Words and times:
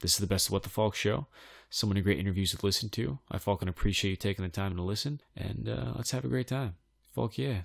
This 0.00 0.12
is 0.12 0.18
the 0.18 0.26
best 0.26 0.46
of 0.46 0.52
What 0.52 0.62
the 0.62 0.70
Falk 0.70 0.94
show. 0.94 1.26
So 1.68 1.86
many 1.86 2.00
great 2.00 2.18
interviews 2.18 2.52
to 2.52 2.66
listen 2.66 2.88
to. 2.90 3.18
I 3.30 3.38
fucking 3.38 3.68
appreciate 3.68 4.10
you 4.10 4.16
taking 4.16 4.44
the 4.44 4.50
time 4.50 4.74
to 4.76 4.82
listen, 4.82 5.20
and 5.36 5.68
uh, 5.68 5.92
let's 5.94 6.10
have 6.12 6.24
a 6.24 6.28
great 6.28 6.48
time. 6.48 6.76
Falk, 7.14 7.36
yeah. 7.36 7.62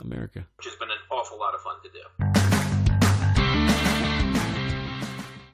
America. 0.00 0.46
Which 0.56 0.66
has 0.66 0.76
been 0.76 0.90
an 0.90 0.98
awful 1.10 1.38
lot 1.38 1.54
of 1.54 1.60
fun 1.60 1.76
to 1.82 1.90
do. 1.90 2.87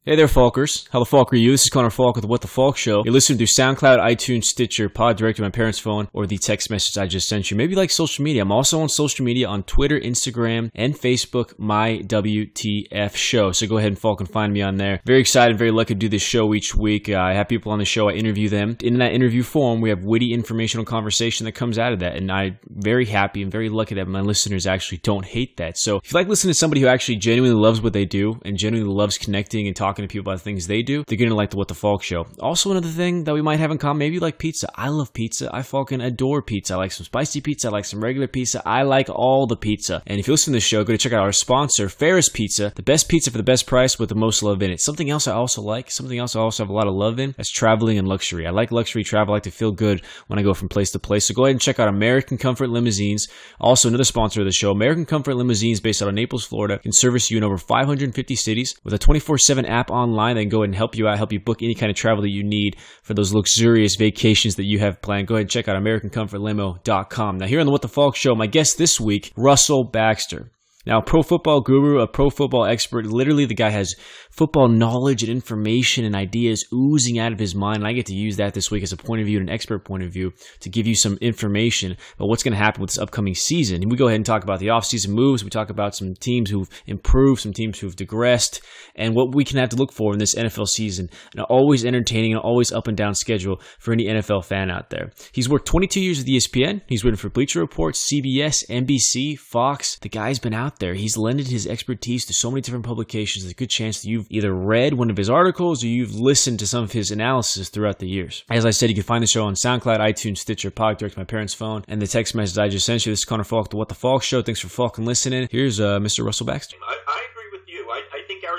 Hey 0.06 0.16
there, 0.16 0.28
Falkers. 0.28 0.86
How 0.92 0.98
the 0.98 1.06
Falk 1.06 1.32
are 1.32 1.36
you? 1.36 1.52
This 1.52 1.62
is 1.62 1.70
Connor 1.70 1.88
Falk 1.88 2.16
with 2.16 2.24
the 2.24 2.28
What 2.28 2.42
the 2.42 2.46
Falk 2.46 2.76
Show. 2.76 3.04
You're 3.06 3.14
listening 3.14 3.38
to 3.38 3.46
SoundCloud, 3.46 4.00
iTunes, 4.00 4.44
Stitcher, 4.44 4.90
Pod 4.90 5.16
Direct 5.16 5.40
my 5.40 5.48
parents' 5.48 5.78
phone, 5.78 6.08
or 6.12 6.26
the 6.26 6.36
text 6.36 6.68
message 6.68 6.98
I 6.98 7.06
just 7.06 7.26
sent 7.26 7.50
you. 7.50 7.56
Maybe 7.56 7.74
like 7.74 7.90
social 7.90 8.22
media. 8.22 8.42
I'm 8.42 8.52
also 8.52 8.82
on 8.82 8.90
social 8.90 9.24
media 9.24 9.48
on 9.48 9.62
Twitter, 9.62 9.98
Instagram, 9.98 10.70
and 10.74 10.94
Facebook, 10.94 11.58
my 11.58 12.02
WTF 12.04 13.16
show. 13.16 13.52
So 13.52 13.66
go 13.66 13.78
ahead 13.78 13.92
and 13.92 13.98
Falk 13.98 14.20
and 14.20 14.28
find 14.28 14.52
me 14.52 14.60
on 14.60 14.76
there. 14.76 15.00
Very 15.06 15.20
excited, 15.20 15.56
very 15.56 15.70
lucky 15.70 15.94
to 15.94 15.98
do 15.98 16.10
this 16.10 16.20
show 16.20 16.52
each 16.52 16.74
week. 16.74 17.08
Uh, 17.08 17.16
I 17.16 17.32
have 17.32 17.48
people 17.48 17.72
on 17.72 17.78
the 17.78 17.86
show, 17.86 18.10
I 18.10 18.12
interview 18.12 18.50
them. 18.50 18.76
In 18.82 18.98
that 18.98 19.14
interview 19.14 19.42
form, 19.42 19.80
we 19.80 19.88
have 19.88 20.04
witty 20.04 20.34
informational 20.34 20.84
conversation 20.84 21.46
that 21.46 21.52
comes 21.52 21.78
out 21.78 21.94
of 21.94 22.00
that. 22.00 22.16
And 22.16 22.30
I'm 22.30 22.58
very 22.68 23.06
happy 23.06 23.40
and 23.40 23.50
very 23.50 23.70
lucky 23.70 23.94
that 23.94 24.06
my 24.06 24.20
listeners 24.20 24.66
actually 24.66 24.98
don't 24.98 25.24
hate 25.24 25.56
that. 25.56 25.78
So 25.78 25.96
if 25.96 26.12
you 26.12 26.18
like 26.18 26.28
listening 26.28 26.52
to 26.52 26.58
somebody 26.58 26.82
who 26.82 26.88
actually 26.88 27.16
genuinely 27.16 27.58
loves 27.58 27.80
what 27.80 27.94
they 27.94 28.04
do 28.04 28.38
and 28.44 28.58
genuinely 28.58 28.92
loves 28.92 29.16
connecting 29.16 29.66
and 29.66 29.74
talking 29.74 29.93
to 30.02 30.08
people 30.08 30.30
about 30.30 30.38
the 30.38 30.44
things 30.44 30.66
they 30.66 30.82
do, 30.82 31.04
they're 31.06 31.18
gonna 31.18 31.34
like 31.34 31.50
the 31.50 31.56
What 31.56 31.68
the 31.68 31.74
Falk 31.74 32.02
show. 32.02 32.26
Also, 32.40 32.70
another 32.70 32.88
thing 32.88 33.24
that 33.24 33.34
we 33.34 33.42
might 33.42 33.60
have 33.60 33.70
in 33.70 33.78
common, 33.78 33.98
maybe 33.98 34.14
you 34.14 34.20
like 34.20 34.38
pizza. 34.38 34.68
I 34.74 34.88
love 34.88 35.12
pizza. 35.12 35.48
I 35.52 35.62
fucking 35.62 36.00
adore 36.00 36.42
pizza. 36.42 36.74
I 36.74 36.78
like 36.78 36.92
some 36.92 37.04
spicy 37.04 37.40
pizza. 37.40 37.68
I 37.68 37.70
like 37.70 37.84
some 37.84 38.02
regular 38.02 38.26
pizza. 38.26 38.62
I 38.66 38.82
like 38.82 39.08
all 39.08 39.46
the 39.46 39.56
pizza. 39.56 40.02
And 40.06 40.18
if 40.18 40.26
you 40.26 40.32
listen 40.32 40.52
to 40.52 40.56
this 40.56 40.64
show, 40.64 40.84
go 40.84 40.92
to 40.92 40.98
check 40.98 41.12
out 41.12 41.22
our 41.22 41.32
sponsor, 41.32 41.88
Ferris 41.88 42.28
Pizza, 42.28 42.72
the 42.74 42.82
best 42.82 43.08
pizza 43.08 43.30
for 43.30 43.38
the 43.38 43.44
best 43.44 43.66
price 43.66 43.98
with 43.98 44.08
the 44.08 44.14
most 44.14 44.42
love 44.42 44.62
in 44.62 44.70
it. 44.70 44.80
Something 44.80 45.10
else 45.10 45.28
I 45.28 45.32
also 45.34 45.62
like, 45.62 45.90
something 45.90 46.18
else 46.18 46.34
I 46.36 46.40
also 46.40 46.62
have 46.64 46.70
a 46.70 46.74
lot 46.74 46.86
of 46.86 46.94
love 46.94 47.18
in, 47.18 47.34
that's 47.36 47.50
traveling 47.50 47.98
and 47.98 48.08
luxury. 48.08 48.46
I 48.46 48.50
like 48.50 48.72
luxury 48.72 49.04
travel. 49.04 49.32
I 49.32 49.36
like 49.36 49.42
to 49.44 49.50
feel 49.50 49.72
good 49.72 50.02
when 50.26 50.38
I 50.38 50.42
go 50.42 50.54
from 50.54 50.68
place 50.68 50.90
to 50.92 50.98
place. 50.98 51.26
So 51.26 51.34
go 51.34 51.44
ahead 51.44 51.52
and 51.52 51.60
check 51.60 51.78
out 51.78 51.88
American 51.88 52.38
Comfort 52.38 52.68
Limousines. 52.68 53.28
Also, 53.60 53.88
another 53.88 54.04
sponsor 54.04 54.40
of 54.40 54.46
the 54.46 54.52
show, 54.52 54.70
American 54.70 55.06
Comfort 55.06 55.34
Limousines, 55.34 55.80
based 55.80 56.02
out 56.02 56.08
of 56.08 56.14
Naples, 56.14 56.44
Florida, 56.44 56.78
can 56.78 56.92
service 56.92 57.30
you 57.30 57.38
in 57.38 57.44
over 57.44 57.58
550 57.58 58.36
cities 58.36 58.74
with 58.84 58.94
a 58.94 58.98
24/7 58.98 59.64
app 59.66 59.83
online. 59.90 60.36
They 60.36 60.42
can 60.42 60.50
go 60.50 60.58
ahead 60.58 60.70
and 60.70 60.74
help 60.74 60.96
you 60.96 61.08
out, 61.08 61.18
help 61.18 61.32
you 61.32 61.40
book 61.40 61.62
any 61.62 61.74
kind 61.74 61.90
of 61.90 61.96
travel 61.96 62.22
that 62.22 62.30
you 62.30 62.42
need 62.42 62.76
for 63.02 63.14
those 63.14 63.34
luxurious 63.34 63.96
vacations 63.96 64.56
that 64.56 64.64
you 64.64 64.78
have 64.78 65.02
planned. 65.02 65.26
Go 65.26 65.34
ahead 65.34 65.42
and 65.42 65.50
check 65.50 65.68
out 65.68 65.76
AmericanComfortLimo.com. 65.82 67.38
Now, 67.38 67.46
here 67.46 67.60
on 67.60 67.66
the 67.66 67.72
What 67.72 67.82
the 67.82 67.88
Falk 67.88 68.16
Show, 68.16 68.34
my 68.34 68.46
guest 68.46 68.78
this 68.78 69.00
week, 69.00 69.32
Russell 69.36 69.84
Baxter. 69.84 70.50
Now, 70.86 71.00
pro 71.00 71.22
football 71.22 71.62
guru, 71.62 72.00
a 72.00 72.06
pro 72.06 72.28
football 72.28 72.66
expert, 72.66 73.06
literally 73.06 73.46
the 73.46 73.54
guy 73.54 73.70
has 73.70 73.94
football 74.36 74.68
knowledge 74.68 75.22
and 75.22 75.30
information 75.30 76.04
and 76.04 76.16
ideas 76.16 76.64
oozing 76.72 77.20
out 77.20 77.32
of 77.32 77.38
his 77.38 77.54
mind. 77.54 77.78
And 77.78 77.86
I 77.86 77.92
get 77.92 78.06
to 78.06 78.14
use 78.14 78.36
that 78.36 78.52
this 78.52 78.70
week 78.70 78.82
as 78.82 78.92
a 78.92 78.96
point 78.96 79.20
of 79.20 79.26
view 79.26 79.38
and 79.38 79.48
an 79.48 79.54
expert 79.54 79.84
point 79.84 80.02
of 80.02 80.12
view 80.12 80.32
to 80.60 80.68
give 80.68 80.86
you 80.86 80.96
some 80.96 81.16
information 81.20 81.96
about 82.16 82.28
what's 82.28 82.42
going 82.42 82.52
to 82.52 82.58
happen 82.58 82.80
with 82.80 82.90
this 82.90 82.98
upcoming 82.98 83.34
season. 83.34 83.82
And 83.82 83.90
we 83.90 83.96
go 83.96 84.08
ahead 84.08 84.16
and 84.16 84.26
talk 84.26 84.42
about 84.42 84.58
the 84.58 84.68
offseason 84.68 85.10
moves. 85.10 85.44
We 85.44 85.50
talk 85.50 85.70
about 85.70 85.94
some 85.94 86.14
teams 86.14 86.50
who've 86.50 86.68
improved, 86.86 87.42
some 87.42 87.52
teams 87.52 87.78
who've 87.78 87.94
digressed, 87.94 88.60
and 88.96 89.14
what 89.14 89.34
we 89.34 89.44
can 89.44 89.58
have 89.58 89.68
to 89.68 89.76
look 89.76 89.92
for 89.92 90.12
in 90.12 90.18
this 90.18 90.34
NFL 90.34 90.66
season. 90.66 91.10
An 91.36 91.42
always 91.42 91.84
entertaining 91.84 92.32
and 92.32 92.40
always 92.40 92.72
up 92.72 92.88
and 92.88 92.96
down 92.96 93.14
schedule 93.14 93.60
for 93.78 93.92
any 93.92 94.06
NFL 94.06 94.44
fan 94.44 94.68
out 94.70 94.90
there. 94.90 95.12
He's 95.32 95.48
worked 95.48 95.66
22 95.66 96.00
years 96.00 96.18
with 96.18 96.26
ESPN. 96.26 96.80
He's 96.88 97.04
written 97.04 97.18
for 97.18 97.28
Bleacher 97.28 97.60
Report, 97.60 97.94
CBS, 97.94 98.66
NBC, 98.68 99.38
Fox. 99.38 99.96
The 100.00 100.08
guy's 100.08 100.40
been 100.40 100.54
out 100.54 100.80
there. 100.80 100.94
He's 100.94 101.16
lended 101.16 101.46
his 101.46 101.68
expertise 101.68 102.26
to 102.26 102.32
so 102.32 102.50
many 102.50 102.62
different 102.62 102.84
publications. 102.84 103.44
There's 103.44 103.52
a 103.52 103.56
good 103.56 103.70
chance 103.70 104.02
that 104.02 104.08
you've 104.08 104.23
either 104.30 104.52
read 104.52 104.94
one 104.94 105.10
of 105.10 105.16
his 105.16 105.30
articles 105.30 105.82
or 105.82 105.88
you've 105.88 106.14
listened 106.14 106.58
to 106.60 106.66
some 106.66 106.84
of 106.84 106.92
his 106.92 107.10
analysis 107.10 107.68
throughout 107.68 107.98
the 107.98 108.08
years. 108.08 108.44
As 108.50 108.66
I 108.66 108.70
said, 108.70 108.88
you 108.88 108.94
can 108.94 109.04
find 109.04 109.22
the 109.22 109.28
show 109.28 109.44
on 109.44 109.54
SoundCloud, 109.54 109.98
iTunes, 109.98 110.38
Stitcher, 110.38 110.70
Pod, 110.70 110.98
direct 110.98 111.16
my 111.16 111.24
parents' 111.24 111.54
phone, 111.54 111.84
and 111.88 112.00
the 112.00 112.06
text 112.06 112.34
message 112.34 112.58
I 112.58 112.68
just 112.68 112.86
sent 112.86 113.06
you. 113.06 113.12
This 113.12 113.20
is 113.20 113.24
Connor 113.24 113.44
Falk, 113.44 113.70
the 113.70 113.76
What 113.76 113.88
the 113.88 113.94
Falk 113.94 114.22
Show. 114.22 114.42
Thanks 114.42 114.60
for 114.60 114.68
fucking 114.68 115.04
listening. 115.04 115.48
Here's 115.50 115.80
uh, 115.80 115.98
Mr. 115.98 116.24
Russell 116.24 116.46
Baxter. 116.46 116.76
I, 116.86 116.98
I 117.06 117.33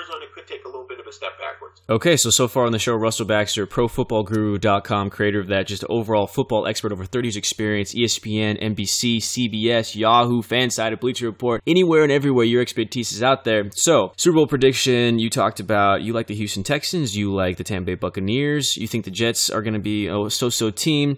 Arizona 0.06 0.26
could 0.34 0.46
take 0.46 0.64
a 0.64 0.68
little 0.68 0.86
bit 0.86 1.00
of 1.00 1.06
a 1.06 1.12
step 1.12 1.38
backwards. 1.38 1.80
Okay, 1.88 2.16
so 2.16 2.30
so 2.30 2.48
far 2.48 2.66
on 2.66 2.72
the 2.72 2.78
show, 2.78 2.94
Russell 2.94 3.26
Baxter, 3.26 3.66
ProFootballGuru.com, 3.66 5.10
creator 5.10 5.40
of 5.40 5.48
that, 5.48 5.66
just 5.66 5.84
overall 5.88 6.26
football 6.26 6.66
expert, 6.66 6.92
over 6.92 7.04
30 7.04 7.28
years 7.28 7.36
experience, 7.36 7.94
ESPN, 7.94 8.60
NBC, 8.62 9.18
CBS, 9.18 9.94
Yahoo, 9.94 10.42
Fansided, 10.42 11.00
Bleacher 11.00 11.26
Report, 11.26 11.62
anywhere 11.66 12.02
and 12.02 12.12
everywhere 12.12 12.44
your 12.44 12.62
expertise 12.62 13.12
is 13.12 13.22
out 13.22 13.44
there. 13.44 13.70
So, 13.72 14.12
Super 14.16 14.36
Bowl 14.36 14.46
prediction, 14.46 15.18
you 15.18 15.30
talked 15.30 15.60
about 15.60 16.02
you 16.02 16.12
like 16.12 16.26
the 16.26 16.34
Houston 16.34 16.62
Texans, 16.62 17.16
you 17.16 17.34
like 17.34 17.56
the 17.56 17.64
Tampa 17.64 17.86
Bay 17.86 17.94
Buccaneers, 17.94 18.76
you 18.76 18.86
think 18.86 19.04
the 19.04 19.10
Jets 19.10 19.50
are 19.50 19.62
going 19.62 19.74
to 19.74 19.80
be 19.80 20.06
a 20.06 20.30
so-so 20.30 20.70
team. 20.70 21.16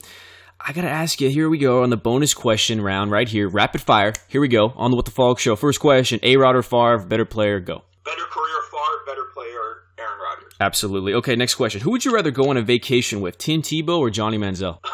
I 0.61 0.73
gotta 0.73 0.89
ask 0.89 1.21
you, 1.21 1.31
here 1.31 1.49
we 1.49 1.57
go 1.59 1.85
on 1.85 1.91
the 1.91 1.97
bonus 1.97 2.35
question 2.35 2.81
round 2.81 3.13
right 3.13 3.29
here, 3.29 3.49
rapid 3.49 3.81
fire. 3.81 4.13
Here 4.27 4.41
we 4.41 4.49
go 4.49 4.73
on 4.75 4.91
the 4.91 4.97
What 4.97 5.05
the 5.05 5.13
Falk 5.13 5.39
show. 5.39 5.55
First 5.55 5.79
question, 5.79 6.19
A-Rod 6.25 6.57
or 6.57 6.63
Favre, 6.65 6.99
better 7.07 7.25
player, 7.25 7.61
go. 7.61 7.85
Better 8.05 8.25
career 8.25 8.63
Favre, 8.71 9.05
better 9.07 9.25
player 9.35 9.85
Aaron 9.99 10.19
Rodgers. 10.19 10.48
Absolutely. 10.61 11.15
Okay, 11.15 11.37
next 11.37 11.55
question. 11.55 11.81
Who 11.83 11.91
would 11.93 12.05
you 12.05 12.13
rather 12.15 12.31
go 12.31 12.51
on 12.51 12.57
a 12.57 12.63
vacation 12.63 13.21
with, 13.21 13.39
Tim 13.39 13.63
Tebow 13.63 13.99
or 13.99 14.11
Johnny 14.11 14.39
Manziel? 14.39 14.79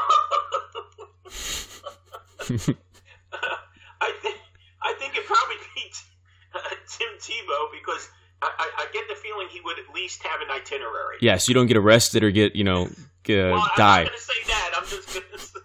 I 2.40 4.12
think 4.20 4.36
I 4.82 4.92
think 4.98 5.16
it 5.16 5.24
probably 5.24 5.56
beats 5.74 6.04
uh, 6.54 6.58
Tim 6.86 7.08
Tebow 7.18 7.72
because 7.72 8.08
I, 8.42 8.50
I, 8.58 8.70
I 8.78 8.86
get 8.92 9.08
the 9.08 9.14
feeling 9.14 9.46
he 9.50 9.60
would 9.62 9.78
at 9.78 9.94
least 9.94 10.22
have 10.22 10.40
an 10.42 10.48
itinerary. 10.50 11.16
Yeah, 11.22 11.38
so 11.38 11.50
you 11.50 11.54
don't 11.54 11.66
get 11.66 11.78
arrested 11.78 12.22
or 12.22 12.30
get, 12.30 12.54
you 12.54 12.64
know, 12.64 12.90
g- 13.24 13.40
uh, 13.40 13.52
well, 13.52 13.70
die. 13.76 14.00
I'm 14.00 14.04
not 14.04 14.10
going 14.10 14.18
to 14.18 14.24
say 14.24 14.32
that. 14.48 14.70
I'm 14.76 14.86
just 14.86 15.14
going 15.14 15.24
to 15.32 15.38
say 15.38 15.60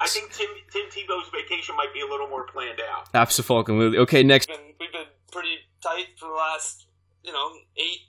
I 0.00 0.06
think 0.06 0.32
Tim 0.32 0.46
Tim 0.70 0.86
Tebow's 0.90 1.28
vacation 1.30 1.74
might 1.76 1.92
be 1.92 2.00
a 2.00 2.06
little 2.06 2.28
more 2.28 2.46
planned 2.46 2.80
out. 2.92 3.08
Absolutely. 3.12 3.98
Okay, 3.98 4.22
next. 4.22 4.48
We've 4.48 4.58
been, 4.58 4.66
we've 4.78 4.92
been 4.92 5.06
pretty 5.32 5.56
tight 5.82 6.06
for 6.16 6.28
the 6.28 6.34
last, 6.34 6.86
you 7.24 7.32
know, 7.32 7.50
eight 7.76 8.02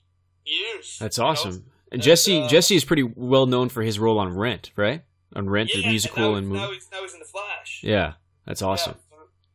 years. 0.50 0.98
That's 1.00 1.18
you 1.18 1.24
know? 1.24 1.30
awesome. 1.30 1.52
And 1.54 1.64
And, 1.94 2.02
Jesse, 2.02 2.42
uh, 2.44 2.48
Jesse 2.48 2.76
is 2.76 2.84
pretty 2.86 3.04
well 3.04 3.46
known 3.46 3.70
for 3.70 3.82
his 3.82 3.98
role 4.00 4.20
on 4.20 4.36
Rent, 4.36 4.72
right? 4.76 5.04
On 5.36 5.50
Rent, 5.50 5.74
Yeah, 5.74 5.82
the 5.84 5.88
musical 5.90 6.36
and 6.36 6.46
and 6.46 6.48
now, 6.50 6.54
movie. 6.54 6.66
now 6.68 6.74
he's 6.74 6.88
now 6.92 7.02
he's 7.02 7.14
in 7.14 7.20
the 7.20 7.26
Flash. 7.26 7.82
Yeah, 7.84 8.14
that's 8.46 8.62
awesome. 8.62 8.96
Yeah, 9.09 9.09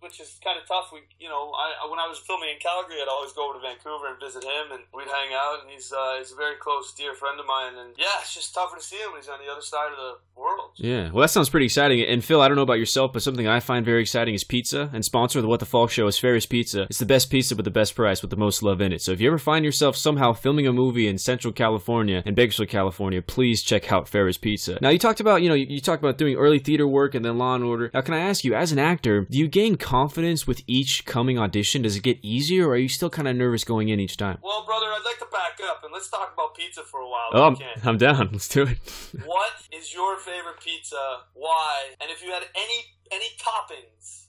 which 0.05 0.21
is 0.21 0.37
kind 0.45 0.61
of 0.61 0.69
tough. 0.69 0.93
We, 0.93 1.01
you 1.19 1.29
know, 1.33 1.51
I, 1.57 1.89
when 1.89 1.99
I 1.99 2.07
was 2.07 2.21
filming 2.21 2.53
in 2.53 2.61
Calgary, 2.61 3.01
I'd 3.01 3.09
always 3.09 3.33
go 3.33 3.49
over 3.49 3.57
to 3.57 3.65
Vancouver 3.65 4.13
and 4.13 4.21
visit 4.21 4.45
him, 4.45 4.77
and 4.77 4.85
we'd 4.93 5.09
hang 5.09 5.33
out. 5.33 5.65
And 5.65 5.73
he's 5.73 5.89
uh, 5.91 6.21
he's 6.21 6.33
a 6.33 6.37
very 6.37 6.61
close, 6.61 6.93
dear 6.93 7.15
friend 7.15 7.41
of 7.41 7.47
mine. 7.47 7.81
And 7.81 7.97
yeah, 7.97 8.21
it's 8.21 8.35
just 8.37 8.53
tougher 8.53 8.77
to 8.77 8.85
see 8.85 9.01
him 9.01 9.17
when 9.17 9.25
he's 9.25 9.33
on 9.33 9.41
the 9.41 9.51
other 9.51 9.65
side 9.65 9.91
of 9.91 9.99
the 9.99 10.13
world. 10.37 10.77
Yeah, 10.77 11.11
well, 11.11 11.23
that 11.23 11.33
sounds 11.33 11.49
pretty 11.49 11.67
exciting. 11.67 12.05
And 12.05 12.23
Phil, 12.23 12.41
I 12.41 12.49
don't 12.49 12.57
know 12.57 12.69
about 12.69 12.79
yourself, 12.79 13.13
but 13.13 13.23
something 13.23 13.49
I 13.49 13.61
find 13.61 13.85
very 13.85 14.03
exciting 14.03 14.35
is 14.35 14.45
pizza. 14.45 14.91
And 14.93 15.05
sponsor 15.05 15.39
of 15.39 15.43
the 15.43 15.49
What 15.49 15.61
the 15.61 15.67
Falk 15.67 15.91
Show 15.91 16.07
is 16.07 16.19
Ferris 16.19 16.47
Pizza. 16.47 16.83
It's 16.83 16.99
the 16.99 17.07
best 17.07 17.31
pizza 17.31 17.57
with 17.57 17.65
the 17.65 17.71
best 17.71 17.97
price 17.97 18.21
with 18.21 18.31
the 18.31 18.37
most 18.37 18.63
love 18.63 18.81
in 18.81 18.93
it. 18.93 19.01
So 19.01 19.13
if 19.13 19.21
you 19.21 19.29
ever 19.29 19.39
find 19.39 19.65
yourself 19.65 19.97
somehow 19.97 20.35
filming 20.35 20.67
a 20.67 20.73
movie 20.73 21.09
in 21.09 21.17
Central 21.19 21.53
California 21.53 22.23
and 22.27 22.37
Bakersfield, 22.37 22.69
California, 22.69 23.23
please 23.23 23.63
check 23.63 23.91
out 23.91 24.09
Ferris 24.09 24.37
Pizza. 24.37 24.79
Now, 24.81 24.91
you 24.91 24.99
talked 24.99 25.21
about, 25.21 25.43
you 25.43 25.49
know, 25.49 25.55
you, 25.55 25.67
you 25.69 25.81
talked 25.81 26.03
about 26.03 26.19
doing 26.19 26.37
early 26.37 26.59
theater 26.59 26.87
work 26.87 27.15
and 27.15 27.25
then 27.25 27.39
Law 27.39 27.55
and 27.55 27.65
Order. 27.65 27.91
Now, 27.95 28.03
can 28.03 28.15
I 28.15 28.21
ask 28.21 28.45
you, 28.45 28.55
as 28.55 28.73
an 28.73 28.79
actor, 28.79 29.27
do 29.31 29.39
you 29.39 29.49
gain 29.49 29.77
confidence 29.95 30.45
with 30.45 30.61
each 30.67 31.05
coming 31.05 31.39
audition? 31.39 31.83
Does 31.83 31.95
it 31.95 32.03
get 32.03 32.19
easier, 32.21 32.67
or 32.67 32.73
are 32.73 32.77
you 32.77 32.89
still 32.89 33.11
kind 33.11 33.29
of 33.29 33.37
nervous 33.37 33.63
going 33.63 33.91
in 33.91 34.01
each 34.01 34.17
time? 34.17 34.39
Well, 34.43 34.65
brother, 34.67 34.87
I'd 34.87 35.05
like 35.05 35.21
to 35.21 35.27
back 35.31 35.61
up 35.71 35.85
and 35.85 35.93
let's 35.93 36.11
talk 36.11 36.33
about 36.35 36.57
pizza 36.57 36.83
for 36.83 36.99
a 36.99 37.09
while. 37.09 37.29
Oh, 37.33 37.39
if 37.39 37.45
I'm, 37.45 37.53
we 37.53 37.59
can. 37.59 37.89
I'm 37.89 37.99
down. 37.99 38.29
Let's 38.33 38.49
do 38.49 38.63
it. 38.63 38.79
What 39.25 39.53
is 39.73 39.95
your 39.95 40.17
favorite 40.19 40.59
pizza? 40.61 40.97
Why? 41.35 41.95
And 42.01 42.11
if 42.11 42.25
you 42.25 42.31
had 42.31 42.43
any 42.57 42.79
any 43.13 43.27
toppings 43.39 44.24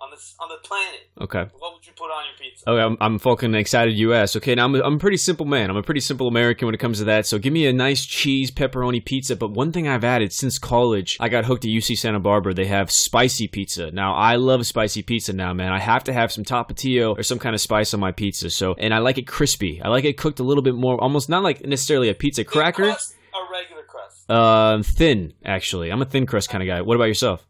on 0.00 0.10
this 0.12 0.34
on 0.38 0.48
the 0.48 0.56
planet, 0.62 1.08
Okay. 1.20 1.50
what 1.58 1.74
would 1.74 1.84
you 1.86 1.92
put 1.96 2.04
on 2.04 2.24
your 2.24 2.36
pizza? 2.38 2.70
Okay, 2.70 2.80
I'm, 2.80 2.96
I'm 3.00 3.18
fucking 3.18 3.54
excited 3.54 3.94
you 3.98 4.14
asked. 4.14 4.36
Okay, 4.36 4.54
now 4.54 4.64
I'm 4.66 4.74
a, 4.76 4.80
I'm 4.82 4.94
a 4.94 4.98
pretty 4.98 5.16
simple 5.16 5.44
man. 5.44 5.70
I'm 5.70 5.76
a 5.76 5.82
pretty 5.82 6.00
simple 6.00 6.28
American 6.28 6.66
when 6.66 6.74
it 6.74 6.78
comes 6.78 6.98
to 6.98 7.04
that. 7.06 7.26
So 7.26 7.38
give 7.38 7.52
me 7.52 7.66
a 7.66 7.72
nice 7.72 8.04
cheese 8.06 8.50
pepperoni 8.52 9.04
pizza. 9.04 9.34
But 9.34 9.50
one 9.50 9.72
thing 9.72 9.88
I've 9.88 10.04
added 10.04 10.32
since 10.32 10.58
college, 10.58 11.16
I 11.18 11.28
got 11.28 11.46
hooked 11.46 11.64
at 11.64 11.68
UC 11.70 11.98
Santa 11.98 12.20
Barbara. 12.20 12.54
They 12.54 12.66
have 12.66 12.90
spicy 12.92 13.48
pizza. 13.48 13.90
Now 13.90 14.14
I 14.14 14.36
love 14.36 14.64
spicy 14.66 15.02
pizza 15.02 15.32
now, 15.32 15.52
man. 15.52 15.72
I 15.72 15.80
have 15.80 16.04
to 16.04 16.12
have 16.12 16.30
some 16.30 16.44
tapatio 16.44 17.18
or 17.18 17.22
some 17.24 17.40
kind 17.40 17.54
of 17.54 17.60
spice 17.60 17.92
on 17.92 17.98
my 18.00 18.12
pizza. 18.12 18.50
So 18.50 18.74
and 18.78 18.94
I 18.94 18.98
like 18.98 19.18
it 19.18 19.26
crispy. 19.26 19.82
I 19.82 19.88
like 19.88 20.04
it 20.04 20.16
cooked 20.16 20.38
a 20.38 20.44
little 20.44 20.62
bit 20.62 20.74
more, 20.76 21.00
almost 21.00 21.28
not 21.28 21.42
like 21.42 21.64
necessarily 21.66 22.08
a 22.08 22.14
pizza 22.14 22.44
cracker. 22.44 22.84
crust 22.84 23.16
or 23.34 23.50
regular 23.52 23.82
crust? 23.82 24.30
Uh, 24.30 24.80
thin 24.84 25.32
actually. 25.44 25.90
I'm 25.90 26.02
a 26.02 26.06
thin 26.06 26.24
crust 26.26 26.50
kind 26.50 26.62
of 26.62 26.68
guy. 26.68 26.82
What 26.82 26.94
about 26.94 27.06
yourself? 27.06 27.44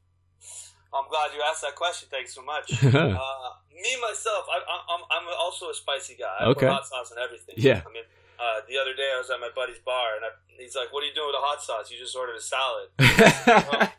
I'm 0.93 1.09
glad 1.09 1.31
you 1.37 1.43
asked 1.45 1.63
that 1.63 1.77
question. 1.77 2.09
Thanks 2.11 2.35
so 2.35 2.43
much. 2.43 2.73
uh, 2.83 3.51
me 3.75 3.93
myself, 4.01 4.47
I, 4.51 4.59
I, 4.65 4.77
I'm 4.95 5.03
I'm 5.11 5.27
also 5.39 5.69
a 5.71 5.75
spicy 5.75 6.17
guy. 6.19 6.37
I 6.41 6.45
Okay. 6.57 6.67
hot 6.67 6.87
sauce 6.87 7.11
and 7.11 7.21
everything. 7.21 7.55
Yeah. 7.59 7.83
I 7.87 7.93
mean, 7.93 8.05
uh, 8.41 8.61
the 8.69 8.79
other 8.79 8.95
day 8.95 9.11
I 9.15 9.19
was 9.19 9.29
at 9.31 9.39
my 9.41 9.51
buddy's 9.55 9.79
bar 9.85 10.17
and 10.17 10.25
I, 10.25 10.31
he's 10.57 10.75
like, 10.75 10.93
"What 10.93 11.03
are 11.05 11.07
you 11.07 11.15
doing 11.15 11.29
with 11.29 11.37
the 11.37 11.45
hot 11.45 11.63
sauce? 11.63 11.91
You 11.91 11.99
just 11.99 12.17
ordered 12.17 12.37
a 12.37 12.41
salad." 12.41 12.89
Well, 13.71 13.93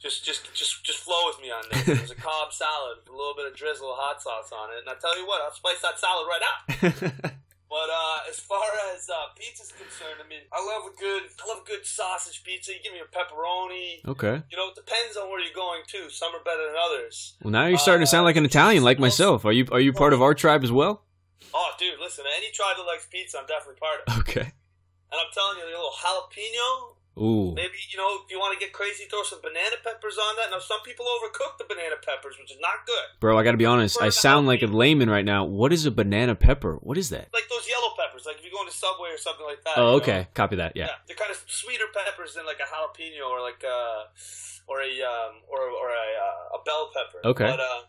just 0.00 0.24
just 0.24 0.52
just 0.54 0.84
just 0.84 0.98
flow 0.98 1.26
with 1.32 1.40
me 1.40 1.50
on 1.50 1.64
this. 1.72 1.88
Was 2.00 2.10
a 2.10 2.14
Cobb 2.14 2.52
salad 2.52 2.98
with 3.00 3.08
a 3.08 3.16
little 3.16 3.32
bit 3.34 3.46
of 3.46 3.56
drizzle 3.56 3.88
of 3.90 3.96
hot 3.98 4.20
sauce 4.20 4.52
on 4.52 4.68
it, 4.70 4.80
and 4.84 4.88
I 4.90 4.94
tell 5.00 5.16
you 5.18 5.26
what, 5.26 5.40
I'll 5.40 5.54
spice 5.54 5.80
that 5.80 5.96
salad 5.98 6.28
right 6.28 6.44
up. 6.44 7.32
But 7.74 7.90
uh, 7.90 8.30
as 8.30 8.38
far 8.38 8.62
as 8.94 9.10
uh, 9.10 9.34
pizza's 9.34 9.72
concerned, 9.74 10.22
I 10.24 10.28
mean, 10.28 10.46
I 10.52 10.62
love 10.62 10.86
a 10.86 10.94
good, 10.94 11.24
I 11.42 11.48
love 11.48 11.64
a 11.64 11.66
good 11.66 11.84
sausage 11.84 12.44
pizza. 12.44 12.70
You 12.70 12.78
give 12.84 12.92
me 12.92 13.00
a 13.02 13.10
pepperoni. 13.10 13.98
Okay. 14.06 14.46
You 14.48 14.56
know, 14.56 14.68
it 14.70 14.76
depends 14.76 15.16
on 15.16 15.28
where 15.28 15.42
you're 15.42 15.52
going 15.52 15.82
too. 15.88 16.08
Some 16.08 16.32
are 16.36 16.44
better 16.44 16.62
than 16.70 16.76
others. 16.78 17.34
Well, 17.42 17.50
now 17.50 17.66
you're 17.66 17.78
starting 17.82 18.06
to 18.06 18.06
sound 18.06 18.26
like 18.26 18.36
an 18.36 18.44
Italian, 18.44 18.84
like 18.84 19.00
myself. 19.00 19.44
Are 19.44 19.50
you 19.50 19.66
are 19.72 19.80
you 19.80 19.92
part 19.92 20.12
of 20.12 20.22
our 20.22 20.34
tribe 20.34 20.62
as 20.62 20.70
well? 20.70 21.02
Oh, 21.52 21.70
dude, 21.76 21.98
listen, 21.98 22.24
any 22.38 22.52
tribe 22.52 22.76
that 22.76 22.84
likes 22.84 23.08
pizza, 23.10 23.38
I'm 23.38 23.46
definitely 23.46 23.80
part 23.80 24.06
of. 24.06 24.18
Okay. 24.20 24.46
And 25.10 25.18
I'm 25.18 25.32
telling 25.34 25.58
you, 25.58 25.64
a 25.64 25.74
little 25.74 25.90
jalapeno. 25.98 26.94
Ooh. 27.16 27.54
Maybe 27.54 27.78
you 27.90 27.98
know, 27.98 28.18
if 28.24 28.30
you 28.30 28.38
want 28.38 28.58
to 28.58 28.60
get 28.64 28.72
crazy, 28.72 29.04
throw 29.04 29.22
some 29.22 29.38
banana 29.40 29.78
peppers 29.84 30.18
on 30.18 30.34
that. 30.36 30.50
Now, 30.50 30.58
some 30.58 30.82
people 30.82 31.06
overcook 31.06 31.58
the 31.58 31.64
banana 31.64 31.94
peppers, 32.02 32.34
which 32.38 32.50
is 32.50 32.58
not 32.60 32.86
good. 32.86 33.20
Bro, 33.20 33.38
I 33.38 33.44
gotta 33.44 33.56
be 33.56 33.66
honest. 33.66 34.02
I 34.02 34.08
sound 34.08 34.46
like 34.46 34.62
a 34.62 34.66
layman 34.66 35.08
right 35.08 35.24
now. 35.24 35.44
What 35.44 35.72
is 35.72 35.86
a 35.86 35.92
banana 35.92 36.34
pepper? 36.34 36.74
What 36.82 36.98
is 36.98 37.10
that? 37.10 37.28
Like 37.32 37.48
those 37.48 37.68
yellow 37.68 37.94
peppers, 37.96 38.26
like 38.26 38.38
if 38.38 38.44
you 38.44 38.50
go 38.50 38.60
into 38.62 38.74
Subway 38.74 39.10
or 39.10 39.18
something 39.18 39.46
like 39.46 39.62
that. 39.62 39.78
Oh, 39.78 39.80
you 39.80 39.86
know? 39.86 40.02
okay. 40.02 40.28
Copy 40.34 40.56
that. 40.56 40.72
Yeah. 40.74 40.90
they're 41.06 41.16
kind 41.16 41.30
of 41.30 41.38
sweeter 41.46 41.86
peppers 41.94 42.34
than 42.34 42.46
like 42.46 42.58
a 42.58 42.66
jalapeno 42.66 43.30
or 43.30 43.40
like 43.40 43.62
a 43.62 44.10
or 44.66 44.82
a 44.82 44.90
um, 45.06 45.38
or 45.46 45.70
or 45.70 45.88
a 45.94 46.08
uh, 46.18 46.58
a 46.58 46.64
bell 46.64 46.90
pepper. 46.90 47.22
Okay. 47.24 47.46
But 47.46 47.60
uh, 47.60 47.86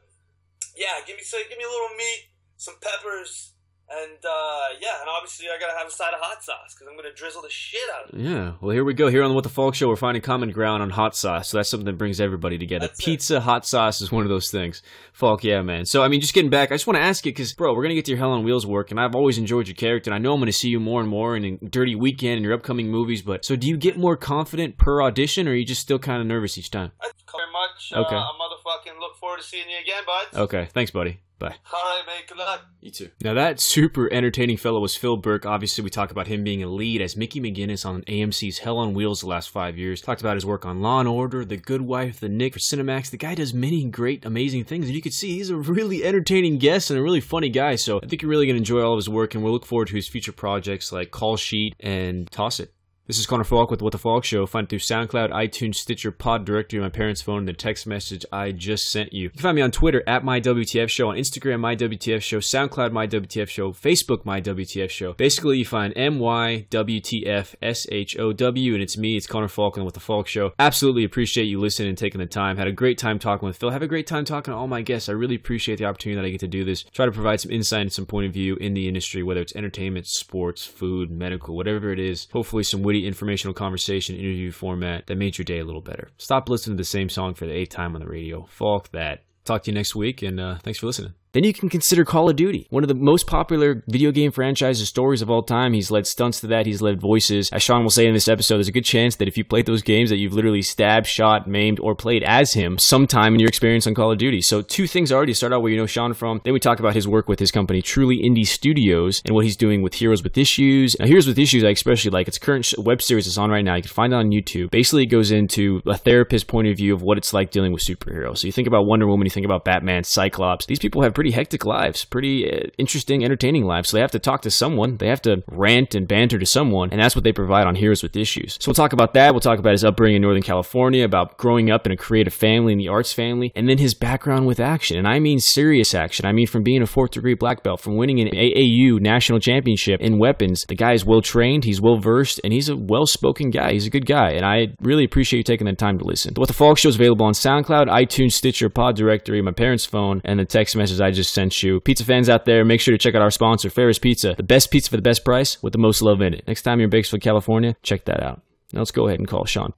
yeah, 0.78 1.02
give 1.08 1.18
me 1.18 1.24
so 1.24 1.38
give 1.50 1.58
me 1.58 1.64
a 1.64 1.68
little 1.68 1.98
meat, 1.98 2.30
some 2.58 2.76
peppers, 2.78 3.54
and 3.90 4.18
uh, 4.24 4.76
yeah, 4.82 5.00
and 5.02 5.10
obviously 5.10 5.48
I 5.48 5.60
gotta 5.60 5.78
have 5.78 5.88
a 5.88 5.92
side 5.92 6.14
of 6.14 6.20
hot 6.20 6.44
sauce 6.44 6.74
because 6.74 6.88
I'm 6.90 6.96
gonna 6.96 7.14
drizzle 7.14 7.42
the 7.42 7.50
shit 7.50 7.82
out 7.96 8.10
of 8.10 8.20
it. 8.20 8.24
Yeah. 8.24 8.54
Well, 8.62 8.72
here 8.72 8.84
we 8.84 8.94
go. 8.94 9.10
Here 9.10 9.24
on 9.24 9.30
the 9.30 9.36
What 9.36 9.44
the 9.44 9.50
Falk 9.50 9.76
Show, 9.76 9.88
we're 9.88 9.96
finding 9.96 10.22
common 10.22 10.52
ground 10.52 10.82
on 10.82 10.90
hot 10.90 11.16
sauce. 11.16 11.50
So 11.50 11.58
that's 11.58 11.70
something 11.70 11.86
that 11.86 11.98
brings 11.98 12.20
everybody 12.20 12.58
together. 12.58 12.88
That's 12.88 13.00
it. 13.00 13.06
Pizza, 13.06 13.42
hot 13.42 13.66
sauce 13.66 14.02
is 14.02 14.12
one 14.12 14.24
of 14.24 14.30
those 14.30 14.50
things. 14.50 14.82
Falk, 15.14 15.44
yeah, 15.44 15.62
man. 15.62 15.86
So, 15.86 16.04
I 16.04 16.08
mean, 16.08 16.22
just 16.22 16.34
getting 16.34 16.50
back, 16.50 16.72
I 16.72 16.76
just 16.76 16.88
want 16.88 16.98
to 16.98 17.04
ask 17.04 17.26
you, 17.26 17.32
because, 17.32 17.54
bro, 17.54 17.74
we're 17.74 17.88
to 17.88 17.96
get 17.96 18.06
to 18.06 18.12
your 18.12 18.18
Hell 18.18 18.32
on 18.32 18.44
Wheels 18.44 18.66
work, 18.66 18.92
and 18.92 19.00
I've 19.00 19.16
always 19.16 19.38
enjoyed 19.38 19.68
your 19.68 19.76
character, 19.76 20.10
and 20.10 20.16
I 20.16 20.18
know 20.18 20.34
I'm 20.34 20.46
to 20.46 20.52
see 20.52 20.70
you 20.70 20.80
more 20.80 21.00
and 21.00 21.10
more 21.10 21.36
in, 21.36 21.46
in 21.46 21.60
Dirty 21.70 21.96
Weekend 21.96 22.38
and 22.38 22.46
your 22.46 22.54
upcoming 22.54 22.90
movies, 22.90 23.22
but 23.22 23.46
so 23.46 23.56
do 23.56 23.68
you 23.68 23.78
get 23.78 23.98
more 23.98 24.18
confident 24.18 24.78
per 24.78 25.02
audition, 25.02 25.48
or 25.48 25.52
are 25.52 25.56
you 25.56 25.66
just 25.66 25.82
still 25.82 26.00
kind 26.00 26.22
of 26.22 26.28
nervous 26.28 26.58
each 26.58 26.72
time? 26.72 26.92
Thank 27.02 27.14
you 27.16 27.40
very 27.40 27.52
much. 27.52 28.08
Okay. 28.08 28.16
Uh, 28.16 28.20
I 28.20 28.32
motherfucking 28.40 29.00
look 29.00 29.16
forward 29.18 29.38
to 29.38 29.44
seeing 29.44 29.70
you 29.70 29.78
again, 29.82 30.04
bud. 30.06 30.40
Okay. 30.40 30.70
Thanks, 30.74 30.92
buddy. 30.92 31.20
Bye. 31.38 31.56
All 31.74 31.82
right, 31.84 32.04
mate. 32.08 32.28
Good 32.28 32.38
luck. 32.38 32.66
You 32.80 32.92
too. 32.92 33.10
Now 33.22 33.34
that 33.34 33.60
super 33.60 34.12
entertaining 34.12 34.58
fellow 34.58 34.80
was 34.80 34.96
Phil 34.96 35.18
Burke. 35.18 35.46
Obviously, 35.46 35.84
we 35.84 35.90
talked 35.90 36.12
about 36.12 36.28
him 36.28 36.44
being 36.44 36.64
a 36.64 36.68
lead 36.68 37.02
as 37.02 37.18
Mickey 37.18 37.42
McGinnes 37.42 37.86
on 37.86 38.04
AMC's 38.04 38.60
Hell 38.60 38.78
on 38.78 38.94
Wheels 38.94 39.22
the 39.22 39.28
last 39.28 39.50
five 39.50 39.78
years. 39.78 40.02
Talked 40.02 40.22
about 40.22 40.36
his 40.36 40.46
work 40.46 40.66
on 40.66 40.82
Law 40.82 41.00
and 41.00 41.10
Order, 41.10 41.44
The 41.44 41.58
Good 41.58 41.82
Wife, 41.82 42.20
The 42.20 42.30
Knick 42.30 42.54
for 42.54 42.60
Cinemax. 42.60 43.10
The 43.10 43.18
guy 43.18 43.36
does 43.36 43.54
many 43.54 43.84
great, 43.86 44.24
amazing 44.26 44.64
things, 44.64 44.86
and 44.86 44.96
you 44.96 45.02
can 45.02 45.12
see 45.12 45.36
he's 45.36 45.50
a 45.50 45.58
really 45.58 46.06
entertaining 46.06 46.58
guest 46.58 46.90
and 46.90 47.00
a 47.00 47.04
really 47.04 47.22
funny 47.22 47.50
guy. 47.50 47.76
So 47.76 48.00
I 48.02 48.08
think 48.08 48.22
you're 48.22 48.32
really 48.32 48.48
gonna 48.48 48.58
enjoy 48.58 48.82
all 48.82 48.94
of 48.94 48.98
his 48.98 49.10
work, 49.10 49.36
and 49.36 49.44
we'll 49.44 49.54
look 49.54 49.66
forward 49.66 49.90
to 49.90 49.96
his 49.96 50.08
future 50.08 50.32
projects 50.32 50.92
like 50.92 51.12
Call 51.12 51.36
Sheet 51.36 51.76
and 51.80 52.32
Toss 52.32 52.60
It. 52.60 52.75
This 53.08 53.20
is 53.20 53.28
Connor 53.28 53.44
Falk 53.44 53.70
with 53.70 53.84
What 53.84 53.92
the 53.92 54.00
Falk 54.00 54.24
Show. 54.24 54.48
Find 54.48 54.66
it 54.66 54.70
through 54.72 54.80
SoundCloud, 54.80 55.30
iTunes, 55.30 55.76
Stitcher, 55.76 56.12
Pod 56.12 56.44
Directory, 56.44 56.80
my 56.80 56.90
parents' 56.90 57.22
phone, 57.22 57.38
and 57.38 57.48
the 57.48 57.54
text 57.54 57.86
message 57.86 58.26
I 58.32 58.52
just 58.52 58.92
sent 58.92 59.14
you. 59.14 59.26
You 59.26 59.30
can 59.30 59.42
find 59.42 59.56
me 59.56 59.62
on 59.62 59.70
Twitter 59.70 60.02
at 60.08 60.24
MyWTF 60.24 60.90
Show, 60.90 61.10
on 61.10 61.16
Instagram, 61.16 61.60
MyWTF 61.60 62.24
Show, 62.24 62.40
SoundCloud, 62.40 62.90
MyWTF 62.90 63.48
Show, 63.48 63.74
Facebook, 63.74 64.24
MyWTF 64.24 64.90
Show. 64.90 65.14
Basically, 65.14 65.60
you 65.60 65.66
find 65.66 65.94
M-Y-W-T-F-S-H-O-W, 65.96 68.74
and 68.74 68.82
it's 68.82 68.98
me, 68.98 69.16
it's 69.16 69.28
Connor 69.28 69.50
Falk, 69.50 69.78
and 69.78 69.86
What 69.86 69.94
the 69.94 70.00
Falk 70.00 70.28
Show. 70.28 70.54
Absolutely 70.58 71.04
appreciate 71.04 71.44
you 71.44 71.60
listening 71.60 71.90
and 71.90 71.98
taking 72.00 72.18
the 72.18 72.26
time. 72.26 72.58
Had 72.58 72.68
a 72.68 72.72
great 72.72 72.98
time 72.98 73.20
talking 73.20 73.46
with 73.46 73.58
Phil. 73.58 73.70
Have 73.70 73.84
a 73.84 73.88
great 73.88 74.08
time 74.08 74.26
talking 74.26 74.52
to 74.52 74.58
all 74.58 74.66
my 74.66 74.82
guests. 74.82 75.10
I 75.10 75.12
really 75.12 75.36
appreciate 75.36 75.78
the 75.78 75.86
opportunity 75.86 76.20
that 76.20 76.26
I 76.26 76.32
get 76.32 76.40
to 76.40 76.48
do 76.48 76.66
this. 76.66 76.82
Try 76.82 77.06
to 77.06 77.12
provide 77.12 77.40
some 77.40 77.52
insight 77.52 77.82
and 77.82 77.94
some 77.94 78.08
point 78.08 78.26
of 78.26 78.34
view 78.34 78.56
in 78.56 78.74
the 78.74 78.88
industry, 78.88 79.22
whether 79.22 79.42
it's 79.42 79.56
entertainment, 79.56 80.08
sports, 80.08 80.66
food, 80.66 81.12
medical, 81.12 81.56
whatever 81.56 81.92
it 81.92 82.00
is. 82.00 82.28
Hopefully, 82.34 82.64
some 82.64 82.82
witty 82.82 82.95
informational 83.04 83.54
conversation 83.54 84.16
interview 84.16 84.52
format 84.52 85.08
that 85.08 85.18
made 85.18 85.38
your 85.38 85.46
day 85.46 85.60
a 85.60 85.66
little 85.66 85.82
better. 85.82 86.10
Stop 86.18 86.50
listening 86.50 86.78
to 86.78 86.82
the 86.82 86.86
same 86.86 87.10
song 87.10 87.34
for 87.34 87.46
the 87.46 87.54
eighth 87.54 87.72
time 87.72 87.96
on 87.96 88.02
the 88.02 88.08
radio. 88.08 88.46
Falk 88.50 88.92
that. 88.92 89.24
Talk 89.44 89.64
to 89.64 89.72
you 89.72 89.76
next 89.76 89.96
week, 89.96 90.22
and 90.22 90.40
uh, 90.40 90.58
thanks 90.64 90.80
for 90.80 90.86
listening. 90.86 91.14
Then 91.36 91.44
you 91.44 91.52
can 91.52 91.68
consider 91.68 92.06
Call 92.06 92.30
of 92.30 92.38
Duty, 92.38 92.66
one 92.70 92.82
of 92.82 92.88
the 92.88 92.96
most 92.96 93.28
popular 93.28 93.84
video 93.88 94.14
game 94.14 94.32
franchises 94.32 94.88
stories 94.88 95.22
of 95.22 95.30
all 95.30 95.44
time. 95.44 95.74
He's 95.74 95.92
led 95.92 96.08
stunts 96.08 96.40
to 96.40 96.48
that. 96.48 96.66
He's 96.66 96.82
led 96.82 97.02
voices. 97.02 97.50
As 97.52 97.62
Sean 97.62 97.84
will 97.84 97.90
say 97.90 98.08
in 98.08 98.14
this 98.14 98.30
episode, 98.30 98.56
there's 98.56 98.70
a 98.70 98.72
good 98.72 98.86
chance 98.86 99.18
that 99.18 99.28
if 99.28 99.38
you 99.38 99.44
played 99.44 99.66
those 99.66 99.82
games, 99.82 100.12
that 100.12 100.16
you've 100.16 100.32
literally 100.32 100.62
stabbed, 100.62 101.08
shot, 101.08 101.46
maimed, 101.46 101.82
or 101.82 101.94
played 101.94 102.24
as 102.24 102.54
him 102.54 102.78
sometime 102.78 103.34
in 103.34 103.42
your 103.42 103.50
experience 103.50 103.86
on 103.86 103.94
Call 103.94 104.14
of 104.14 104.18
Duty. 104.18 104.42
So 104.42 104.62
two 104.62 104.88
things 104.88 105.12
already 105.12 105.34
start 105.34 105.52
out 105.52 105.62
where 105.62 105.74
you 105.74 105.78
know 105.78 105.86
Sean 105.86 106.14
from. 106.14 106.40
Then 106.46 106.54
we 106.54 106.60
talk 106.62 106.80
about 106.80 106.96
his 106.96 107.06
work 107.06 107.28
with 107.28 107.40
his 107.40 107.52
company, 107.52 107.82
Truly 107.82 108.24
Indie 108.24 108.48
Studios, 108.48 109.22
and 109.26 109.36
what 109.36 109.44
he's 109.44 109.58
doing 109.58 109.82
with 109.82 109.96
Heroes 109.96 110.24
with 110.24 110.38
Issues. 110.38 110.98
Now, 111.02 111.06
Heroes 111.06 111.28
with 111.28 111.38
Issues, 111.38 111.66
I 111.66 111.72
especially 111.72 112.12
like. 112.12 112.30
It's 112.30 112.38
current 112.38 112.74
web 112.78 113.02
series 113.02 113.26
that's 113.26 113.38
on 113.38 113.50
right 113.50 113.66
now. 113.66 113.76
You 113.76 113.82
can 113.82 113.90
find 113.90 114.14
it 114.14 114.16
on 114.16 114.32
YouTube. 114.32 114.72
Basically, 114.72 115.04
it 115.04 115.08
goes 115.08 115.32
into 115.32 115.82
a 115.86 115.98
therapist 115.98 116.48
point 116.48 116.70
of 116.70 116.78
view 116.78 116.94
of 116.94 117.02
what 117.02 117.18
it's 117.18 117.34
like 117.34 117.52
dealing 117.52 117.74
with 117.74 117.84
superheroes. 117.84 118.38
So 118.38 118.48
you 118.48 118.54
think 118.54 118.70
about 118.70 118.86
Wonder 118.86 119.06
Woman, 119.06 119.26
you 119.26 119.32
think 119.32 119.46
about 119.46 119.66
Batman, 119.66 120.06
Cyclops. 120.06 120.66
These 120.66 120.80
people 120.80 121.02
have 121.02 121.14
pretty 121.14 121.25
hectic 121.32 121.66
lives, 121.66 122.06
pretty 122.06 122.52
uh, 122.52 122.68
interesting, 122.78 123.24
entertaining 123.24 123.66
lives. 123.66 123.90
So 123.90 123.98
they 123.98 124.02
have 124.02 124.12
to 124.12 124.20
talk 124.20 124.42
to 124.44 124.52
someone. 124.52 124.98
They 124.98 125.08
have 125.08 125.22
to 125.24 125.44
rant 125.48 125.96
and 125.96 126.08
banter 126.08 126.40
to 126.40 126.46
someone, 126.46 126.90
and 126.92 127.02
that's 127.02 127.16
what 127.16 127.24
they 127.24 127.32
provide 127.32 127.68
on 127.68 127.76
Heroes 127.76 128.04
with 128.04 128.16
Issues. 128.16 128.58
So 128.60 128.70
we'll 128.70 128.76
talk 128.76 128.94
about 128.94 129.14
that. 129.14 129.34
We'll 129.34 129.42
talk 129.42 129.60
about 129.60 129.72
his 129.72 129.84
upbringing 129.84 130.18
in 130.18 130.22
Northern 130.22 130.44
California, 130.44 131.04
about 131.04 131.38
growing 131.38 131.72
up 131.72 131.86
in 131.86 131.92
a 131.92 131.98
creative 131.98 132.34
family 132.34 132.74
in 132.74 132.80
the 132.80 132.88
arts 132.88 133.14
family, 133.14 133.52
and 133.56 133.70
then 133.70 133.78
his 133.78 133.94
background 133.94 134.48
with 134.48 134.60
action. 134.60 134.98
And 134.98 135.08
I 135.08 135.20
mean 135.20 135.40
serious 135.40 135.94
action. 135.94 136.26
I 136.26 136.32
mean 136.32 136.48
from 136.48 136.64
being 136.64 136.82
a 136.82 136.88
fourth 136.88 137.12
degree 137.12 137.36
black 137.36 137.64
belt, 137.64 137.82
from 137.82 137.98
winning 137.98 138.20
an 138.20 138.30
AAU 138.30 139.00
national 139.00 139.40
championship 139.40 140.02
in 140.02 140.20
weapons. 140.20 140.66
The 140.68 140.76
guy 140.76 140.94
is 140.94 141.06
well 141.06 141.22
trained, 141.22 141.64
he's 141.64 141.82
well 141.82 141.98
versed, 141.98 142.40
and 142.44 142.54
he's 142.54 142.70
a 142.70 142.76
well 142.76 143.06
spoken 143.06 143.50
guy. 143.50 143.74
He's 143.74 143.88
a 143.88 143.90
good 143.90 144.06
guy, 144.06 144.32
and 144.32 144.46
I 144.46 144.76
really 144.82 145.04
appreciate 145.04 145.40
you 145.40 145.44
taking 145.44 145.68
the 145.68 145.74
time 145.74 146.00
to 146.00 146.06
listen. 146.06 146.34
What 146.36 146.48
the 146.48 146.54
Falk 146.54 146.78
Show 146.78 146.90
is 146.90 146.96
available 146.96 147.26
on 147.26 147.34
SoundCloud, 147.34 147.88
iTunes, 147.88 148.34
Stitcher, 148.34 148.70
Pod 148.70 148.96
Directory, 148.96 149.42
my 149.42 149.52
parents' 149.52 149.86
phone, 149.86 150.22
and 150.26 150.40
the 150.40 150.46
text 150.46 150.76
message 150.76 151.02
I 151.02 151.12
just 151.16 151.34
sent 151.34 151.64
you. 151.64 151.80
Pizza 151.80 152.06
fans 152.06 152.30
out 152.30 152.46
there, 152.46 152.64
make 152.64 152.82
sure 152.82 152.94
to 152.94 152.98
check 152.98 153.16
out 153.16 153.22
our 153.22 153.32
sponsor, 153.32 153.70
Ferris 153.70 154.00
Pizza. 154.00 154.36
The 154.36 154.44
best 154.44 154.72
pizza 154.72 154.90
for 154.90 154.98
the 154.98 155.02
best 155.02 155.26
price 155.26 155.62
with 155.64 155.74
the 155.74 155.80
most 155.80 156.02
love 156.02 156.22
in 156.22 156.34
it. 156.34 156.48
Next 156.48 156.62
time 156.62 156.80
you're 156.80 156.86
in 156.86 156.90
Bakersfield, 156.92 157.22
California, 157.22 157.76
check 157.82 158.06
that 158.06 158.22
out. 158.22 158.42
Now 158.74 158.80
let's 158.82 158.92
go 158.92 159.08
ahead 159.08 159.20
and 159.20 159.28
call 159.28 159.46
Sean. 159.46 159.74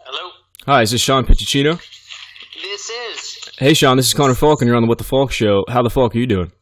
Hello. 0.00 0.30
Hi, 0.66 0.82
is 0.82 0.90
this 0.90 1.00
Sean 1.00 1.24
Picciccino? 1.24 1.80
This 2.62 2.90
is. 2.90 3.50
Hey, 3.58 3.74
Sean, 3.74 3.96
this 3.96 4.06
is 4.06 4.14
Connor 4.14 4.34
Falk, 4.34 4.60
and 4.60 4.68
you're 4.68 4.76
on 4.76 4.82
the 4.82 4.88
What 4.88 4.98
the 4.98 5.04
Falk 5.04 5.32
Show. 5.32 5.64
How 5.68 5.82
the 5.82 5.90
Falk 5.90 6.14
are 6.14 6.18
you 6.18 6.26
doing? 6.26 6.52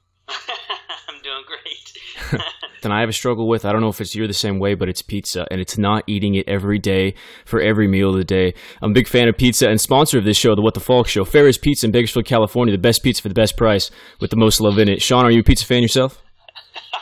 And 2.85 2.93
I 2.93 3.01
have 3.01 3.09
a 3.09 3.13
struggle 3.13 3.49
with, 3.49 3.65
I 3.65 3.73
don't 3.73 3.81
know 3.81 3.89
if 3.89 4.01
it's 4.01 4.15
you're 4.15 4.27
the 4.27 4.35
same 4.35 4.59
way, 4.59 4.75
but 4.75 4.89
it's 4.89 5.03
pizza, 5.03 5.47
and 5.51 5.61
it's 5.61 5.79
not 5.79 6.05
eating 6.07 6.35
it 6.35 6.49
every 6.49 6.79
day 6.79 7.15
for 7.45 7.61
every 7.61 7.89
meal 7.89 8.11
of 8.11 8.17
the 8.17 8.25
day. 8.25 8.55
I'm 8.83 8.91
a 8.91 8.95
big 8.95 9.09
fan 9.09 9.29
of 9.29 9.37
pizza 9.37 9.69
and 9.69 9.81
sponsor 9.81 10.19
of 10.19 10.25
this 10.25 10.37
show, 10.37 10.55
the 10.55 10.63
What 10.63 10.75
the 10.75 10.81
Falk 10.81 11.07
Show. 11.07 11.25
Ferris 11.25 11.59
Pizza 11.59 11.87
in 11.87 11.93
Bakersfield, 11.93 12.27
California, 12.27 12.73
the 12.73 12.79
best 12.79 13.03
pizza 13.03 13.23
for 13.23 13.29
the 13.29 13.35
best 13.35 13.57
price 13.57 13.91
with 14.21 14.31
the 14.31 14.37
most 14.37 14.61
love 14.61 14.79
in 14.79 14.89
it. 14.89 15.03
Sean, 15.03 15.25
are 15.25 15.31
you 15.31 15.41
a 15.41 15.45
pizza 15.45 15.67
fan 15.67 15.83
yourself? 15.83 16.23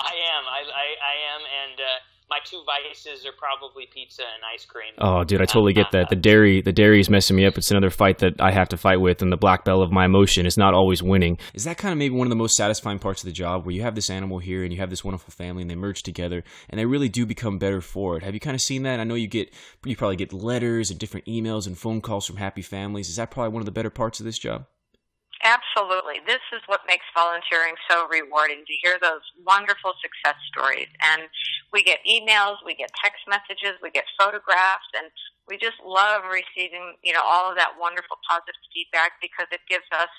I, 0.00 0.88
I 0.98 1.16
am, 1.34 1.42
and 1.42 1.80
uh, 1.80 1.98
my 2.30 2.31
two 2.44 2.62
vices 2.66 3.24
are 3.26 3.32
probably 3.36 3.86
pizza 3.92 4.22
and 4.22 4.42
ice 4.52 4.64
cream. 4.64 4.92
Oh, 4.98 5.24
dude, 5.24 5.40
I 5.40 5.44
totally 5.44 5.72
get 5.72 5.90
that. 5.92 6.08
The 6.08 6.16
dairy, 6.30 6.62
the 6.62 6.72
dairy 6.72 7.00
is 7.00 7.10
messing 7.10 7.36
me 7.36 7.46
up. 7.46 7.56
It's 7.58 7.70
another 7.70 7.90
fight 7.90 8.18
that 8.18 8.40
I 8.40 8.52
have 8.52 8.68
to 8.70 8.76
fight 8.76 9.00
with, 9.00 9.22
and 9.22 9.32
the 9.32 9.36
black 9.36 9.64
belt 9.64 9.82
of 9.82 9.92
my 9.92 10.04
emotion 10.04 10.46
is 10.46 10.56
not 10.56 10.74
always 10.74 11.02
winning. 11.02 11.38
Is 11.54 11.64
that 11.64 11.78
kind 11.78 11.92
of 11.92 11.98
maybe 11.98 12.14
one 12.14 12.26
of 12.26 12.30
the 12.30 12.36
most 12.36 12.56
satisfying 12.56 12.98
parts 12.98 13.22
of 13.22 13.26
the 13.26 13.32
job, 13.32 13.64
where 13.64 13.74
you 13.74 13.82
have 13.82 13.94
this 13.94 14.10
animal 14.10 14.38
here 14.38 14.62
and 14.62 14.72
you 14.72 14.78
have 14.80 14.90
this 14.90 15.04
wonderful 15.04 15.32
family, 15.32 15.62
and 15.62 15.70
they 15.70 15.76
merge 15.76 16.02
together, 16.02 16.44
and 16.68 16.78
they 16.78 16.86
really 16.86 17.08
do 17.08 17.26
become 17.26 17.58
better 17.58 17.80
for 17.80 18.16
it? 18.16 18.22
Have 18.22 18.34
you 18.34 18.40
kind 18.40 18.54
of 18.54 18.60
seen 18.60 18.82
that? 18.82 19.00
I 19.00 19.04
know 19.04 19.14
you 19.14 19.28
get, 19.28 19.52
you 19.84 19.96
probably 19.96 20.16
get 20.16 20.32
letters 20.32 20.90
and 20.90 20.98
different 20.98 21.26
emails 21.26 21.66
and 21.66 21.76
phone 21.78 22.00
calls 22.00 22.26
from 22.26 22.36
happy 22.36 22.62
families. 22.62 23.08
Is 23.08 23.16
that 23.16 23.30
probably 23.30 23.52
one 23.52 23.60
of 23.60 23.66
the 23.66 23.72
better 23.72 23.90
parts 23.90 24.20
of 24.20 24.26
this 24.26 24.38
job? 24.38 24.66
Absolutely. 25.42 26.18
This 26.26 26.42
is 26.50 26.62
what 26.66 26.82
makes 26.86 27.06
volunteering 27.14 27.74
so 27.90 28.06
rewarding 28.10 28.66
to 28.66 28.74
hear 28.82 28.98
those 29.02 29.22
wonderful 29.46 29.94
success 30.02 30.34
stories. 30.50 30.90
And 30.98 31.30
we 31.72 31.82
get 31.82 32.02
emails, 32.02 32.58
we 32.66 32.74
get 32.74 32.90
text 32.98 33.22
messages, 33.30 33.78
we 33.82 33.90
get 33.94 34.06
photographs, 34.18 34.90
and 34.98 35.10
we 35.46 35.58
just 35.58 35.78
love 35.86 36.26
receiving, 36.26 36.98
you 37.06 37.14
know, 37.14 37.22
all 37.22 37.50
of 37.50 37.54
that 37.54 37.78
wonderful 37.78 38.18
positive 38.26 38.58
feedback 38.74 39.18
because 39.22 39.46
it 39.54 39.62
gives 39.70 39.86
us 39.94 40.10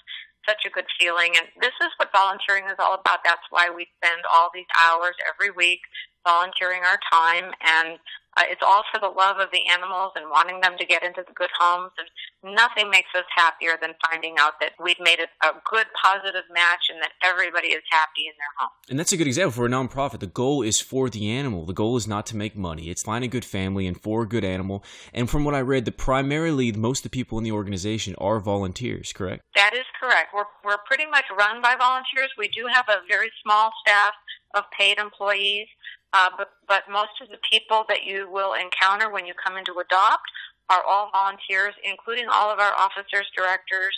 such 0.48 0.64
a 0.68 0.72
good 0.72 0.88
feeling. 1.00 1.36
And 1.36 1.52
this 1.60 1.76
is 1.84 1.92
what 2.00 2.16
volunteering 2.16 2.72
is 2.72 2.80
all 2.80 2.96
about. 2.96 3.24
That's 3.28 3.48
why 3.52 3.68
we 3.72 3.92
spend 4.00 4.24
all 4.28 4.52
these 4.56 4.70
hours 4.88 5.16
every 5.28 5.52
week 5.52 5.84
volunteering 6.24 6.84
our 6.88 7.00
time 7.12 7.52
and 7.60 8.00
uh, 8.38 8.44
it's 8.50 8.64
all 8.66 8.84
for 8.92 9.00
the 9.00 9.12
love 9.12 9.38
of 9.40 9.50
the 9.52 9.62
animals 9.70 10.12
and 10.16 10.30
wanting 10.30 10.62
them 10.62 10.76
to 10.80 10.86
get 10.86 11.04
into 11.04 11.22
the 11.28 11.34
good 11.36 11.52
homes 11.60 11.92
and 12.00 12.08
nothing 12.44 12.90
makes 12.90 13.10
us 13.16 13.24
happier 13.36 13.78
than 13.82 13.94
finding 14.10 14.36
out 14.40 14.54
that 14.60 14.74
we've 14.82 15.00
made 15.00 15.20
a, 15.20 15.48
a 15.48 15.54
good 15.70 15.86
positive 16.02 16.44
match 16.52 16.90
and 16.92 17.02
that 17.02 17.12
everybody 17.24 17.70
is 17.70 17.84
happy 17.90 18.28
in 18.28 18.34
their 18.38 18.54
home. 18.58 18.70
And 18.90 19.00
that's 19.00 19.12
a 19.12 19.18
good 19.18 19.28
example 19.28 19.52
for 19.52 19.66
a 19.66 19.70
nonprofit. 19.70 20.20
The 20.20 20.28
goal 20.28 20.62
is 20.62 20.82
for 20.82 21.10
the 21.10 21.30
animal. 21.30 21.66
The 21.66 21.74
goal 21.74 21.96
is 21.98 22.08
not 22.08 22.26
to 22.28 22.36
make 22.36 22.56
money. 22.56 22.90
It's 22.90 23.04
find 23.04 23.24
a 23.24 23.28
good 23.28 23.46
family 23.46 23.88
and 23.88 24.00
for 24.00 24.24
a 24.24 24.28
good 24.28 24.44
animal. 24.44 24.84
And 25.14 25.30
from 25.30 25.44
what 25.46 25.56
I 25.56 25.62
read, 25.62 25.86
the 25.86 25.92
primarily 25.92 26.72
most 26.72 27.00
of 27.00 27.12
the 27.12 27.16
people 27.16 27.38
in 27.38 27.44
the 27.44 27.52
organization 27.52 28.16
are 28.18 28.40
volunteers, 28.40 29.14
correct? 29.14 29.44
That 29.56 29.74
is 29.74 29.86
correct. 30.00 30.34
We're, 30.34 30.46
we're 30.64 30.78
pretty 30.86 31.06
much 31.06 31.26
run 31.38 31.62
by 31.62 31.76
volunteers. 31.78 32.32
We 32.38 32.50
do 32.50 32.68
have 32.72 32.86
a 32.90 33.06
very 33.08 33.32
small 33.44 33.72
staff 33.86 34.14
of 34.56 34.64
paid 34.78 34.98
employees. 34.98 35.68
Uh, 36.14 36.30
but, 36.38 36.50
but 36.68 36.84
most 36.92 37.18
of 37.22 37.30
the 37.30 37.40
people 37.50 37.86
that 37.90 38.04
you 38.06 38.30
will 38.32 38.54
encounter 38.54 39.12
when 39.12 39.26
you 39.26 39.34
come 39.34 39.58
in 39.58 39.66
to 39.66 39.74
adopt 39.74 40.30
are 40.70 40.84
all 40.88 41.10
volunteers, 41.12 41.74
including 41.84 42.28
all 42.32 42.52
of 42.52 42.60
our 42.60 42.74
officers, 42.74 43.28
directors, 43.36 43.98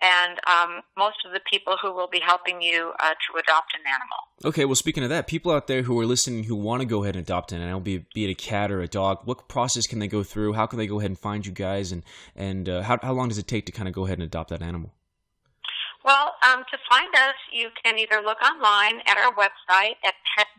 and 0.00 0.38
um, 0.46 0.82
most 0.96 1.16
of 1.26 1.32
the 1.32 1.40
people 1.50 1.76
who 1.82 1.92
will 1.92 2.08
be 2.08 2.20
helping 2.20 2.62
you 2.62 2.92
uh, 3.00 3.10
to 3.10 3.38
adopt 3.38 3.74
an 3.74 3.80
animal. 3.86 4.18
Okay, 4.44 4.64
well, 4.64 4.76
speaking 4.76 5.02
of 5.02 5.10
that, 5.10 5.26
people 5.26 5.50
out 5.50 5.66
there 5.66 5.82
who 5.82 5.98
are 5.98 6.06
listening 6.06 6.44
who 6.44 6.54
want 6.54 6.80
to 6.80 6.86
go 6.86 7.02
ahead 7.02 7.16
and 7.16 7.24
adopt 7.24 7.50
an 7.52 7.60
animal, 7.60 7.80
be, 7.80 8.06
be 8.14 8.24
it 8.24 8.30
a 8.30 8.34
cat 8.34 8.70
or 8.70 8.80
a 8.80 8.88
dog, 8.88 9.20
what 9.24 9.48
process 9.48 9.86
can 9.86 9.98
they 9.98 10.06
go 10.06 10.22
through? 10.22 10.52
How 10.52 10.66
can 10.66 10.78
they 10.78 10.86
go 10.86 11.00
ahead 11.00 11.10
and 11.10 11.18
find 11.18 11.44
you 11.44 11.52
guys? 11.52 11.90
And, 11.90 12.04
and 12.36 12.68
uh, 12.68 12.82
how, 12.82 12.98
how 13.02 13.12
long 13.12 13.28
does 13.28 13.38
it 13.38 13.48
take 13.48 13.66
to 13.66 13.72
kind 13.72 13.88
of 13.88 13.94
go 13.94 14.04
ahead 14.06 14.18
and 14.18 14.24
adopt 14.24 14.50
that 14.50 14.62
animal? 14.62 14.92
Well, 16.04 16.34
um, 16.48 16.62
to 16.70 16.78
find 16.88 17.12
us, 17.14 17.34
you 17.52 17.70
can 17.84 17.98
either 17.98 18.22
look 18.24 18.40
online 18.40 19.00
at 19.06 19.18
our 19.18 19.34
website 19.34 19.96
at 20.06 20.14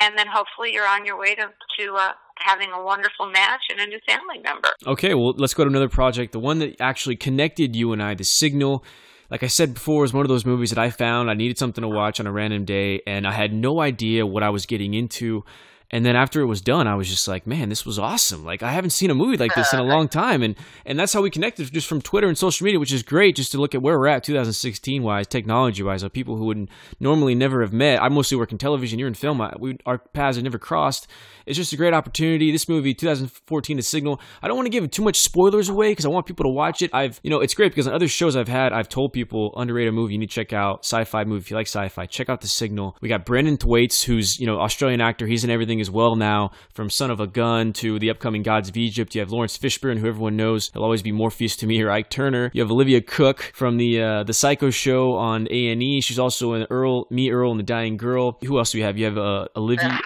And 0.00 0.16
then 0.16 0.28
hopefully 0.28 0.72
you're 0.72 0.86
on 0.86 1.04
your 1.04 1.18
way 1.18 1.34
to, 1.34 1.50
to 1.80 1.94
uh, 1.96 2.12
having 2.38 2.70
a 2.72 2.82
wonderful 2.82 3.30
match 3.30 3.62
and 3.70 3.80
a 3.80 3.86
new 3.86 3.98
family 4.06 4.38
member. 4.42 4.68
Okay, 4.86 5.14
well, 5.14 5.34
let's 5.36 5.54
go 5.54 5.64
to 5.64 5.70
another 5.70 5.88
project. 5.88 6.32
The 6.32 6.38
one 6.38 6.58
that 6.60 6.80
actually 6.80 7.16
connected 7.16 7.74
you 7.74 7.92
and 7.92 8.02
I, 8.02 8.14
The 8.14 8.24
Signal. 8.24 8.84
Like 9.28 9.42
I 9.42 9.48
said 9.48 9.74
before, 9.74 10.02
was 10.02 10.12
one 10.12 10.24
of 10.24 10.28
those 10.28 10.46
movies 10.46 10.70
that 10.70 10.78
I 10.78 10.90
found. 10.90 11.30
I 11.30 11.34
needed 11.34 11.58
something 11.58 11.82
to 11.82 11.88
watch 11.88 12.20
on 12.20 12.28
a 12.28 12.32
random 12.32 12.64
day, 12.64 13.00
and 13.06 13.26
I 13.26 13.32
had 13.32 13.52
no 13.52 13.80
idea 13.80 14.24
what 14.24 14.44
I 14.44 14.50
was 14.50 14.66
getting 14.66 14.94
into. 14.94 15.44
And 15.90 16.04
then 16.04 16.16
after 16.16 16.40
it 16.40 16.46
was 16.46 16.60
done, 16.60 16.88
I 16.88 16.96
was 16.96 17.08
just 17.08 17.28
like, 17.28 17.46
man, 17.46 17.68
this 17.68 17.86
was 17.86 17.98
awesome. 17.98 18.44
Like 18.44 18.62
I 18.62 18.72
haven't 18.72 18.90
seen 18.90 19.10
a 19.10 19.14
movie 19.14 19.36
like 19.36 19.54
this 19.54 19.72
in 19.72 19.78
a 19.78 19.84
uh, 19.84 19.86
long 19.86 20.08
time. 20.08 20.42
And 20.42 20.56
and 20.84 20.98
that's 20.98 21.12
how 21.12 21.22
we 21.22 21.30
connected 21.30 21.72
just 21.72 21.86
from 21.86 22.02
Twitter 22.02 22.26
and 22.26 22.36
social 22.36 22.64
media, 22.64 22.80
which 22.80 22.92
is 22.92 23.04
great 23.04 23.36
just 23.36 23.52
to 23.52 23.58
look 23.58 23.74
at 23.74 23.82
where 23.82 23.98
we're 23.98 24.08
at 24.08 24.24
2016 24.24 25.02
wise, 25.02 25.28
technology 25.28 25.82
wise, 25.82 26.02
of 26.02 26.12
people 26.12 26.36
who 26.36 26.46
would 26.46 26.68
normally 26.98 27.36
never 27.36 27.60
have 27.60 27.72
met. 27.72 28.02
I 28.02 28.08
mostly 28.08 28.36
work 28.36 28.50
in 28.50 28.58
television, 28.58 28.98
you're 28.98 29.08
in 29.08 29.14
film. 29.14 29.40
I, 29.40 29.54
we, 29.58 29.78
our 29.86 29.98
paths 29.98 30.36
have 30.36 30.44
never 30.44 30.58
crossed. 30.58 31.06
It's 31.46 31.56
just 31.56 31.72
a 31.72 31.76
great 31.76 31.94
opportunity. 31.94 32.50
This 32.50 32.68
movie, 32.68 32.92
2014, 32.94 33.76
The 33.76 33.82
Signal. 33.82 34.20
I 34.42 34.48
don't 34.48 34.56
want 34.56 34.66
to 34.66 34.70
give 34.70 34.90
too 34.90 35.02
much 35.02 35.18
spoilers 35.18 35.68
away 35.68 35.92
because 35.92 36.04
I 36.04 36.08
want 36.08 36.26
people 36.26 36.44
to 36.44 36.50
watch 36.50 36.82
it. 36.82 36.90
I've, 36.92 37.20
you 37.22 37.30
know, 37.30 37.40
it's 37.40 37.54
great 37.54 37.70
because 37.72 37.86
on 37.86 37.94
other 37.94 38.08
shows 38.08 38.36
I've 38.36 38.48
had, 38.48 38.72
I've 38.72 38.88
told 38.88 39.12
people 39.12 39.52
underrated 39.56 39.94
movie 39.94 40.14
you 40.14 40.18
need 40.18 40.30
to 40.30 40.34
check 40.34 40.52
out, 40.52 40.84
sci-fi 40.84 41.24
movie. 41.24 41.40
If 41.40 41.50
you 41.50 41.56
like 41.56 41.66
sci-fi, 41.66 42.06
check 42.06 42.28
out 42.28 42.40
The 42.40 42.48
Signal. 42.48 42.96
We 43.00 43.08
got 43.08 43.24
Brenton 43.24 43.56
Thwaites, 43.56 44.02
who's 44.04 44.38
you 44.40 44.46
know 44.46 44.60
Australian 44.60 45.00
actor. 45.00 45.26
He's 45.26 45.44
in 45.44 45.50
everything 45.50 45.80
as 45.80 45.90
well 45.90 46.16
now, 46.16 46.50
from 46.74 46.90
Son 46.90 47.10
of 47.10 47.20
a 47.20 47.26
Gun 47.26 47.72
to 47.74 47.98
the 47.98 48.10
upcoming 48.10 48.42
Gods 48.42 48.68
of 48.68 48.76
Egypt. 48.76 49.14
You 49.14 49.20
have 49.20 49.30
Laurence 49.30 49.56
Fishburne, 49.58 49.98
who 49.98 50.08
everyone 50.08 50.36
knows 50.36 50.70
he'll 50.72 50.82
always 50.82 51.02
be 51.02 51.12
Morpheus 51.12 51.56
to 51.56 51.66
me, 51.66 51.80
or 51.82 51.90
Ike 51.90 52.10
Turner. 52.10 52.50
You 52.52 52.62
have 52.62 52.70
Olivia 52.70 53.00
Cooke 53.00 53.52
from 53.54 53.76
the 53.76 54.02
uh, 54.02 54.22
the 54.24 54.34
Psycho 54.34 54.70
show 54.70 55.14
on 55.14 55.46
A 55.50 55.68
and 55.68 55.82
E. 55.82 56.00
She's 56.00 56.18
also 56.18 56.54
in 56.54 56.66
Earl, 56.70 57.06
Me 57.10 57.30
Earl, 57.30 57.50
and 57.52 57.60
the 57.60 57.64
Dying 57.64 57.96
Girl. 57.96 58.38
Who 58.44 58.58
else 58.58 58.72
do 58.72 58.78
you 58.78 58.84
have? 58.84 58.98
You 58.98 59.04
have 59.06 59.18
uh, 59.18 59.46
Olivia. 59.56 60.00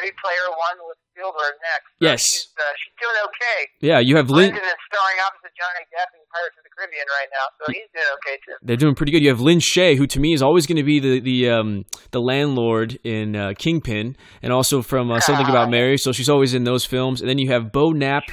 Ready 0.00 0.16
Player 0.16 0.48
One 0.56 0.78
with 0.88 0.96
Spielberg 1.12 1.60
next. 1.60 1.92
So 1.92 2.00
Yes. 2.00 2.20
She's, 2.24 2.48
uh, 2.56 2.72
she's 2.80 2.96
doing 2.96 3.18
okay. 3.28 3.58
Yeah, 3.84 4.00
you 4.00 4.16
have 4.16 4.32
Lynn. 4.32 4.56
Lyndon 4.56 4.64
is 4.64 4.80
starring 4.88 5.18
opposite 5.20 5.52
Johnny 5.52 5.84
Depp 5.92 6.08
in 6.16 6.24
Pirates 6.32 6.56
of 6.56 6.64
the 6.64 6.72
Caribbean 6.72 7.04
right 7.12 7.28
now, 7.28 7.46
so 7.60 7.62
he's 7.68 7.90
doing 7.92 8.08
okay 8.24 8.36
too. 8.40 8.56
They're 8.64 8.80
doing 8.80 8.94
pretty 8.96 9.12
good. 9.12 9.20
You 9.22 9.28
have 9.28 9.44
Lin 9.44 9.58
Shaye, 9.60 9.96
who 10.00 10.06
to 10.08 10.18
me 10.20 10.32
is 10.32 10.40
always 10.40 10.64
going 10.64 10.80
to 10.80 10.88
be 10.88 11.00
the 11.00 11.20
the 11.20 11.50
um, 11.52 11.84
the 12.16 12.20
landlord 12.24 12.96
in 13.04 13.36
uh, 13.36 13.52
Kingpin, 13.60 14.16
and 14.40 14.52
also 14.52 14.80
from 14.80 15.10
uh, 15.12 15.20
Something 15.20 15.44
About 15.46 15.68
Mary. 15.68 15.98
So 15.98 16.12
she's 16.12 16.28
always 16.32 16.54
in 16.54 16.64
those 16.64 16.86
films. 16.86 17.20
And 17.20 17.28
then 17.28 17.36
you 17.36 17.52
have 17.52 17.70
Beau 17.72 17.92
Knapp. 17.92 18.24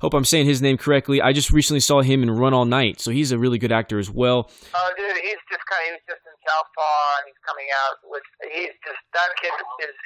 Hope 0.00 0.12
I'm 0.12 0.26
saying 0.26 0.44
his 0.44 0.60
name 0.60 0.76
correctly. 0.76 1.22
I 1.22 1.32
just 1.32 1.48
recently 1.50 1.80
saw 1.80 2.02
him 2.02 2.22
in 2.22 2.30
Run 2.30 2.52
All 2.52 2.66
Night, 2.66 3.00
so 3.00 3.08
he's 3.10 3.32
a 3.32 3.38
really 3.38 3.56
good 3.56 3.72
actor 3.72 3.98
as 3.98 4.10
well. 4.10 4.50
Oh, 4.74 4.90
dude, 4.98 5.16
he's 5.16 5.40
just 5.48 5.64
kind 5.64 5.80
of, 5.80 5.86
he 5.86 5.92
was 5.96 6.04
just 6.04 6.20
in 6.28 6.36
Southpaw, 6.44 7.24
and 7.24 7.24
he's 7.24 7.40
coming 7.40 7.64
out 7.72 7.96
with, 8.04 8.26
he's 8.52 8.76
just, 8.84 9.00
that 9.16 9.32
kid 9.40 9.48
is 9.80 9.96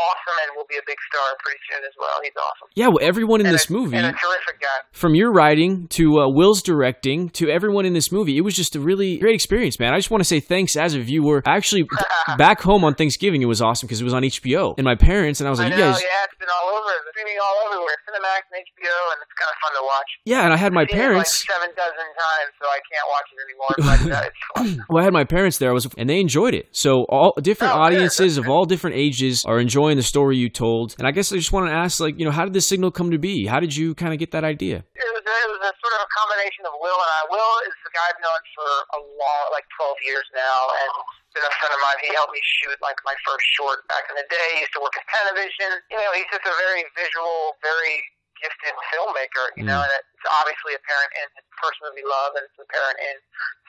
awesome 0.00 0.36
and 0.46 0.56
will 0.56 0.66
be 0.68 0.76
a 0.76 0.84
big 0.86 0.96
star 1.12 1.28
pretty 1.44 1.60
soon 1.68 1.82
as 1.84 1.94
well. 1.98 2.16
He's 2.22 2.32
awesome. 2.36 2.68
Yeah, 2.74 2.88
well, 2.88 2.98
everyone 3.02 3.40
in 3.40 3.46
and 3.46 3.54
this 3.54 3.68
a, 3.68 3.72
movie, 3.72 3.96
And 3.96 4.06
a 4.06 4.12
terrific 4.16 4.60
guy. 4.60 4.78
from 4.92 5.14
your 5.14 5.32
writing 5.32 5.86
to 6.00 6.20
uh, 6.20 6.28
Will's 6.28 6.62
directing 6.62 7.28
to 7.40 7.48
everyone 7.50 7.84
in 7.84 7.92
this 7.92 8.10
movie, 8.10 8.36
it 8.36 8.42
was 8.42 8.54
just 8.56 8.76
a 8.76 8.80
really 8.80 9.18
great 9.18 9.34
experience, 9.34 9.78
man. 9.78 9.92
I 9.92 9.98
just 9.98 10.10
want 10.10 10.20
to 10.20 10.28
say 10.28 10.40
thanks 10.40 10.76
as 10.76 10.94
a 10.94 11.00
viewer. 11.00 11.42
Actually, 11.46 11.84
back 12.38 12.60
home 12.60 12.84
on 12.84 12.94
Thanksgiving, 12.94 13.42
it 13.42 13.46
was 13.46 13.60
awesome 13.62 13.86
because 13.86 14.00
it 14.00 14.04
was 14.04 14.14
on 14.14 14.22
HBO, 14.22 14.74
and 14.78 14.84
my 14.84 14.94
parents 14.94 15.40
and 15.40 15.46
I 15.46 15.50
was 15.50 15.60
I 15.60 15.64
like, 15.64 15.72
know, 15.72 15.78
you 15.78 15.92
guys, 15.92 16.00
yeah, 16.02 16.24
it's 16.24 16.38
been 16.38 16.48
all 16.48 16.68
over, 16.74 16.90
streaming 17.10 17.38
all 17.42 17.56
everywhere, 17.66 17.96
Cinemax 18.08 18.42
and 18.52 18.62
HBO, 18.64 18.96
and 19.12 19.18
it's 19.22 19.34
kind 19.38 19.50
of 19.50 19.56
fun 19.60 19.72
to 19.80 19.84
watch. 19.84 20.10
yeah, 20.24 20.44
and 20.44 20.52
I 20.52 20.56
had 20.56 20.72
my 20.72 20.82
I've 20.82 20.88
seen 20.90 20.98
it 20.98 21.00
parents. 21.02 21.44
like 21.48 21.56
seven 21.56 21.70
dozen 21.76 22.08
times, 22.16 22.52
so 22.60 22.66
I 22.68 22.80
can't 22.88 23.06
watch 23.10 23.28
it 23.32 23.38
anymore. 23.46 23.74
But 23.78 24.00
uh, 24.10 24.28
it's. 24.28 24.36
Well, 24.88 25.00
I 25.00 25.04
had 25.04 25.12
my 25.12 25.24
parents 25.24 25.58
there. 25.58 25.70
I 25.70 25.72
was, 25.72 25.86
and 25.96 26.08
they 26.08 26.20
enjoyed 26.20 26.54
it. 26.54 26.68
So 26.72 27.04
all 27.08 27.34
different 27.40 27.74
Oh, 27.74 27.78
audiences 27.80 28.38
of 28.38 28.48
all 28.52 28.64
different 28.64 28.96
ages 28.96 29.44
are 29.44 29.58
enjoying 29.60 29.89
the 29.96 30.02
story 30.02 30.36
you 30.36 30.48
told. 30.48 30.94
And 30.98 31.06
I 31.06 31.10
guess 31.10 31.32
I 31.32 31.36
just 31.36 31.52
want 31.52 31.66
to 31.66 31.72
ask, 31.72 32.00
like, 32.00 32.18
you 32.18 32.24
know, 32.24 32.30
how 32.30 32.44
did 32.44 32.52
this 32.52 32.68
signal 32.68 32.90
come 32.90 33.10
to 33.10 33.18
be? 33.18 33.46
How 33.46 33.60
did 33.60 33.74
you 33.74 33.94
kind 33.94 34.12
of 34.12 34.18
get 34.18 34.30
that 34.32 34.44
idea? 34.44 34.84
it 34.94 35.12
was, 35.14 35.24
a, 35.24 35.36
it 35.46 35.50
was 35.50 35.62
a 35.64 35.72
sort 35.80 35.94
of 35.98 36.00
a 36.04 36.10
combination 36.10 36.64
of 36.66 36.74
Will 36.78 36.96
and 36.96 37.12
I. 37.18 37.22
Will 37.30 37.54
is 37.66 37.76
the 37.82 37.92
guy 37.94 38.06
I've 38.08 38.20
known 38.20 38.42
for 38.54 38.70
a 38.96 39.00
long, 39.00 39.44
like 39.54 39.66
12 39.78 39.96
years 40.06 40.26
now, 40.34 40.58
and 40.70 40.90
been 41.34 41.46
a 41.46 41.54
friend 41.62 41.72
of 41.74 41.80
mine. 41.82 41.98
He 42.02 42.10
helped 42.14 42.34
me 42.34 42.42
shoot 42.42 42.74
like 42.82 42.98
my 43.06 43.14
first 43.22 43.46
short 43.54 43.86
back 43.86 44.06
in 44.10 44.18
the 44.18 44.26
day. 44.26 44.48
He 44.58 44.66
used 44.66 44.74
to 44.74 44.82
work 44.82 44.94
in 44.98 45.04
television. 45.06 45.78
You 45.90 45.98
know, 46.02 46.10
he's 46.14 46.30
just 46.30 46.46
a 46.46 46.54
very 46.58 46.82
visual, 46.98 47.54
very 47.62 48.02
gifted 48.42 48.74
filmmaker. 48.90 49.54
You 49.54 49.66
know, 49.66 49.78
mm. 49.78 49.86
and 49.86 49.92
it's 49.94 50.26
obviously 50.26 50.74
apparent 50.74 51.10
in 51.14 51.26
his 51.38 51.46
first 51.62 51.78
movie 51.86 52.06
Love, 52.06 52.34
and 52.34 52.44
it's 52.46 52.58
apparent 52.58 52.98
in 52.98 53.16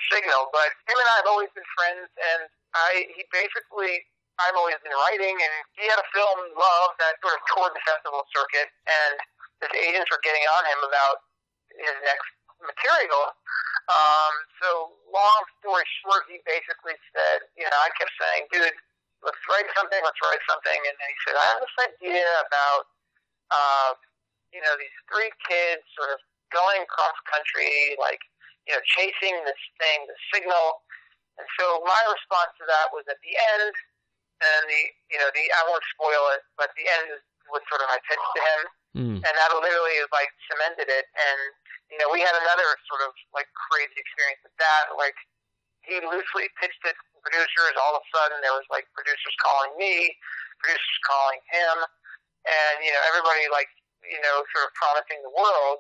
Signal. 0.10 0.50
But 0.50 0.74
him 0.90 0.98
and 0.98 1.10
I 1.10 1.16
have 1.22 1.30
always 1.30 1.52
been 1.54 1.68
friends, 1.78 2.10
and 2.18 2.50
I 2.74 3.06
he 3.14 3.24
basically. 3.30 4.06
I've 4.48 4.58
always 4.58 4.80
been 4.82 4.96
writing, 5.08 5.36
and 5.38 5.54
he 5.78 5.86
had 5.86 6.00
a 6.02 6.08
film, 6.12 6.38
Love, 6.58 6.92
that 6.98 7.18
sort 7.22 7.38
of 7.38 7.42
toured 7.54 7.74
the 7.78 7.84
festival 7.86 8.26
circuit, 8.34 8.70
and 8.90 9.16
his 9.62 9.72
agents 9.78 10.10
were 10.10 10.22
getting 10.26 10.42
on 10.58 10.64
him 10.66 10.80
about 10.86 11.18
his 11.78 11.96
next 12.02 12.30
material. 12.62 13.34
Um, 13.90 14.34
so 14.62 14.70
long 15.10 15.42
story 15.60 15.86
short, 16.02 16.26
he 16.30 16.42
basically 16.46 16.98
said, 17.14 17.50
you 17.58 17.66
know, 17.66 17.80
I 17.82 17.90
kept 17.98 18.14
saying, 18.18 18.50
dude, 18.54 18.78
let's 19.26 19.42
write 19.50 19.70
something, 19.78 20.00
let's 20.02 20.22
write 20.22 20.42
something. 20.50 20.80
And 20.86 20.96
then 20.98 21.10
he 21.10 21.18
said, 21.26 21.36
I 21.38 21.46
have 21.58 21.62
this 21.62 21.78
idea 21.90 22.30
about, 22.46 22.84
uh, 23.52 23.92
you 24.54 24.62
know, 24.62 24.74
these 24.78 24.94
three 25.10 25.32
kids 25.46 25.84
sort 25.98 26.14
of 26.14 26.20
going 26.54 26.86
cross 26.90 27.18
country, 27.30 27.98
like, 27.98 28.22
you 28.70 28.74
know, 28.78 28.84
chasing 28.98 29.36
this 29.46 29.62
thing, 29.82 30.06
the 30.06 30.18
signal. 30.34 30.86
And 31.40 31.48
so 31.58 31.82
my 31.88 32.02
response 32.12 32.54
to 32.62 32.66
that 32.68 32.94
was 32.94 33.08
at 33.10 33.18
the 33.26 33.34
end, 33.58 33.74
and 34.42 34.62
the, 34.68 34.82
you 35.14 35.20
know, 35.22 35.30
the, 35.32 35.44
I 35.54 35.62
won't 35.70 35.86
spoil 35.94 36.24
it, 36.36 36.42
but 36.58 36.74
the 36.74 36.86
end 37.02 37.22
was 37.54 37.62
sort 37.70 37.82
of 37.86 37.88
my 37.94 38.00
pitch 38.10 38.22
to 38.22 38.42
him 38.42 38.62
Mm. 38.92 39.24
and 39.24 39.34
that 39.40 39.50
literally 39.56 40.04
like 40.12 40.28
cemented 40.52 40.92
it. 40.92 41.08
And 41.16 41.40
you 41.92 41.98
know, 42.00 42.12
we 42.12 42.20
had 42.20 42.36
another 42.36 42.68
sort 42.92 43.00
of 43.08 43.16
like 43.32 43.48
crazy 43.56 43.96
experience 43.96 44.44
with 44.44 44.52
that. 44.60 44.92
Like 45.00 45.16
he 45.88 45.96
loosely 46.04 46.52
pitched 46.60 46.84
it 46.84 46.96
to 47.00 47.16
producers. 47.24 47.76
All 47.80 47.96
of 47.96 48.04
a 48.04 48.10
sudden, 48.12 48.44
there 48.44 48.52
was 48.52 48.68
like 48.68 48.88
producers 48.92 49.36
calling 49.40 49.72
me, 49.80 50.12
producers 50.60 51.00
calling 51.08 51.40
him, 51.56 51.76
and 52.52 52.76
you 52.84 52.92
know, 52.92 53.00
everybody 53.16 53.48
like 53.48 53.72
you 54.04 54.20
know, 54.20 54.44
sort 54.52 54.68
of 54.68 54.76
promising 54.76 55.24
the 55.24 55.32
world. 55.32 55.80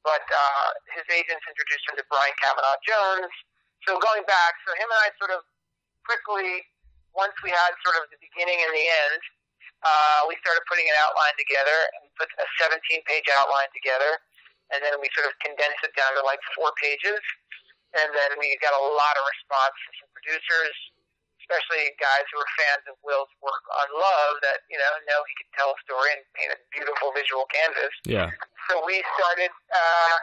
But 0.00 0.24
uh, 0.24 0.68
his 0.96 1.04
agents 1.12 1.44
introduced 1.44 1.84
him 1.92 2.00
to 2.00 2.04
Brian 2.08 2.32
Kavanaugh 2.40 2.80
Jones. 2.88 3.32
So 3.84 4.00
going 4.00 4.24
back, 4.24 4.56
so 4.64 4.72
him 4.80 4.88
and 4.88 5.00
I 5.04 5.12
sort 5.20 5.34
of 5.34 5.44
quickly, 6.08 6.64
once 7.16 7.34
we 7.40 7.48
had 7.50 7.72
sort 7.82 7.96
of 7.96 8.06
the 8.12 8.20
beginning 8.20 8.60
and 8.60 8.72
the 8.76 8.86
end, 8.86 9.20
uh, 9.84 10.28
we 10.28 10.36
started 10.44 10.62
putting 10.68 10.86
an 10.86 10.96
outline 11.00 11.36
together 11.40 11.78
and 11.96 12.08
put 12.20 12.28
a 12.40 12.46
17 12.60 12.76
page 13.08 13.26
outline 13.36 13.68
together. 13.72 14.20
And 14.72 14.84
then 14.84 14.98
we 15.00 15.08
sort 15.16 15.28
of 15.28 15.34
condensed 15.40 15.80
it 15.82 15.96
down 15.96 16.12
to 16.16 16.22
like 16.24 16.40
four 16.56 16.72
pages. 16.80 17.20
And 17.96 18.12
then 18.12 18.36
we 18.36 18.52
got 18.60 18.76
a 18.76 18.82
lot 18.82 19.14
of 19.16 19.24
response 19.24 19.76
from 19.86 19.92
some 20.04 20.10
producers, 20.12 20.74
especially 21.40 21.94
guys 22.02 22.26
who 22.28 22.42
were 22.42 22.50
fans 22.58 22.84
of 22.90 22.98
Will's 23.00 23.30
work 23.40 23.62
on 23.72 23.86
Love 23.94 24.42
that, 24.42 24.66
you 24.68 24.76
know, 24.76 24.92
know 25.06 25.20
he 25.24 25.34
could 25.38 25.52
tell 25.56 25.70
a 25.72 25.78
story 25.86 26.12
and 26.12 26.22
paint 26.36 26.50
a 26.52 26.58
beautiful 26.74 27.14
visual 27.14 27.46
canvas. 27.48 27.94
Yeah. 28.04 28.28
So 28.68 28.82
we 28.84 29.00
started, 29.16 29.54
uh, 29.70 30.16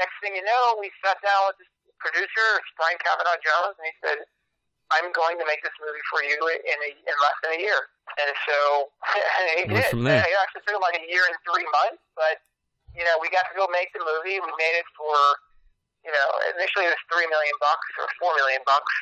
next 0.00 0.16
thing 0.24 0.34
you 0.34 0.42
know, 0.42 0.80
we 0.80 0.88
sat 1.04 1.20
down 1.20 1.52
with 1.52 1.60
this 1.60 1.70
producer, 2.00 2.48
Brian 2.80 2.98
Kavanaugh 3.04 3.38
Jones, 3.44 3.76
and 3.76 3.86
he 3.86 3.94
said, 4.02 4.18
I'm 4.98 5.08
going 5.12 5.40
to 5.40 5.46
make 5.48 5.62
this 5.64 5.74
movie 5.80 6.04
for 6.12 6.20
you 6.24 6.36
in, 6.36 6.78
a, 6.78 6.90
in 6.92 7.14
less 7.22 7.38
than 7.40 7.56
a 7.56 7.60
year. 7.60 7.80
And 8.20 8.30
so 8.44 8.58
he 9.56 9.62
did. 9.68 9.88
from 9.88 10.04
there. 10.04 10.20
It 10.20 10.36
actually 10.40 10.66
took 10.68 10.76
him 10.76 10.84
like 10.84 11.00
a 11.00 11.06
year 11.08 11.24
and 11.24 11.36
three 11.46 11.64
months, 11.72 12.02
but 12.12 12.42
you 12.92 13.04
know, 13.08 13.16
we 13.20 13.32
got 13.32 13.48
to 13.48 13.54
go 13.56 13.64
make 13.72 13.88
the 13.96 14.04
movie. 14.04 14.36
We 14.36 14.52
made 14.60 14.76
it 14.76 14.88
for, 14.96 15.16
you 16.04 16.12
know, 16.12 16.28
initially 16.56 16.88
it 16.88 16.92
was 16.92 17.02
three 17.08 17.24
million 17.24 17.56
bucks 17.56 17.88
or 17.96 18.04
four 18.20 18.36
million 18.36 18.60
bucks, 18.68 18.92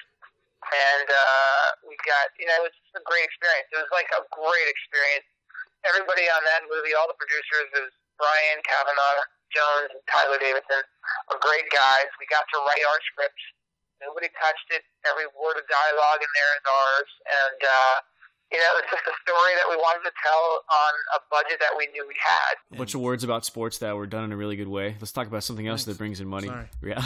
and 0.70 1.08
uh, 1.10 1.64
we 1.90 1.98
got, 2.06 2.30
you 2.38 2.46
know, 2.46 2.54
it 2.62 2.70
was 2.70 2.76
just 2.86 3.02
a 3.02 3.04
great 3.06 3.26
experience. 3.26 3.66
It 3.74 3.82
was 3.82 3.90
like 3.90 4.06
a 4.14 4.22
great 4.30 4.68
experience. 4.70 5.26
Everybody 5.82 6.28
on 6.28 6.42
that 6.44 6.68
movie, 6.70 6.94
all 6.94 7.08
the 7.10 7.18
producers, 7.18 7.66
was 7.72 7.90
Brian 8.20 8.60
Kavanaugh, 8.62 9.24
Jones, 9.48 9.90
and 9.96 10.02
Tyler 10.06 10.38
Davidson, 10.38 10.84
are 11.32 11.40
great 11.40 11.66
guys. 11.72 12.06
We 12.20 12.28
got 12.28 12.44
to 12.46 12.56
write 12.68 12.84
our 12.84 13.00
scripts. 13.10 13.44
Nobody 14.00 14.28
touched 14.34 14.68
it. 14.72 14.82
Every 15.06 15.28
word 15.36 15.60
of 15.60 15.64
dialogue 15.68 16.20
in 16.20 16.30
there 16.32 16.52
is 16.58 16.64
ours, 16.66 17.10
and. 17.28 17.60
uh 17.64 17.96
you 18.52 18.58
know, 18.58 18.64
it's 18.78 18.90
just 18.90 19.02
a 19.06 19.14
story 19.22 19.52
that 19.54 19.70
we 19.70 19.76
wanted 19.76 20.02
to 20.04 20.12
tell 20.22 20.64
on 20.70 20.92
a 21.16 21.20
budget 21.30 21.60
that 21.60 21.70
we 21.78 21.86
knew 21.92 22.04
we 22.06 22.14
had. 22.20 22.74
A 22.74 22.78
bunch 22.78 22.94
of 22.94 23.00
words 23.00 23.24
about 23.24 23.44
sports 23.44 23.78
that 23.78 23.94
were 23.94 24.06
done 24.06 24.24
in 24.24 24.32
a 24.32 24.36
really 24.36 24.56
good 24.56 24.68
way. 24.68 24.96
Let's 25.00 25.12
talk 25.12 25.26
about 25.26 25.44
something 25.44 25.66
else 25.66 25.84
Thanks. 25.84 25.96
that 25.96 25.98
brings 25.98 26.20
in 26.20 26.28
money. 26.28 26.48
Sorry. 26.48 26.66
Real- 26.80 27.02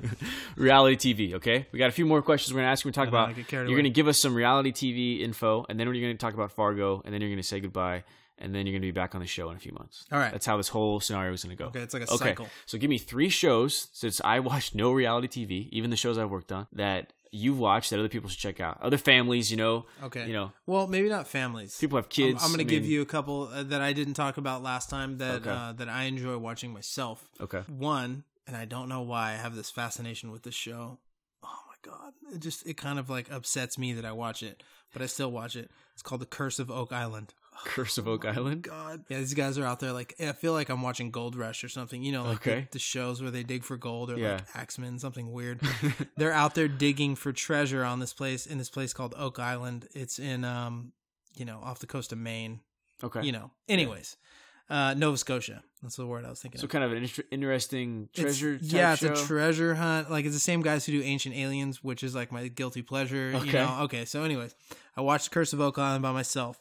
reality 0.56 1.14
TV. 1.14 1.34
Okay, 1.34 1.66
we 1.72 1.78
got 1.78 1.88
a 1.88 1.92
few 1.92 2.06
more 2.06 2.22
questions 2.22 2.54
we're 2.54 2.60
gonna 2.60 2.70
ask. 2.70 2.84
We're 2.84 2.92
gonna 2.92 3.06
talk 3.06 3.08
about. 3.08 3.22
wanna 3.28 3.34
get 3.34 3.48
carried 3.48 3.68
You're 3.68 3.78
gonna 3.78 3.88
give 3.90 4.08
us 4.08 4.18
some 4.18 4.34
reality 4.34 4.72
TV 4.72 5.20
info, 5.20 5.66
and 5.68 5.78
then 5.78 5.88
we're 5.88 6.00
gonna 6.00 6.14
talk 6.14 6.34
about 6.34 6.52
Fargo, 6.52 7.02
and 7.04 7.12
then 7.12 7.20
you're 7.20 7.30
gonna 7.30 7.42
say 7.42 7.60
goodbye, 7.60 8.04
and 8.38 8.54
then 8.54 8.66
you're 8.66 8.72
gonna 8.72 8.86
be 8.86 8.90
back 8.92 9.14
on 9.14 9.20
the 9.20 9.26
show 9.26 9.50
in 9.50 9.56
a 9.56 9.60
few 9.60 9.72
months. 9.72 10.04
All 10.12 10.18
right. 10.18 10.32
That's 10.32 10.46
how 10.46 10.56
this 10.56 10.68
whole 10.68 11.00
scenario 11.00 11.32
is 11.32 11.42
gonna 11.44 11.56
go. 11.56 11.66
Okay, 11.66 11.80
it's 11.80 11.94
like 11.94 12.02
a 12.04 12.10
okay. 12.12 12.16
cycle. 12.30 12.48
So 12.66 12.78
give 12.78 12.90
me 12.90 12.98
three 12.98 13.28
shows 13.28 13.88
since 13.92 14.20
I 14.24 14.40
watch 14.50 14.74
no 14.74 14.92
reality 14.92 15.28
TV, 15.46 15.68
even 15.70 15.90
the 15.90 15.96
shows 15.96 16.18
I've 16.18 16.30
worked 16.30 16.52
on 16.52 16.66
that 16.72 17.12
you've 17.34 17.58
watched 17.58 17.90
that 17.90 17.98
other 17.98 18.08
people 18.08 18.30
should 18.30 18.38
check 18.38 18.60
out. 18.60 18.78
Other 18.80 18.96
families, 18.96 19.50
you 19.50 19.56
know. 19.56 19.86
Okay. 20.04 20.26
You 20.26 20.32
know, 20.32 20.52
Well, 20.66 20.86
maybe 20.86 21.08
not 21.08 21.26
families. 21.26 21.76
people 21.76 21.96
have 21.98 22.08
kids. 22.08 22.40
I'm, 22.42 22.46
I'm 22.50 22.56
going 22.56 22.64
to 22.66 22.72
give 22.72 22.86
you 22.86 23.02
a 23.02 23.06
couple 23.06 23.48
uh, 23.52 23.64
that 23.64 23.80
I 23.80 23.92
didn't 23.92 24.14
talk 24.14 24.36
about 24.36 24.62
last 24.62 24.88
time 24.88 25.18
that 25.18 25.40
Okay. 25.40 25.50
uh, 25.50 25.72
that 25.72 25.88
I 25.88 26.04
enjoy 26.04 26.38
watching 26.38 26.72
myself. 26.72 27.28
Okay. 27.40 27.62
One, 27.66 28.22
and 28.46 28.56
I 28.56 28.66
don't 28.66 28.88
know 28.88 29.02
why 29.02 29.32
I 29.32 29.34
have 29.34 29.56
this 29.56 29.68
fascination 29.70 30.30
with 30.30 30.44
this 30.44 30.54
show. 30.54 30.98
Oh 31.42 31.58
my 31.68 31.90
god, 31.90 32.12
it 32.32 32.38
just 32.40 32.66
it 32.66 32.76
kind 32.76 32.98
of 32.98 33.10
like 33.10 33.30
upsets 33.32 33.76
me 33.78 33.92
that 33.94 34.04
I 34.04 34.12
watch 34.12 34.42
it, 34.42 34.62
but 34.92 35.02
I 35.02 35.06
still 35.06 35.30
watch 35.32 35.56
it. 35.56 35.70
It's 35.92 36.02
called 36.02 36.20
The 36.20 36.26
Curse 36.26 36.58
of 36.58 36.70
Oak 36.70 36.92
Island. 36.92 37.34
Curse 37.64 37.98
of 37.98 38.08
Oak 38.08 38.24
Island. 38.24 38.62
God, 38.62 39.04
yeah, 39.08 39.18
these 39.18 39.34
guys 39.34 39.58
are 39.58 39.64
out 39.64 39.80
there 39.80 39.92
like 39.92 40.14
I 40.20 40.32
feel 40.32 40.52
like 40.52 40.68
I'm 40.68 40.82
watching 40.82 41.10
Gold 41.10 41.36
Rush 41.36 41.62
or 41.64 41.68
something. 41.68 42.02
You 42.02 42.12
know, 42.12 42.24
like 42.24 42.42
the- 42.42 42.50
Okay. 42.52 42.68
the, 42.70 42.78
shows 42.78 43.22
where 43.22 43.30
they 43.30 43.42
dig 43.42 43.64
for 43.64 43.76
gold 43.76 44.10
or 44.10 44.16
Yeah. 44.18 44.34
like 44.34 44.44
Axemen, 44.54 44.98
something 44.98 45.30
weird. 45.32 45.60
They're 46.16 46.32
out 46.32 46.54
there 46.54 46.68
digging 46.68 47.16
for 47.16 47.32
treasure 47.32 47.84
on 47.84 48.00
this 48.00 48.12
place 48.12 48.46
in 48.46 48.58
this 48.58 48.70
place 48.70 48.92
called 48.92 49.14
Oak 49.16 49.38
Island. 49.38 49.88
It's 49.94 50.18
in 50.18 50.44
um, 50.44 50.92
you 51.36 51.44
know, 51.44 51.60
off 51.62 51.78
the 51.78 51.86
coast 51.86 52.12
of 52.12 52.18
Maine. 52.18 52.60
Okay. 53.02 53.22
You 53.22 53.32
know. 53.32 53.50
Anyways, 53.68 54.16
uh, 54.70 54.94
Nova 54.94 55.16
Scotia. 55.16 55.62
That's 55.82 55.96
the 55.96 56.06
word 56.06 56.24
I 56.24 56.30
was 56.30 56.40
thinking. 56.40 56.58
So 56.60 56.64
of. 56.64 56.70
kind 56.70 56.82
of 56.84 56.92
an 56.92 57.02
inter- 57.02 57.24
interesting 57.30 58.08
It's- 58.14 58.38
treasure. 58.38 58.56
type 58.58 58.72
yeah, 58.72 58.92
it's 58.92 59.02
show. 59.02 59.12
a 59.12 59.16
treasure 59.16 59.74
hunt. 59.74 60.10
Like 60.10 60.24
it's 60.24 60.34
the 60.34 60.40
same 60.40 60.62
guys 60.62 60.86
who 60.86 60.92
do 60.92 61.02
Ancient 61.02 61.34
Aliens, 61.36 61.84
which 61.84 62.02
is 62.02 62.14
like 62.14 62.32
my 62.32 62.48
guilty 62.48 62.80
pleasure. 62.82 63.30
You 63.30 63.36
Okay. 63.36 63.52
know. 63.52 63.80
Okay. 63.82 64.04
So, 64.06 64.22
anyways, 64.24 64.54
I 64.96 65.02
watched 65.02 65.30
Curse 65.30 65.52
of 65.52 65.60
Oak 65.60 65.76
Island 65.78 66.02
by 66.02 66.12
myself 66.12 66.58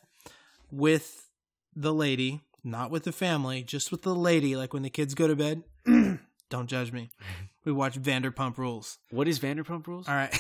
with 0.74 1.30
the 1.76 1.94
lady, 1.94 2.42
not 2.64 2.90
with 2.90 3.04
the 3.04 3.12
family, 3.12 3.64
just 3.64 3.92
with 3.92 4.02
the 4.02 4.16
lady. 4.16 4.56
Like 4.56 4.74
when 4.74 4.82
the 4.84 4.90
kids 4.90 5.14
go 5.14 5.28
to 5.28 5.36
bed. 5.36 5.64
Don't 6.50 6.68
judge 6.68 6.92
me. 6.92 7.12
We 7.66 7.72
watch 7.72 8.00
Vanderpump 8.00 8.58
Rules. 8.58 8.98
What 9.10 9.28
is 9.28 9.40
Vanderpump 9.40 9.88
Rules? 9.88 10.08
All 10.08 10.16
right. 10.16 10.38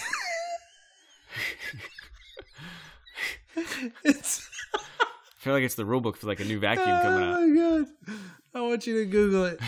it's 4.03 4.49
I 4.75 4.79
feel 5.37 5.53
like 5.53 5.63
it's 5.63 5.75
the 5.75 5.85
rule 5.85 6.01
book 6.01 6.17
for 6.17 6.27
like 6.27 6.39
a 6.39 6.45
new 6.45 6.59
vacuum 6.59 7.01
coming 7.01 7.29
out. 7.29 7.37
Oh 7.37 7.47
my 7.47 7.55
god! 7.55 7.87
I 8.55 8.61
want 8.61 8.87
you 8.87 9.03
to 9.03 9.05
Google 9.05 9.45
it. 9.45 9.59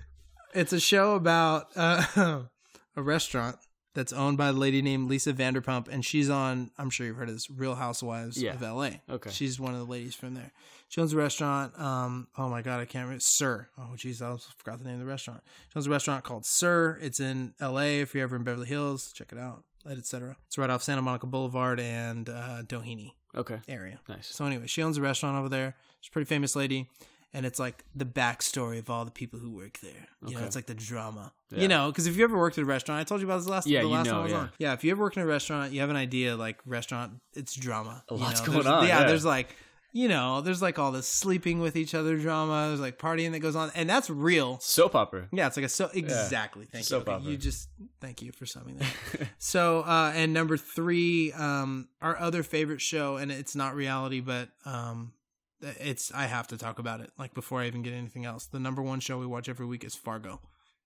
it's 0.54 0.72
a 0.72 0.80
show 0.80 1.14
about 1.14 1.66
uh, 1.76 2.04
a 2.96 3.02
restaurant 3.02 3.56
that's 3.94 4.12
owned 4.12 4.36
by 4.38 4.48
a 4.48 4.52
lady 4.52 4.82
named 4.82 5.08
Lisa 5.08 5.32
Vanderpump, 5.32 5.88
and 5.88 6.04
she's 6.04 6.30
on. 6.30 6.70
I'm 6.78 6.90
sure 6.90 7.06
you've 7.06 7.16
heard 7.16 7.28
of 7.28 7.34
this 7.34 7.50
Real 7.50 7.74
Housewives 7.74 8.40
Yeah. 8.40 8.54
of 8.54 8.62
L.A. 8.62 9.00
Okay. 9.10 9.30
she's 9.30 9.58
one 9.58 9.72
of 9.74 9.80
the 9.80 9.86
ladies 9.90 10.14
from 10.14 10.34
there. 10.34 10.52
She 10.88 11.00
owns 11.00 11.12
a 11.12 11.16
restaurant. 11.16 11.78
Um, 11.78 12.28
oh 12.36 12.48
my 12.48 12.62
god, 12.62 12.80
I 12.80 12.84
can't 12.84 13.04
remember. 13.04 13.20
SUR. 13.20 13.68
Oh 13.78 13.90
jeez, 13.96 14.22
I 14.22 14.26
almost 14.26 14.52
forgot 14.58 14.78
the 14.78 14.84
name 14.84 14.94
of 14.94 15.00
the 15.00 15.06
restaurant. 15.06 15.42
She 15.72 15.76
owns 15.76 15.86
a 15.86 15.90
restaurant 15.90 16.24
called 16.24 16.46
SUR. 16.46 16.98
It's 17.02 17.20
in 17.20 17.54
L.A. 17.60 18.00
If 18.00 18.14
you're 18.14 18.24
ever 18.24 18.36
in 18.36 18.44
Beverly 18.44 18.66
Hills, 18.68 19.12
check 19.12 19.32
it 19.32 19.38
out. 19.38 19.64
Etc. 19.88 20.36
It's 20.46 20.58
right 20.58 20.68
off 20.70 20.82
Santa 20.82 21.00
Monica 21.02 21.26
Boulevard 21.26 21.80
and 21.80 22.28
uh, 22.28 22.62
Doheny 22.66 23.12
Okay. 23.36 23.60
area. 23.68 24.00
Nice. 24.08 24.26
So 24.26 24.44
anyway, 24.44 24.66
she 24.66 24.82
owns 24.82 24.98
a 24.98 25.02
restaurant 25.02 25.36
over 25.38 25.48
there. 25.48 25.76
She's 26.00 26.10
a 26.10 26.12
pretty 26.12 26.26
famous 26.26 26.54
lady, 26.56 26.88
and 27.34 27.44
it's 27.44 27.58
like 27.58 27.84
the 27.94 28.04
backstory 28.06 28.78
of 28.78 28.88
all 28.88 29.04
the 29.04 29.10
people 29.10 29.38
who 29.38 29.50
work 29.50 29.78
there. 29.80 30.08
You 30.26 30.36
know, 30.36 30.44
it's 30.44 30.56
like 30.56 30.66
the 30.66 30.74
drama. 30.74 31.32
Yeah. 31.50 31.60
You 31.62 31.68
know, 31.68 31.90
because 31.90 32.06
if 32.06 32.16
you 32.16 32.24
ever 32.24 32.38
worked 32.38 32.58
at 32.58 32.62
a 32.62 32.66
restaurant, 32.66 33.00
I 33.00 33.04
told 33.04 33.20
you 33.20 33.26
about 33.26 33.38
this 33.38 33.48
last. 33.48 33.66
Yeah, 33.66 33.82
the 33.82 33.88
you 33.88 33.94
know, 33.94 34.04
time 34.04 34.14
I 34.14 34.22
was 34.22 34.32
yeah. 34.32 34.38
on. 34.38 34.50
Yeah, 34.58 34.72
if 34.72 34.84
you 34.84 34.90
ever 34.90 35.02
worked 35.02 35.16
in 35.16 35.22
a 35.22 35.26
restaurant, 35.26 35.72
you 35.72 35.80
have 35.80 35.90
an 35.90 35.96
idea 35.96 36.36
like 36.36 36.58
restaurant. 36.66 37.14
It's 37.34 37.54
drama. 37.54 38.02
A 38.08 38.14
you 38.14 38.20
lot's 38.20 38.40
know? 38.40 38.46
going 38.46 38.64
There's- 38.64 38.74
on, 38.82 38.86
Yeah, 38.88 39.00
yeah. 39.00 39.06
there's 39.06 39.24
like. 39.24 39.54
You 39.90 40.06
know, 40.06 40.42
there's 40.42 40.60
like 40.60 40.78
all 40.78 40.92
this 40.92 41.08
sleeping 41.08 41.60
with 41.60 41.74
each 41.74 41.94
other 41.94 42.18
drama. 42.18 42.66
There's 42.68 42.78
like 42.78 42.98
partying 42.98 43.32
that 43.32 43.38
goes 43.38 43.56
on, 43.56 43.72
and 43.74 43.88
that's 43.88 44.10
real. 44.10 44.58
Soap 44.60 44.94
opera. 44.94 45.28
Yeah, 45.32 45.46
it's 45.46 45.56
like 45.56 45.64
a 45.64 45.68
so 45.68 45.88
exactly. 45.94 46.66
Thank 46.66 46.84
Soap 46.84 47.06
you. 47.06 47.12
Okay, 47.12 47.20
opera. 47.22 47.30
You 47.32 47.36
just 47.38 47.70
thank 47.98 48.20
you 48.20 48.30
for 48.30 48.44
summing 48.44 48.76
that. 48.76 49.28
so, 49.38 49.80
uh, 49.80 50.12
and 50.14 50.34
number 50.34 50.58
three, 50.58 51.32
um, 51.32 51.88
our 52.02 52.18
other 52.18 52.42
favorite 52.42 52.82
show, 52.82 53.16
and 53.16 53.32
it's 53.32 53.56
not 53.56 53.74
reality, 53.74 54.20
but 54.20 54.50
um, 54.66 55.12
it's 55.60 56.12
I 56.12 56.26
have 56.26 56.48
to 56.48 56.56
talk 56.58 56.78
about 56.78 57.00
it. 57.00 57.10
Like 57.18 57.34
before 57.34 57.60
I 57.60 57.66
even 57.66 57.82
get 57.82 57.92
anything 57.94 58.24
else, 58.24 58.46
the 58.46 58.60
number 58.60 58.82
one 58.82 59.00
show 59.00 59.18
we 59.18 59.26
watch 59.26 59.48
every 59.48 59.66
week 59.66 59.84
is 59.84 59.94
Fargo. 59.94 60.40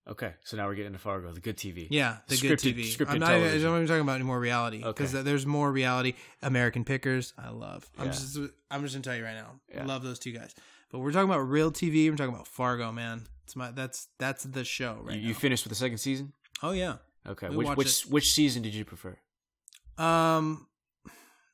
Okay, 0.05 0.33
so 0.43 0.57
now 0.57 0.67
we're 0.67 0.75
getting 0.75 0.91
to 0.91 0.99
Fargo, 0.99 1.31
the 1.31 1.39
good 1.39 1.55
TV. 1.55 1.87
Yeah, 1.89 2.17
the 2.27 2.35
Scripted- 2.35 2.47
good 2.63 2.75
TV. 2.75 2.81
scripted 2.93 3.09
I'm 3.11 3.19
not 3.19 3.27
television. 3.29 3.67
I'm 3.67 3.71
not 3.71 3.77
even 3.77 3.87
talking 3.87 4.01
about 4.01 4.15
any 4.15 4.25
more 4.25 4.39
reality 4.39 4.79
because 4.83 5.15
Okay. 5.15 5.23
there's 5.23 5.45
more 5.45 5.71
reality. 5.71 6.13
American 6.41 6.83
Pickers, 6.83 7.33
I 7.37 7.49
love. 7.51 7.89
I'm 7.97 8.07
Yeah. 8.07 8.11
just 8.11 8.37
I'm 8.69 8.81
just 8.81 8.95
gonna 8.95 9.03
tell 9.03 9.15
you 9.15 9.23
right 9.23 9.35
now, 9.35 9.61
Yeah. 9.73 9.85
love 9.85 10.03
those 10.03 10.19
two 10.19 10.31
guys. 10.33 10.53
But 10.91 10.99
we're 10.99 11.11
talking 11.13 11.29
about 11.29 11.39
real 11.49 11.71
TV. 11.71 12.09
We're 12.09 12.17
talking 12.17 12.33
about 12.33 12.47
Fargo, 12.49 12.91
man. 12.91 13.27
It's 13.45 13.55
my 13.55 13.71
that's 13.71 14.07
that's 14.19 14.43
the 14.43 14.65
show 14.65 14.99
right 15.03 15.17
you, 15.17 15.29
you 15.29 15.33
finished 15.33 15.63
with 15.63 15.69
the 15.69 15.75
second 15.75 15.99
season. 15.99 16.33
oh 16.61 16.71
yeah. 16.71 16.97
Okay, 17.25 17.47
We 17.49 17.63
which 17.65 17.77
which 17.77 18.01
which 18.07 18.31
season 18.33 18.61
did 18.61 18.73
you 18.73 18.83
prefer? 18.83 19.17
Um, 19.97 20.67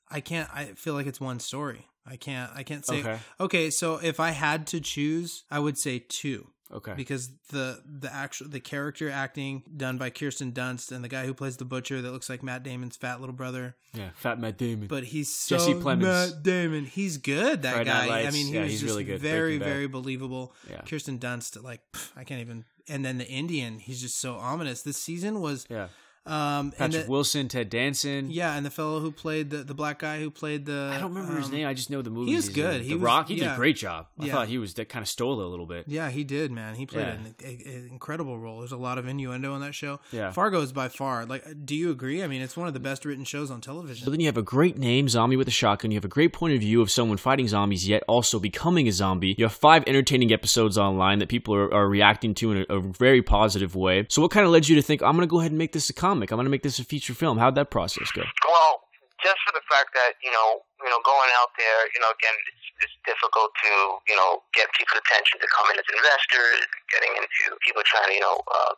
I 0.10 0.22
can't. 0.22 0.50
I 0.54 0.74
feel 0.74 0.96
like 0.96 1.06
it's 1.06 1.22
one 1.22 1.40
story. 1.40 1.88
I 2.10 2.16
can't. 2.16 2.52
I 2.56 2.64
can't 2.64 2.86
say. 2.86 3.00
Okay. 3.00 3.20
Okay. 3.40 3.70
So 3.70 3.98
if 3.98 4.20
I 4.20 4.32
had 4.32 4.68
to 4.68 4.80
choose, 4.80 5.44
I 5.52 5.60
would 5.60 5.78
say 5.78 6.00
two 6.08 6.48
Okay, 6.72 6.94
because 6.96 7.32
the 7.50 7.82
the 7.84 8.14
actual 8.14 8.48
the 8.48 8.60
character 8.60 9.10
acting 9.10 9.64
done 9.76 9.98
by 9.98 10.12
Kirsten 10.12 10.52
Dunst 10.52 10.92
and 10.92 11.04
the 11.04 11.08
guy 11.08 11.26
who 11.26 11.34
plays 11.34 11.58
the 11.58 11.66
butcher 11.66 12.00
that 12.00 12.12
looks 12.12 12.30
like 12.30 12.44
Matt 12.44 12.62
Damon's 12.62 12.96
fat 12.96 13.20
little 13.20 13.34
brother, 13.34 13.76
yeah, 13.92 14.10
Fat 14.16 14.40
Matt 14.40 14.60
Damon. 14.60 14.88
but 14.88 15.04
he's 15.06 15.34
so 15.34 15.58
Jesse 15.58 15.74
Plemons. 15.74 16.02
Matt 16.02 16.44
Damon. 16.44 16.86
He's 16.86 17.18
good. 17.18 17.64
That 17.64 17.74
Friday 17.74 17.90
guy. 17.90 18.22
I 18.28 18.30
mean, 18.30 18.46
he 18.48 18.54
Yeah, 18.54 18.62
was 18.62 18.72
he's 18.72 18.82
just 18.82 18.92
really 18.92 19.04
good. 19.04 19.20
Very 19.20 19.58
very 19.58 19.88
believable. 19.88 20.54
Yeah. 20.70 20.82
Kirsten 20.82 21.18
Dunst, 21.18 21.62
like 21.64 21.82
pff, 21.92 22.12
I 22.16 22.24
can't 22.24 22.42
even. 22.42 22.66
And 22.88 23.04
then 23.04 23.18
the 23.18 23.28
Indian, 23.28 23.80
he's 23.80 24.00
just 24.00 24.20
so 24.20 24.36
ominous. 24.36 24.84
This 24.84 24.98
season 24.98 25.42
was. 25.42 25.66
yeah, 25.72 25.88
Um, 26.30 26.66
and 26.78 26.92
Patrick 26.94 27.06
the, 27.06 27.12
Wilson, 27.12 27.48
Ted 27.48 27.70
Danson. 27.70 28.30
yeah, 28.32 28.56
and 28.56 28.66
the 28.66 28.70
fellow 28.70 29.00
who 29.00 29.12
played 29.12 29.50
the 29.50 29.58
the 29.64 29.74
black 29.74 30.00
guy 30.00 30.20
who 30.20 30.30
played 30.30 30.66
the. 30.66 30.92
I 30.94 31.00
don't 31.00 31.14
remember 31.14 31.36
his 31.38 31.48
um, 31.48 31.52
name. 31.54 31.68
I 31.68 31.74
just 31.74 31.90
know 31.90 32.02
the 32.02 32.10
movie. 32.10 32.30
He 32.32 32.36
was 32.36 32.50
good. 32.50 32.82
The 32.82 32.86
He 32.86 32.94
was- 32.94 33.04
Rock. 33.04 33.28
He 33.28 33.36
did 33.36 33.48
a 33.48 33.56
great 33.56 33.76
job. 33.78 34.08
I 34.20 34.26
Yeah. 34.26 34.34
thought 34.34 34.48
he 34.48 34.58
was 34.58 34.74
that 34.76 34.90
kind 34.90 35.02
of 35.04 35.10
stole 35.10 35.40
it 35.42 35.46
a 35.46 35.48
little 35.48 35.66
bit. 35.66 35.86
Yeah, 35.88 36.10
he 36.10 36.24
did, 36.24 36.52
man. 36.52 36.76
He 36.76 36.86
played 36.86 37.08
Yeah. 37.08 37.14
an, 37.14 37.36
a- 37.44 37.70
an 37.70 37.90
incredible 37.92 38.38
role. 38.40 38.60
There's 38.60 38.72
a 38.72 38.78
lot 38.78 38.98
of 38.98 39.08
innuendo 39.08 39.56
in 39.56 39.62
that 39.62 39.74
show. 39.76 40.00
Yeah. 40.12 40.32
Fargo 40.32 40.62
is 40.62 40.72
by 40.72 40.90
far 40.90 41.26
like. 41.26 41.44
Do 41.66 41.76
you 41.76 41.90
agree? 41.92 42.24
I 42.24 42.28
mean, 42.28 42.42
it's 42.42 42.56
one 42.58 42.68
of 42.68 42.74
the 42.74 42.80
best 42.80 43.06
written 43.06 43.24
shows 43.26 43.50
on 43.52 43.62
So 43.62 43.72
television. 43.72 44.10
then 44.12 44.20
you 44.20 44.26
have 44.28 44.38
a 44.38 44.42
great 44.42 44.78
name, 44.78 45.10
Zombie 45.10 45.36
with 45.36 45.48
a 45.48 45.52
Shotgun. 45.52 45.92
You 45.92 45.98
have 45.98 46.06
a 46.06 46.10
great 46.10 46.34
point 46.34 46.54
of 46.54 46.60
view 46.60 46.82
of 46.82 46.90
someone 46.92 47.18
fighting 47.18 47.48
zombies 47.48 47.88
yet 47.88 48.04
also 48.08 48.40
becoming 48.40 48.88
a 48.88 48.92
zombie. 48.92 49.36
You 49.38 49.46
have 49.46 49.54
five 49.54 49.84
entertaining 49.88 50.32
episodes 50.32 50.78
online 50.78 51.20
that 51.20 51.30
people 51.30 51.56
are, 51.56 51.74
are 51.74 51.88
reacting 51.90 52.34
to 52.36 52.52
in 52.52 52.66
a, 52.70 52.76
a 52.76 52.80
very 52.80 53.22
positive 53.22 53.76
way. 53.76 54.06
So 54.10 54.22
what 54.22 54.32
kind 54.32 54.46
of 54.46 54.52
led 54.52 54.68
you 54.68 54.76
to 54.76 54.82
think, 54.82 55.02
I'm 55.02 55.16
going 55.16 55.28
to 55.28 55.32
go 55.32 55.40
ahead 55.40 55.52
and 55.52 55.58
make 55.58 55.72
this 55.74 55.90
a 55.90 55.94
comic? 56.20 56.32
I'm 56.32 56.38
going 56.38 56.52
to 56.52 56.52
make 56.52 56.68
this 56.68 56.80
a 56.80 56.84
feature 56.84 57.16
film. 57.16 57.40
How'd 57.40 57.56
that 57.56 57.72
process 57.72 58.12
go? 58.12 58.28
Well, 58.44 58.84
just 59.24 59.40
for 59.48 59.56
the 59.56 59.64
fact 59.72 59.96
that 59.96 60.20
you 60.20 60.32
know, 60.32 60.64
you 60.84 60.92
know, 60.92 61.00
going 61.08 61.32
out 61.40 61.56
there, 61.56 61.88
you 61.96 62.00
know, 62.04 62.12
again, 62.12 62.36
it's, 62.52 62.88
it's 62.88 62.98
difficult 63.08 63.56
to 63.64 63.72
you 64.08 64.16
know 64.20 64.44
get 64.52 64.68
people's 64.76 65.00
attention 65.00 65.40
to 65.40 65.48
come 65.56 65.68
in 65.72 65.80
as 65.80 65.88
investors, 65.88 66.68
getting 66.92 67.16
into 67.16 67.56
people 67.64 67.84
trying 67.88 68.12
to 68.12 68.16
you 68.16 68.24
know, 68.24 68.40
uh, 68.52 68.76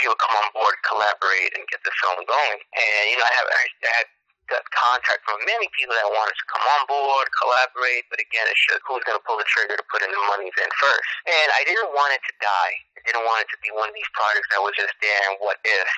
people 0.00 0.16
come 0.16 0.32
on 0.36 0.48
board, 0.56 0.76
collaborate, 0.88 1.52
and 1.56 1.64
get 1.68 1.84
the 1.84 1.92
film 2.00 2.24
going. 2.24 2.58
And 2.60 3.02
you 3.12 3.16
know, 3.20 3.28
I 3.28 3.32
have 3.36 3.48
I 3.48 3.64
had 4.00 4.08
got 4.50 4.66
contact 4.74 5.22
from 5.22 5.38
many 5.46 5.70
people 5.78 5.94
that 5.94 6.10
wanted 6.10 6.34
to 6.34 6.46
come 6.50 6.64
on 6.76 6.82
board, 6.90 7.30
collaborate, 7.38 8.04
but 8.10 8.18
again, 8.18 8.44
it's 8.50 8.58
just 8.66 8.82
who's 8.82 9.00
going 9.06 9.14
to 9.14 9.22
pull 9.22 9.38
the 9.38 9.46
trigger 9.46 9.78
to 9.78 9.86
put 9.86 10.02
in 10.02 10.10
the 10.10 10.22
money 10.26 10.50
in 10.50 10.70
first. 10.76 11.00
And 11.30 11.48
I 11.54 11.62
didn't 11.62 11.94
want 11.94 12.10
it 12.18 12.22
to 12.26 12.34
die. 12.42 12.74
I 12.98 13.00
didn't 13.06 13.24
want 13.24 13.46
it 13.46 13.48
to 13.54 13.58
be 13.62 13.70
one 13.70 13.88
of 13.88 13.94
these 13.94 14.10
projects 14.12 14.50
that 14.50 14.60
was 14.60 14.74
just 14.74 14.92
there 14.98 15.22
and 15.30 15.38
what 15.38 15.62
if. 15.62 15.88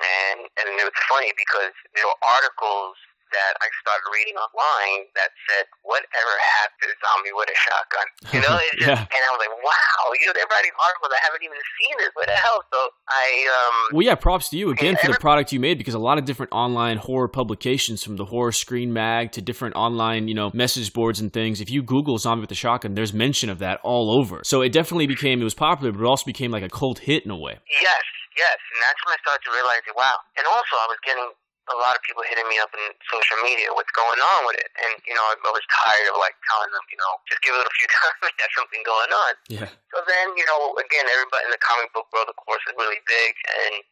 And 0.00 0.46
and 0.58 0.66
it 0.78 0.84
was 0.86 0.94
funny 1.10 1.32
because 1.36 1.74
there 1.94 2.06
were 2.06 2.20
articles 2.22 2.94
that 3.28 3.52
I 3.60 3.68
started 3.84 4.08
reading 4.08 4.40
online 4.40 5.04
that 5.12 5.28
said, 5.44 5.68
"Whatever 5.84 6.32
happened 6.64 6.88
to 6.88 6.96
zombie 7.04 7.34
with 7.36 7.52
a 7.52 7.58
shotgun?" 7.60 8.08
You 8.32 8.40
know, 8.40 8.56
it's 8.56 8.80
just, 8.80 8.88
Yeah. 8.88 9.04
and 9.04 9.20
I 9.20 9.28
was 9.36 9.40
like, 9.44 9.52
"Wow, 9.60 10.00
you 10.18 10.24
know, 10.24 10.32
they're 10.32 10.48
writing 10.48 10.72
articles 10.80 11.12
I 11.12 11.20
haven't 11.28 11.44
even 11.44 11.60
seen 11.76 11.96
it. 12.08 12.10
What 12.16 12.24
the 12.26 12.32
hell?" 12.40 12.64
So 12.72 12.78
I 13.08 13.26
um, 13.52 13.76
Well, 13.92 14.06
yeah, 14.06 14.14
props 14.14 14.48
to 14.50 14.56
you 14.56 14.70
again 14.70 14.96
for 14.96 15.12
the 15.12 15.18
product 15.20 15.52
you 15.52 15.60
made 15.60 15.76
because 15.76 15.92
a 15.92 15.98
lot 15.98 16.16
of 16.16 16.24
different 16.24 16.52
online 16.52 16.96
horror 16.96 17.28
publications, 17.28 18.02
from 18.02 18.16
the 18.16 18.24
horror 18.24 18.52
screen 18.52 18.92
mag 18.94 19.32
to 19.32 19.42
different 19.42 19.76
online, 19.76 20.28
you 20.28 20.34
know, 20.34 20.50
message 20.54 20.94
boards 20.94 21.20
and 21.20 21.30
things. 21.30 21.60
If 21.60 21.68
you 21.70 21.82
Google 21.82 22.16
"zombie 22.16 22.40
with 22.42 22.50
a 22.52 22.54
shotgun," 22.56 22.94
there's 22.94 23.12
mention 23.12 23.50
of 23.50 23.58
that 23.58 23.78
all 23.84 24.10
over. 24.10 24.40
So 24.44 24.62
it 24.62 24.72
definitely 24.72 25.06
became 25.06 25.42
it 25.42 25.44
was 25.44 25.52
popular, 25.52 25.92
but 25.92 26.00
it 26.00 26.06
also 26.06 26.24
became 26.24 26.50
like 26.50 26.62
a 26.62 26.70
cult 26.70 27.00
hit 27.00 27.26
in 27.26 27.30
a 27.30 27.36
way. 27.36 27.58
Yes, 27.82 28.02
yes, 28.38 28.58
and 28.72 28.78
that's 28.80 29.00
when 29.02 29.12
I 29.12 29.18
started 29.26 29.42
to 29.44 29.52
realize, 29.52 29.82
wow. 29.98 30.16
And 30.38 30.46
also, 30.46 30.74
I 30.78 30.86
was 30.86 31.00
getting 31.02 31.28
a 31.68 31.76
lot 31.76 31.92
of 31.92 32.00
people 32.00 32.24
hitting 32.24 32.48
me 32.48 32.56
up 32.56 32.72
in 32.72 32.80
social 33.12 33.36
media, 33.44 33.68
what's 33.76 33.92
going 33.92 34.16
on 34.16 34.40
with 34.48 34.56
it? 34.56 34.72
And 34.80 34.96
you 35.04 35.12
know, 35.12 35.20
I, 35.20 35.36
I 35.36 35.52
was 35.52 35.64
tired 35.68 36.08
of 36.08 36.16
like 36.16 36.32
telling 36.48 36.72
them, 36.72 36.84
you 36.88 36.96
know, 36.96 37.12
just 37.28 37.44
give 37.44 37.52
it 37.52 37.60
a 37.60 37.74
few 37.76 37.88
times, 37.98 38.16
there's 38.24 38.56
something 38.56 38.80
going 38.88 39.12
on. 39.12 39.32
Yeah. 39.52 39.68
So 39.92 40.00
then, 40.08 40.32
you 40.38 40.46
know, 40.48 40.72
again, 40.80 41.04
everybody 41.12 41.44
in 41.44 41.52
the 41.52 41.60
comic 41.60 41.92
book 41.92 42.08
world, 42.14 42.32
of 42.32 42.38
course, 42.40 42.64
is 42.64 42.74
really 42.80 43.00
big, 43.04 43.36
and 43.44 43.84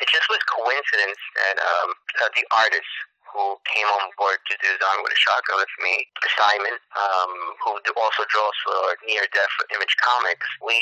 it 0.00 0.08
just 0.10 0.26
was 0.32 0.40
coincidence 0.48 1.20
that 1.38 1.56
um, 1.60 1.88
uh, 2.24 2.30
the 2.34 2.44
artist 2.50 2.88
who 3.34 3.58
came 3.66 3.86
on 3.98 4.14
board 4.14 4.38
to 4.46 4.54
do 4.62 4.70
Zombie 4.78 5.02
with 5.02 5.10
a 5.10 5.18
Shotgun 5.18 5.58
with 5.58 5.74
me, 5.82 6.06
Simon, 6.38 6.78
um, 6.94 7.32
who 7.66 7.74
also 7.98 8.22
draws 8.30 8.56
for 8.62 8.94
Near 9.10 9.26
Death 9.34 9.50
for 9.58 9.66
Image 9.74 9.94
Comics, 9.98 10.46
we 10.62 10.78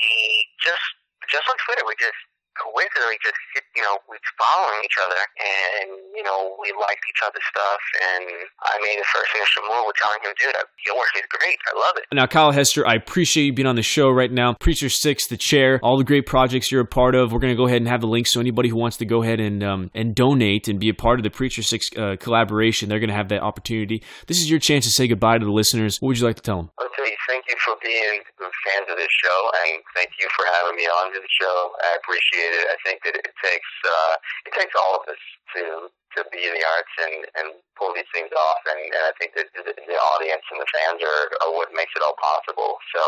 just 0.61 0.85
just 1.31 1.48
on 1.48 1.57
Twitter, 1.64 1.87
we 1.88 1.96
just 1.96 2.18
coincidentally 2.57 3.19
just 3.23 3.38
hit, 3.55 3.65
you 3.77 3.83
know, 3.83 3.97
we 4.09 4.17
following 4.38 4.81
each 4.85 4.99
other, 5.03 5.19
and 5.19 5.88
you 6.15 6.25
know, 6.25 6.57
we 6.61 6.73
liked 6.77 7.03
each 7.09 7.23
other's 7.25 7.45
stuff, 7.49 7.83
and 8.15 8.25
I 8.62 8.77
made 8.81 8.99
the 9.01 9.09
first 9.12 9.31
initial 9.35 9.62
move 9.69 9.85
with 9.88 9.97
telling 9.97 10.21
him, 10.23 10.33
dude, 10.38 10.57
your 10.87 10.97
work 10.97 11.12
is 11.17 11.27
great, 11.29 11.59
I 11.69 11.73
love 11.79 11.95
it. 11.97 12.05
Now, 12.12 12.27
Kyle 12.27 12.53
Hester, 12.53 12.87
I 12.87 12.95
appreciate 12.95 13.45
you 13.45 13.53
being 13.53 13.69
on 13.69 13.77
the 13.77 13.83
show 13.83 14.11
right 14.11 14.31
now. 14.31 14.55
Preacher 14.55 14.88
Six, 14.88 15.27
The 15.27 15.37
Chair, 15.37 15.81
all 15.83 15.97
the 15.97 16.05
great 16.05 16.27
projects 16.27 16.71
you're 16.71 16.83
a 16.83 16.87
part 16.87 17.15
of. 17.15 17.33
We're 17.33 17.41
going 17.41 17.53
to 17.53 17.57
go 17.57 17.67
ahead 17.67 17.81
and 17.81 17.88
have 17.88 18.01
the 18.01 18.07
links 18.09 18.33
so 18.33 18.41
anybody 18.41 18.69
who 18.69 18.77
wants 18.77 18.97
to 18.99 19.05
go 19.05 19.23
ahead 19.23 19.41
and 19.41 19.62
um, 19.62 19.91
and 19.95 20.15
donate 20.15 20.69
and 20.69 20.79
be 20.79 20.88
a 20.88 20.95
part 20.95 21.19
of 21.19 21.25
the 21.25 21.31
Preacher 21.31 21.62
Six 21.62 21.91
uh, 21.97 22.17
collaboration, 22.19 22.88
they're 22.88 23.01
going 23.01 23.11
to 23.11 23.17
have 23.17 23.29
that 23.29 23.43
opportunity. 23.43 24.03
This 24.27 24.38
is 24.38 24.51
your 24.51 24.59
chance 24.59 24.85
to 24.85 24.91
say 24.91 25.09
goodbye 25.09 25.38
to 25.38 25.45
the 25.45 25.53
listeners. 25.53 25.99
What 26.01 26.09
would 26.09 26.19
you 26.19 26.27
like 26.27 26.37
to 26.37 26.43
tell 26.43 26.57
them? 26.57 26.71
You, 26.79 27.17
thank 27.29 27.45
you 27.49 27.57
for 27.59 27.75
being 27.83 28.23
fans 28.62 28.87
of 28.91 28.97
this 28.97 29.11
show, 29.11 29.38
and 29.65 29.83
thank 29.95 30.11
you 30.19 30.27
for 30.38 30.47
having 30.47 30.79
me 30.79 30.87
on 30.87 31.11
to 31.12 31.19
the 31.19 31.33
show. 31.35 31.57
I 31.83 31.99
appreciate 31.99 32.41
it. 32.50 32.66
I 32.66 32.78
think 32.83 33.02
that 33.07 33.14
it 33.14 33.35
takes 33.42 33.72
uh, 33.87 34.14
it 34.50 34.52
takes 34.59 34.74
all 34.74 34.98
of 34.98 35.05
us 35.07 35.22
to 35.57 35.62
to 36.18 36.20
be 36.35 36.42
in 36.44 36.52
the 36.55 36.64
arts 36.64 36.94
and 37.07 37.16
and 37.38 37.48
pull 37.78 37.94
these 37.94 38.09
things 38.12 38.31
off, 38.35 38.62
and, 38.68 38.81
and 38.83 39.05
I 39.07 39.12
think 39.18 39.35
that 39.38 39.48
the, 39.55 39.62
the 39.70 39.98
audience 39.98 40.44
and 40.50 40.59
the 40.61 40.70
fans 40.70 41.00
are, 41.02 41.24
are 41.46 41.52
what 41.57 41.72
makes 41.74 41.92
it 41.96 42.02
all 42.02 42.16
possible. 42.20 42.78
So 42.94 43.02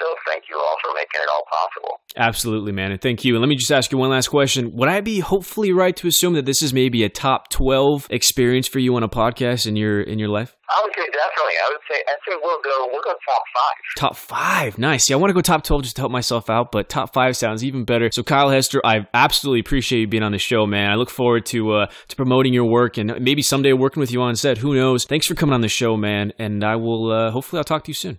so 0.00 0.06
thank 0.26 0.44
you 0.50 0.56
all 0.56 0.76
for 0.82 0.92
making 0.94 1.20
it 1.22 1.28
all 1.30 1.44
possible. 1.50 2.00
Absolutely, 2.16 2.72
man, 2.72 2.92
and 2.92 3.00
thank 3.00 3.24
you. 3.24 3.34
And 3.34 3.42
let 3.42 3.48
me 3.48 3.56
just 3.56 3.72
ask 3.72 3.92
you 3.92 3.98
one 3.98 4.10
last 4.10 4.28
question. 4.28 4.72
Would 4.74 4.88
I 4.88 5.00
be 5.00 5.20
hopefully 5.20 5.72
right 5.72 5.96
to 5.96 6.08
assume 6.08 6.34
that 6.34 6.46
this 6.46 6.62
is 6.62 6.72
maybe 6.72 7.04
a 7.04 7.08
top 7.08 7.48
twelve 7.50 8.06
experience 8.10 8.68
for 8.68 8.78
you 8.78 8.94
on 8.96 9.02
a 9.02 9.08
podcast 9.08 9.66
in 9.66 9.76
your 9.76 10.00
in 10.00 10.18
your 10.18 10.28
life? 10.28 10.56
I 10.68 10.82
would 10.82 10.92
say 10.94 11.06
definitely. 11.06 11.54
I 11.64 11.68
would 11.70 11.80
say 11.90 12.02
I 12.06 12.14
think 12.26 12.42
we'll 12.42 12.60
go 12.62 12.88
we'll 12.90 13.02
go 13.02 13.10
top 13.10 13.42
five. 13.54 13.76
Top 13.96 14.16
five, 14.16 14.78
nice. 14.78 15.08
Yeah, 15.08 15.16
I 15.16 15.18
want 15.18 15.30
to 15.30 15.34
go 15.34 15.40
top 15.40 15.62
twelve 15.62 15.82
just 15.82 15.96
to 15.96 16.02
help 16.02 16.12
myself 16.12 16.50
out, 16.50 16.72
but 16.72 16.88
top 16.88 17.12
five 17.12 17.36
sounds 17.36 17.64
even 17.64 17.84
better. 17.84 18.10
So, 18.10 18.22
Kyle 18.22 18.50
Hester, 18.50 18.80
I 18.84 19.06
absolutely 19.14 19.60
appreciate 19.60 20.00
you 20.00 20.06
being 20.08 20.22
on 20.22 20.32
the 20.32 20.38
show, 20.38 20.66
man. 20.66 20.90
I 20.90 20.94
look 20.96 21.10
forward 21.10 21.46
to 21.46 21.72
uh, 21.72 21.86
to 22.08 22.16
promoting 22.16 22.52
your 22.52 22.64
work 22.64 22.98
and 22.98 23.20
maybe 23.20 23.42
someday 23.42 23.72
working 23.72 24.00
with 24.00 24.10
you 24.10 24.22
on 24.22 24.36
set. 24.36 24.58
Who 24.58 24.74
knows? 24.74 25.04
Thanks 25.04 25.26
for 25.26 25.34
coming 25.34 25.54
on 25.54 25.60
the 25.60 25.68
show, 25.68 25.96
man. 25.96 26.32
And 26.38 26.64
I 26.64 26.76
will 26.76 27.12
uh, 27.12 27.30
hopefully 27.30 27.58
I'll 27.58 27.64
talk 27.64 27.84
to 27.84 27.90
you 27.90 27.94
soon. 27.94 28.18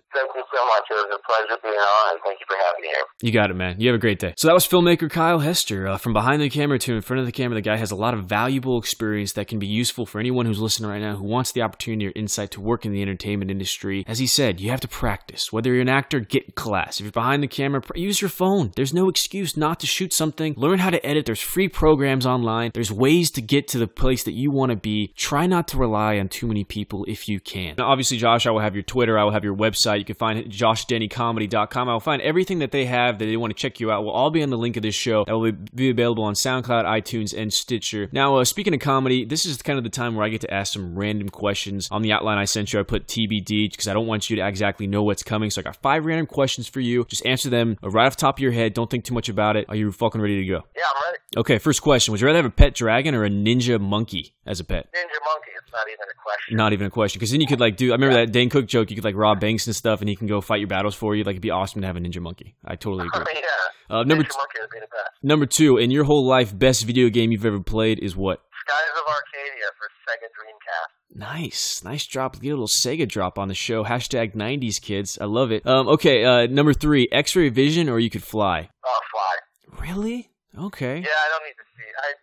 Much. 0.78 0.92
It 0.92 0.94
was 0.94 1.18
a 1.18 1.26
pleasure 1.26 1.60
being 1.64 1.76
on, 1.76 2.12
and 2.12 2.20
thank 2.24 2.40
you 2.40 2.46
for 2.48 2.56
having 2.56 2.82
me 2.82 2.88
here. 2.88 3.04
You 3.22 3.32
got 3.32 3.50
it, 3.50 3.56
man. 3.56 3.80
You 3.80 3.88
have 3.90 3.96
a 3.96 4.00
great 4.00 4.20
day. 4.20 4.34
So 4.38 4.48
that 4.48 4.54
was 4.54 4.68
filmmaker 4.68 5.10
Kyle 5.10 5.40
Hester. 5.40 5.88
Uh, 5.88 5.98
from 5.98 6.14
behind 6.14 6.42
the 6.42 6.50
camera 6.50 6.78
to 6.80 6.96
in 6.96 7.02
front 7.02 7.20
of 7.20 7.26
the 7.26 7.32
camera, 7.32 7.56
the 7.56 7.62
guy 7.62 7.78
has 7.78 7.92
a 7.92 7.96
lot 7.96 8.14
of 8.14 8.26
valuable 8.26 8.78
experience 8.78 9.34
that 9.34 9.48
can 9.48 9.60
be 9.60 9.68
useful 9.68 10.06
for 10.06 10.20
anyone 10.20 10.46
who's 10.46 10.60
listening 10.60 10.90
right 10.90 11.02
now 11.02 11.16
who 11.16 11.24
wants 11.24 11.52
the 11.52 11.62
opportunity 11.62 12.08
or 12.08 12.12
insight 12.16 12.52
to 12.52 12.62
work 12.62 12.86
in 12.86 12.92
the 12.92 13.02
entertainment 13.02 13.50
industry. 13.50 14.04
As 14.08 14.20
he 14.20 14.28
said, 14.28 14.60
you 14.60 14.70
have 14.70 14.82
to 14.82 14.88
practice. 14.88 15.52
Whether 15.52 15.72
you're 15.72 15.82
an 15.82 15.90
actor, 15.90 16.20
get 16.20 16.56
class. 16.56 17.00
If 17.00 17.06
you're 17.06 17.12
behind 17.12 17.42
the 17.42 17.48
camera, 17.48 17.82
use 17.96 18.22
your 18.22 18.30
phone. 18.30 18.72
There's 18.76 18.94
no 18.94 19.10
excuse 19.10 19.58
not 19.58 19.80
to 19.80 19.88
shoot 19.88 20.14
something. 20.14 20.54
Learn 20.58 20.80
how 20.80 20.92
to 20.92 21.04
edit. 21.06 21.26
There's 21.26 21.42
free 21.42 21.70
programs 21.70 22.26
online. 22.26 22.72
There's 22.74 22.92
ways 22.92 23.32
to 23.32 23.42
get 23.42 23.68
to 23.70 23.80
the 23.80 23.88
place 23.88 24.24
that 24.24 24.34
you 24.34 24.52
want 24.52 24.72
to 24.72 24.76
be. 24.76 25.14
Try 25.16 25.48
not 25.48 25.68
to 25.70 25.78
rely 25.78 26.20
on 26.20 26.30
too 26.30 26.48
many 26.48 26.64
people 26.64 27.06
if 27.08 27.28
you 27.28 27.40
can. 27.40 27.76
Now, 27.78 27.90
obviously, 27.90 28.18
Josh, 28.18 28.46
I 28.46 28.52
will 28.52 28.60
have 28.60 28.76
your 28.76 28.84
Twitter. 28.84 29.18
I 29.18 29.24
will 29.24 29.32
have 29.32 29.44
your 29.44 29.56
website. 29.56 30.00
You 30.00 30.06
can 30.06 30.16
find 30.16 30.38
at 30.38 30.48
joshdennycomedy.com. 30.68 31.90
I 31.90 31.94
will 31.94 32.00
find 32.00 32.22
everything 32.22 32.60
that 32.60 32.72
they 32.72 32.86
have 32.86 33.20
that 33.20 33.26
they 33.26 33.38
want 33.38 33.52
to 33.52 33.60
check 33.60 33.80
you 33.80 33.92
out. 33.92 34.04
Will 34.04 34.12
all 34.12 34.30
be 34.30 34.44
on 34.44 34.50
the 34.50 34.58
link 34.58 34.78
of 34.78 34.84
this 34.84 34.96
show. 34.96 35.24
That 35.26 35.38
will 35.38 35.52
be 35.74 35.90
available 35.90 36.24
on 36.24 36.34
SoundCloud, 36.34 36.86
iTunes, 36.86 37.38
and 37.38 37.52
Stitcher. 37.52 38.10
Now, 38.12 38.38
uh, 38.38 38.46
speaking 38.46 38.74
of 38.74 38.80
comedy, 38.80 39.26
this 39.26 39.46
is 39.46 39.62
kind 39.62 39.78
of 39.78 39.84
the 39.84 39.90
time 39.90 40.16
where 40.16 40.26
I 40.26 40.30
get 40.30 40.42
to 40.42 40.54
ask 40.54 40.74
some 40.74 40.98
random 40.98 41.30
questions. 41.30 41.88
On 41.92 42.02
the 42.02 42.12
outline 42.12 42.38
I 42.38 42.46
sent 42.46 42.74
you, 42.74 42.80
I 42.80 42.84
put 42.84 43.08
TBD 43.08 43.72
because 43.72 43.88
I 43.88 43.94
don't 43.94 44.08
want 44.08 44.30
you 44.30 44.36
to 44.38 44.48
exactly 44.48 44.88
know 44.88 45.04
what's 45.04 45.24
coming. 45.24 45.50
So 45.50 45.62
I 45.62 45.64
got 45.64 45.76
five 45.78 46.06
random 46.06 46.26
questions 46.26 46.68
for 46.68 46.80
you. 46.80 47.06
Just 47.06 47.26
answer 47.26 47.50
them 47.50 47.78
uh, 47.84 47.90
right 47.90 48.06
off 48.06 48.16
the 48.16 48.22
top 48.22 48.38
of 48.38 48.42
your 48.42 48.52
head. 48.52 48.74
Don't 48.74 48.90
think 48.90 49.06
too 49.06 49.14
much 49.14 49.30
about 49.30 49.56
it. 49.56 49.66
Are 49.70 49.76
you 49.76 49.92
fucking 49.92 50.22
ready 50.22 50.42
to 50.42 50.46
go? 50.46 50.64
Yeah, 50.76 50.84
I'm 50.96 51.12
ready. 51.12 51.18
Okay, 51.38 51.58
first 51.58 51.82
question. 51.82 52.12
Would 52.12 52.22
you 52.22 52.28
rather 52.28 52.38
have 52.38 52.46
a 52.46 52.50
pet 52.50 52.74
dragon 52.74 53.14
or 53.14 53.26
a 53.26 53.30
ninja 53.30 53.80
monkey 53.80 54.34
as 54.46 54.60
a 54.60 54.64
pet? 54.64 54.88
Ninja 54.94 55.20
Monkey. 55.26 55.52
It's 55.62 55.74
not 55.74 55.88
even 55.88 56.08
a 56.10 56.24
question. 56.24 56.58
Not 56.58 56.74
even 56.74 56.88
a 56.88 56.90
question. 56.90 57.20
Because 57.20 57.32
then 57.32 57.42
you 57.42 57.48
could 57.48 57.60
like 57.60 57.76
do. 57.76 57.92
I 57.92 57.96
remember 57.96 58.16
that 58.16 58.32
Dane 58.32 58.50
Cook 58.50 58.68
joke. 58.68 58.90
You 58.90 58.96
could 58.96 59.04
like 59.04 59.16
rob 59.16 59.40
banks 59.42 59.68
and 59.68 59.76
stuff, 59.76 60.00
and 60.00 60.08
he 60.08 60.16
can 60.16 60.28
go 60.28 60.40
fight 60.58 60.62
your 60.62 60.68
battles 60.68 60.96
for 60.96 61.16
you. 61.16 61.24
Like 61.24 61.34
it'd 61.36 61.42
be 61.42 61.52
awesome 61.52 61.82
to 61.82 61.88
have 61.88 61.96
a 61.98 62.00
ninja 62.00 62.20
monkey. 62.20 62.56
I 62.66 62.76
totally 62.76 63.08
agree. 63.14 63.34
yeah. 63.36 63.96
Uh, 63.96 64.04
number 64.04 64.24
Ninja 64.24 64.36
Monkey 64.38 64.60
would 64.60 64.70
be 64.72 64.80
the 64.80 64.88
best. 64.88 65.24
number 65.24 65.46
two. 65.46 65.78
In 65.78 65.92
your 65.92 66.04
whole 66.04 66.26
life, 66.26 66.58
best 66.58 66.84
video 66.86 67.10
game 67.10 67.32
you've 67.32 67.46
ever 67.46 67.62
played 67.62 68.00
is 68.00 68.16
what? 68.18 68.42
Skies 68.66 68.76
of 69.00 69.06
Arcadia 69.08 69.68
for 69.78 69.88
Sega 70.04 70.28
Dreamcast. 70.36 70.92
Nice, 71.16 71.84
nice 71.86 72.06
drop. 72.06 72.40
Get 72.42 72.50
a 72.50 72.52
little 72.52 72.68
Sega 72.68 73.08
drop 73.08 73.40
on 73.40 73.48
the 73.48 73.56
show. 73.56 73.86
Hashtag 73.86 74.36
'90s 74.36 74.82
kids. 74.82 75.18
I 75.22 75.26
love 75.26 75.52
it. 75.52 75.66
Um, 75.66 75.88
okay, 75.88 76.24
uh, 76.26 76.48
number 76.48 76.74
three. 76.74 77.08
X-ray 77.12 77.48
vision 77.50 77.88
or 77.88 78.00
you 78.00 78.10
could 78.10 78.24
fly. 78.24 78.70
Oh, 78.86 79.00
fly. 79.12 79.86
Really? 79.88 80.32
Okay. 80.58 81.00
Yeah, 81.00 81.08
I 81.24 81.28
don't 81.32 81.46
need 81.48 81.56
to 81.56 81.68
see. 81.78 81.88
I, 81.88 82.14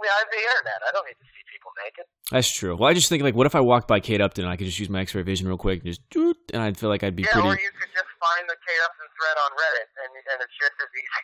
we 0.00 0.08
have 0.08 0.26
the 0.30 0.38
internet. 0.38 0.80
I 0.88 0.92
don't 0.92 1.06
need 1.06 1.18
to 1.22 1.28
see 1.76 1.88
people 1.88 2.04
naked. 2.04 2.04
That's 2.30 2.50
true. 2.50 2.76
Well, 2.76 2.90
I 2.90 2.94
just 2.94 3.08
think 3.08 3.22
like, 3.22 3.34
what 3.34 3.46
if 3.46 3.54
I 3.54 3.60
walked 3.60 3.88
by 3.88 4.00
Kate 4.00 4.20
Upton 4.20 4.44
and 4.44 4.52
I 4.52 4.56
could 4.56 4.66
just 4.66 4.78
use 4.78 4.88
my 4.88 5.00
X-ray 5.00 5.22
vision 5.22 5.46
real 5.46 5.58
quick 5.58 5.80
and 5.80 5.86
just 5.88 6.08
doot, 6.10 6.36
and 6.52 6.62
I'd 6.62 6.76
feel 6.76 6.88
like 6.88 7.04
I'd 7.04 7.16
be 7.16 7.22
yeah, 7.22 7.32
pretty. 7.32 7.48
or 7.48 7.52
you 7.52 7.70
could 7.78 7.92
just 7.94 8.10
find 8.18 8.48
the 8.48 8.56
Kate 8.66 8.82
Upton 8.84 9.06
thread 9.14 9.36
on 9.44 9.50
Reddit, 9.54 9.88
and, 10.04 10.12
and 10.32 10.38
it's 10.42 10.56
just 10.58 10.74
as 10.80 10.88
easy. 10.96 11.22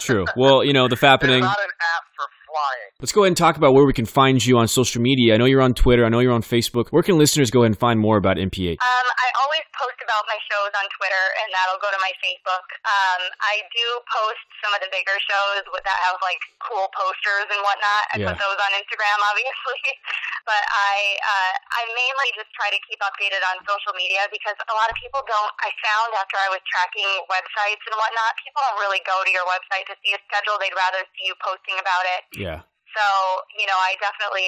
True. 0.00 0.24
Well, 0.36 0.64
you 0.64 0.72
know 0.72 0.88
the 0.88 0.96
There's 0.96 1.00
fappening. 1.00 1.40
not 1.40 1.60
an 1.60 1.68
app 1.68 2.04
for 2.16 2.24
flying. 2.48 2.90
Let's 3.00 3.12
go 3.12 3.22
ahead 3.22 3.28
and 3.28 3.36
talk 3.36 3.56
about 3.56 3.74
where 3.74 3.84
we 3.84 3.92
can 3.92 4.06
find 4.06 4.44
you 4.44 4.56
on 4.56 4.66
social 4.66 5.02
media. 5.02 5.34
I 5.34 5.36
know 5.36 5.44
you're 5.44 5.60
on 5.60 5.74
Twitter. 5.74 6.06
I 6.06 6.08
know 6.08 6.20
you're 6.20 6.32
on 6.32 6.42
Facebook. 6.42 6.88
Where 6.88 7.02
can 7.02 7.18
listeners 7.18 7.50
go 7.50 7.60
ahead 7.60 7.72
and 7.72 7.78
find 7.78 8.00
more 8.00 8.16
about 8.16 8.38
NPH? 8.38 8.72
Um, 8.72 8.78
I 8.80 9.28
always 9.44 9.60
post 9.82 9.98
about 10.06 10.22
my 10.30 10.38
shows 10.46 10.70
on 10.78 10.86
Twitter, 10.94 11.24
and 11.42 11.50
that'll 11.50 11.82
go 11.82 11.90
to 11.90 11.98
my 11.98 12.14
Facebook. 12.22 12.66
Um, 12.86 13.22
I 13.42 13.66
do 13.74 13.86
post 14.06 14.42
some 14.62 14.70
of 14.72 14.80
the 14.80 14.90
bigger 14.94 15.18
shows 15.26 15.66
with, 15.74 15.82
that 15.82 15.98
have 16.06 16.22
like 16.22 16.38
cool 16.62 16.86
posters 16.94 17.50
and 17.50 17.58
whatnot. 17.66 18.02
I 18.14 18.22
Yeah. 18.22 18.30
put 18.30 18.38
those 18.38 18.58
on 18.62 18.70
Instagram, 18.78 19.18
obviously, 19.30 19.82
but 20.46 20.62
I 20.70 21.18
uh, 21.18 21.52
I 21.74 21.82
mainly 21.90 22.30
just 22.38 22.54
try 22.54 22.70
to 22.70 22.78
keep 22.86 23.02
updated 23.02 23.42
on 23.50 23.58
social 23.66 23.90
media 23.98 24.30
because 24.30 24.54
a 24.62 24.74
lot 24.78 24.86
of 24.86 24.94
people 25.02 25.20
don't. 25.26 25.52
I 25.58 25.74
found 25.82 26.14
after 26.22 26.38
I 26.38 26.48
was 26.54 26.62
tracking 26.70 27.10
websites 27.26 27.82
and 27.90 27.94
whatnot, 27.98 28.38
people 28.38 28.62
don't 28.62 28.78
really 28.78 29.02
go 29.02 29.18
to 29.26 29.30
your 29.34 29.44
website 29.50 29.84
to 29.90 29.98
see 30.06 30.14
a 30.14 30.20
schedule. 30.30 30.56
They'd 30.62 30.76
rather 30.78 31.02
see 31.18 31.26
you 31.26 31.34
posting 31.42 31.74
about 31.82 32.06
it. 32.14 32.22
Yeah. 32.38 32.62
So 32.94 33.04
you 33.58 33.66
know, 33.66 33.78
I 33.82 33.98
definitely. 33.98 34.46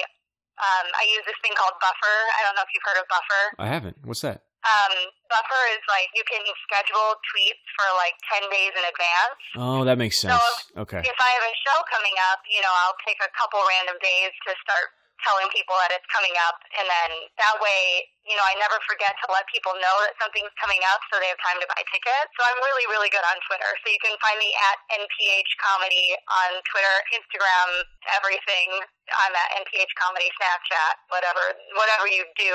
Um, 0.55 0.87
I 0.95 1.03
use 1.11 1.19
this 1.27 1.35
thing 1.43 1.51
called 1.59 1.75
Buffer. 1.83 2.15
I 2.39 2.47
don't 2.47 2.55
know 2.55 2.63
if 2.63 2.71
you've 2.71 2.87
heard 2.87 2.95
of 2.95 3.03
Buffer. 3.11 3.43
I 3.59 3.67
haven't. 3.67 3.99
What's 4.07 4.23
that? 4.23 4.44
Um, 4.65 5.13
buffer 5.29 5.61
is 5.77 5.83
like 5.85 6.09
you 6.17 6.25
can 6.25 6.41
schedule 6.65 7.13
tweets 7.29 7.65
for 7.77 7.85
like 8.01 8.17
10 8.41 8.49
days 8.49 8.73
in 8.73 8.81
advance. 8.81 9.37
Oh, 9.61 9.85
that 9.85 10.01
makes 10.01 10.17
sense. 10.17 10.41
Okay. 10.73 11.05
If 11.05 11.17
I 11.21 11.29
have 11.37 11.45
a 11.45 11.55
show 11.61 11.77
coming 11.85 12.17
up, 12.33 12.41
you 12.49 12.65
know, 12.65 12.73
I'll 12.85 12.97
take 13.05 13.21
a 13.21 13.29
couple 13.37 13.61
random 13.61 14.01
days 14.01 14.33
to 14.49 14.51
start 14.65 14.89
telling 15.21 15.47
people 15.53 15.77
that 15.85 15.93
it's 15.93 16.09
coming 16.09 16.33
up. 16.49 16.57
And 16.81 16.85
then 16.89 17.09
that 17.39 17.61
way, 17.61 18.09
you 18.25 18.33
know, 18.33 18.45
I 18.45 18.57
never 18.57 18.81
forget 18.89 19.13
to 19.21 19.25
let 19.29 19.45
people 19.53 19.77
know 19.77 19.95
that 20.01 20.17
something's 20.17 20.53
coming 20.57 20.81
up 20.89 21.01
so 21.13 21.21
they 21.21 21.29
have 21.29 21.37
time 21.45 21.61
to 21.61 21.67
buy 21.69 21.81
tickets. 21.93 22.29
So 22.33 22.41
I'm 22.41 22.57
really, 22.57 22.85
really 22.89 23.09
good 23.13 23.21
on 23.21 23.37
Twitter. 23.45 23.69
So 23.85 23.93
you 23.93 24.01
can 24.01 24.17
find 24.17 24.37
me 24.41 24.49
at 24.65 24.77
NPH 24.97 25.51
Comedy 25.61 26.17
on 26.25 26.57
Twitter, 26.65 26.95
Instagram, 27.13 27.69
everything. 28.17 28.81
I'm 29.13 29.33
at 29.37 29.49
NPH 29.61 29.93
Comedy, 30.01 30.25
Snapchat, 30.41 30.93
whatever, 31.13 31.45
whatever 31.77 32.09
you 32.09 32.25
do. 32.33 32.53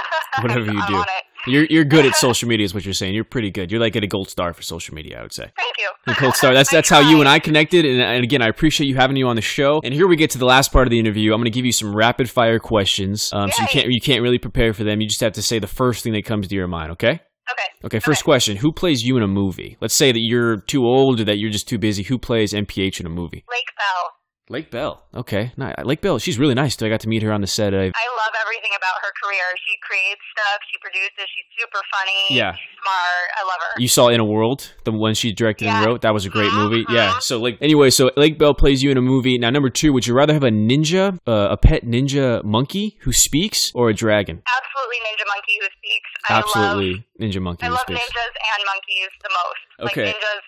Whatever 0.42 0.72
you 0.72 0.86
do. 0.86 1.04
You're 1.46 1.64
you're 1.64 1.84
good 1.84 2.06
at 2.06 2.14
social 2.26 2.48
media, 2.48 2.64
is 2.64 2.72
what 2.72 2.84
you're 2.84 2.94
saying. 2.94 3.14
You're 3.14 3.24
pretty 3.24 3.50
good. 3.50 3.70
You're 3.70 3.80
like 3.80 3.96
at 3.96 4.04
a 4.04 4.06
gold 4.06 4.30
star 4.30 4.54
for 4.54 4.62
social 4.62 4.94
media, 4.94 5.18
I 5.18 5.22
would 5.22 5.32
say. 5.32 5.50
Thank 5.56 5.74
you. 5.78 5.90
A 6.06 6.18
gold 6.18 6.34
star. 6.34 6.54
That's 6.60 6.70
that's 6.70 6.88
how 6.88 7.00
you 7.00 7.20
and 7.20 7.28
I 7.28 7.38
connected. 7.38 7.84
And, 7.84 8.00
and 8.00 8.24
again, 8.24 8.40
I 8.42 8.48
appreciate 8.48 8.86
you 8.86 8.96
having 8.96 9.16
you 9.16 9.28
on 9.28 9.36
the 9.36 9.42
show. 9.42 9.80
And 9.84 9.92
here 9.92 10.06
we 10.06 10.16
get 10.16 10.30
to 10.30 10.38
the 10.38 10.46
last 10.46 10.72
part 10.72 10.86
of 10.86 10.90
the 10.90 10.98
interview. 10.98 11.32
I'm 11.32 11.38
going 11.38 11.44
to 11.44 11.50
give 11.50 11.66
you 11.66 11.72
some 11.72 11.94
rapid 11.94 12.30
fire 12.30 12.58
questions. 12.58 13.30
Um, 13.32 13.50
so 13.50 13.62
you 13.62 13.68
can't 13.68 13.88
you 13.88 14.00
can't 14.00 14.22
really 14.22 14.38
prepare 14.38 14.72
for 14.72 14.84
them. 14.84 15.00
You 15.00 15.08
just 15.10 15.20
have 15.20 15.32
to 15.34 15.42
say 15.42 15.58
the 15.58 15.66
first 15.66 16.02
thing 16.02 16.12
that 16.14 16.24
comes 16.24 16.48
to 16.48 16.54
your 16.54 16.68
mind. 16.68 16.92
Okay. 16.92 17.20
Okay. 17.52 17.68
Okay. 17.84 17.98
First 17.98 18.24
question: 18.24 18.56
Who 18.56 18.72
plays 18.72 19.02
you 19.04 19.16
in 19.16 19.22
a 19.22 19.28
movie? 19.28 19.76
Let's 19.80 19.96
say 19.96 20.12
that 20.12 20.20
you're 20.20 20.58
too 20.62 20.86
old 20.86 21.20
or 21.20 21.24
that 21.24 21.38
you're 21.38 21.50
just 21.50 21.68
too 21.68 21.78
busy. 21.78 22.02
Who 22.04 22.16
plays 22.18 22.52
NPH 22.52 23.00
in 23.00 23.06
a 23.06 23.10
movie? 23.10 23.44
Lake 23.50 23.70
Bell. 23.76 24.12
Lake 24.48 24.70
Bell. 24.72 25.06
Okay. 25.14 25.52
Nice. 25.56 25.74
Lake 25.84 26.00
Bell. 26.00 26.18
She's 26.18 26.38
really 26.38 26.54
nice 26.54 26.74
too. 26.76 26.86
I 26.86 26.88
got 26.88 27.00
to 27.00 27.08
meet 27.08 27.22
her 27.22 27.32
on 27.32 27.40
the 27.40 27.46
set. 27.46 27.72
I, 27.72 27.78
I 27.78 27.82
love 27.84 28.34
everything 28.42 28.70
about 28.76 28.94
her 29.02 29.12
career. 29.22 29.42
She 29.64 29.74
creates 29.82 30.20
stuff. 30.36 30.58
She 30.72 30.78
produces. 30.80 31.10
She's 31.18 31.44
super 31.58 31.78
funny. 31.94 32.36
Yeah. 32.36 32.52
She's 32.54 32.78
smart. 32.82 33.26
I 33.38 33.42
love 33.44 33.58
her. 33.74 33.80
You 33.80 33.86
saw 33.88 34.08
In 34.08 34.18
a 34.18 34.24
World, 34.24 34.72
the 34.84 34.90
one 34.92 35.14
she 35.14 35.32
directed 35.32 35.68
and 35.68 35.80
Yeah. 35.82 35.86
wrote. 35.86 36.00
That 36.02 36.14
was 36.14 36.26
a 36.26 36.30
great 36.30 36.50
Mhm, 36.50 36.64
movie. 36.64 36.84
Yeah. 36.90 37.12
mhm. 37.12 37.22
So 37.22 37.38
like, 37.40 37.58
anyway, 37.60 37.90
so 37.90 38.10
Lake 38.16 38.38
Bell 38.38 38.52
plays 38.54 38.82
you 38.82 38.90
in 38.90 38.96
a 38.98 39.02
movie. 39.02 39.38
Now, 39.38 39.50
number 39.50 39.70
two, 39.70 39.92
would 39.92 40.04
you 40.06 40.14
rather 40.14 40.32
have 40.34 40.42
a 40.44 40.50
ninja, 40.50 41.16
uh, 41.28 41.48
a 41.52 41.56
pet 41.56 41.84
ninja 41.86 42.42
monkey 42.42 42.98
who 43.02 43.12
speaks, 43.12 43.70
or 43.74 43.88
a 43.88 43.94
dragon? 43.94 44.42
Absolutely 44.46 44.69
Ninja 44.98 45.26
Monkey 45.28 45.56
who 45.60 45.68
speaks. 45.78 46.10
I 46.28 46.34
love 46.34 46.44
Absolutely, 46.44 47.06
ninja 47.20 47.40
monkey 47.40 47.66
I 47.66 47.68
love 47.68 47.80
speaks. 47.80 48.00
ninjas 48.00 48.34
and 48.34 48.60
monkeys 48.66 49.10
the 49.22 49.30
most. 49.30 49.92
Okay. 49.92 50.06
Like 50.06 50.16
ninjas 50.16 50.44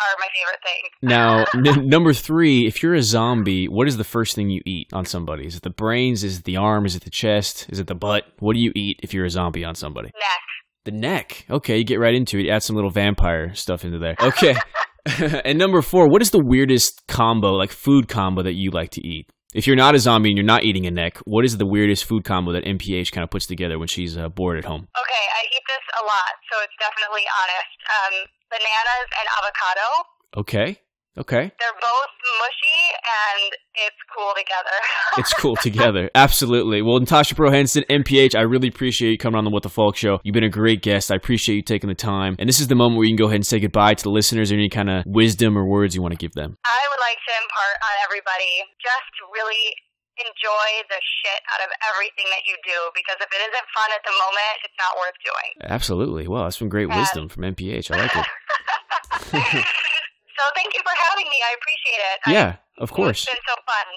are 0.00 0.16
my 0.18 0.28
favorite 0.32 0.62
thing. 0.64 0.82
Now, 1.02 1.44
n- 1.80 1.88
number 1.88 2.12
three, 2.12 2.66
if 2.66 2.82
you're 2.82 2.94
a 2.94 3.02
zombie, 3.02 3.66
what 3.66 3.88
is 3.88 3.96
the 3.96 4.04
first 4.04 4.34
thing 4.34 4.50
you 4.50 4.62
eat 4.66 4.88
on 4.92 5.04
somebody? 5.04 5.46
Is 5.46 5.56
it 5.56 5.62
the 5.62 5.70
brains? 5.70 6.24
Is 6.24 6.38
it 6.38 6.44
the 6.44 6.56
arm? 6.56 6.86
Is 6.86 6.96
it 6.96 7.04
the 7.04 7.10
chest? 7.10 7.66
Is 7.68 7.78
it 7.80 7.86
the 7.86 7.94
butt? 7.94 8.24
What 8.38 8.54
do 8.54 8.60
you 8.60 8.72
eat 8.74 9.00
if 9.02 9.12
you're 9.12 9.26
a 9.26 9.30
zombie 9.30 9.64
on 9.64 9.74
somebody? 9.74 10.08
Neck. 10.14 10.40
The 10.84 10.92
neck. 10.92 11.44
Okay, 11.50 11.76
you 11.78 11.84
get 11.84 12.00
right 12.00 12.14
into 12.14 12.38
it. 12.38 12.46
You 12.46 12.52
add 12.52 12.62
some 12.62 12.76
little 12.76 12.90
vampire 12.90 13.54
stuff 13.54 13.84
into 13.84 13.98
there. 13.98 14.16
Okay. 14.20 14.54
and 15.44 15.58
number 15.58 15.80
four, 15.82 16.08
what 16.08 16.22
is 16.22 16.30
the 16.30 16.42
weirdest 16.42 17.06
combo, 17.08 17.52
like 17.52 17.70
food 17.70 18.08
combo, 18.08 18.42
that 18.42 18.54
you 18.54 18.70
like 18.70 18.90
to 18.90 19.06
eat? 19.06 19.30
If 19.52 19.66
you're 19.66 19.76
not 19.76 19.96
a 19.96 19.98
zombie 19.98 20.30
and 20.30 20.38
you're 20.38 20.46
not 20.46 20.62
eating 20.62 20.86
a 20.86 20.92
neck, 20.92 21.18
what 21.24 21.44
is 21.44 21.58
the 21.58 21.66
weirdest 21.66 22.04
food 22.04 22.22
combo 22.22 22.52
that 22.52 22.64
NPH 22.64 23.10
kind 23.10 23.24
of 23.24 23.30
puts 23.30 23.46
together 23.46 23.80
when 23.80 23.88
she's 23.88 24.16
uh, 24.16 24.28
bored 24.28 24.58
at 24.58 24.64
home? 24.64 24.86
Okay, 24.94 25.24
I 25.34 25.42
eat 25.50 25.62
this 25.66 25.84
a 26.00 26.04
lot, 26.06 26.32
so 26.52 26.62
it's 26.62 26.74
definitely 26.78 27.22
honest. 27.42 27.78
Um, 27.90 28.14
bananas 28.48 29.10
and 29.18 29.28
avocado. 29.38 29.86
Okay. 30.36 30.80
Okay. 31.18 31.50
They're 31.58 31.80
both 31.80 32.12
mushy 32.38 32.80
and 33.02 33.50
it's 33.74 33.96
cool 34.16 34.32
together. 34.36 34.76
It's 35.18 35.34
cool 35.34 35.56
together. 35.56 36.08
Absolutely. 36.14 36.82
Well, 36.82 37.00
Natasha 37.00 37.34
Pro 37.34 37.50
Henson, 37.50 37.82
NPH, 37.90 38.36
I 38.38 38.42
really 38.42 38.68
appreciate 38.68 39.10
you 39.10 39.18
coming 39.18 39.36
on 39.36 39.44
the 39.44 39.50
What 39.50 39.64
the 39.64 39.68
Falk 39.68 39.96
show. 39.96 40.20
You've 40.22 40.32
been 40.38 40.44
a 40.46 40.48
great 40.48 40.82
guest. 40.82 41.10
I 41.10 41.16
appreciate 41.16 41.56
you 41.56 41.62
taking 41.62 41.88
the 41.88 41.98
time. 41.98 42.36
And 42.38 42.48
this 42.48 42.60
is 42.60 42.68
the 42.68 42.76
moment 42.78 42.96
where 42.98 43.06
you 43.06 43.10
can 43.12 43.18
go 43.18 43.26
ahead 43.26 43.42
and 43.42 43.46
say 43.46 43.58
goodbye 43.58 43.94
to 43.94 44.02
the 44.04 44.10
listeners 44.14 44.52
or 44.52 44.54
any 44.54 44.68
kind 44.70 44.88
of 44.88 45.02
wisdom 45.04 45.58
or 45.58 45.66
words 45.66 45.94
you 45.96 46.00
want 46.00 46.12
to 46.12 46.18
give 46.18 46.32
them. 46.32 46.56
I 46.64 46.78
would 46.94 47.02
like 47.02 47.18
to 47.26 47.32
impart 47.42 47.76
on 47.82 47.94
everybody 48.06 48.62
just 48.80 49.10
really 49.34 49.74
enjoy 50.22 50.68
the 50.88 51.00
shit 51.02 51.40
out 51.52 51.60
of 51.66 51.70
everything 51.92 52.26
that 52.30 52.46
you 52.46 52.54
do 52.64 52.78
because 52.94 53.18
if 53.20 53.28
it 53.34 53.40
isn't 53.42 53.66
fun 53.74 53.90
at 53.90 54.00
the 54.06 54.12
moment, 54.14 54.54
it's 54.62 54.78
not 54.78 54.94
worth 54.94 55.18
doing. 55.26 55.50
Absolutely. 55.74 56.28
Well, 56.28 56.44
that's 56.44 56.56
some 56.58 56.68
great 56.70 56.88
Yeah. 56.88 56.98
wisdom 57.00 57.28
from 57.28 57.42
NPH. 57.44 57.90
I 57.90 57.96
like 57.98 58.14
it. 58.14 59.64
so 60.40 60.44
thank 60.54 60.72
you 60.74 60.80
for 60.82 60.94
having 61.10 61.26
me. 61.26 61.36
I 61.44 61.54
appreciate 61.60 62.00
it. 62.14 62.20
I- 62.26 62.32
Yeah, 62.32 62.56
of 62.78 62.90
course. 62.92 63.24
It's 63.24 63.26
been 63.30 63.42
so 63.46 63.54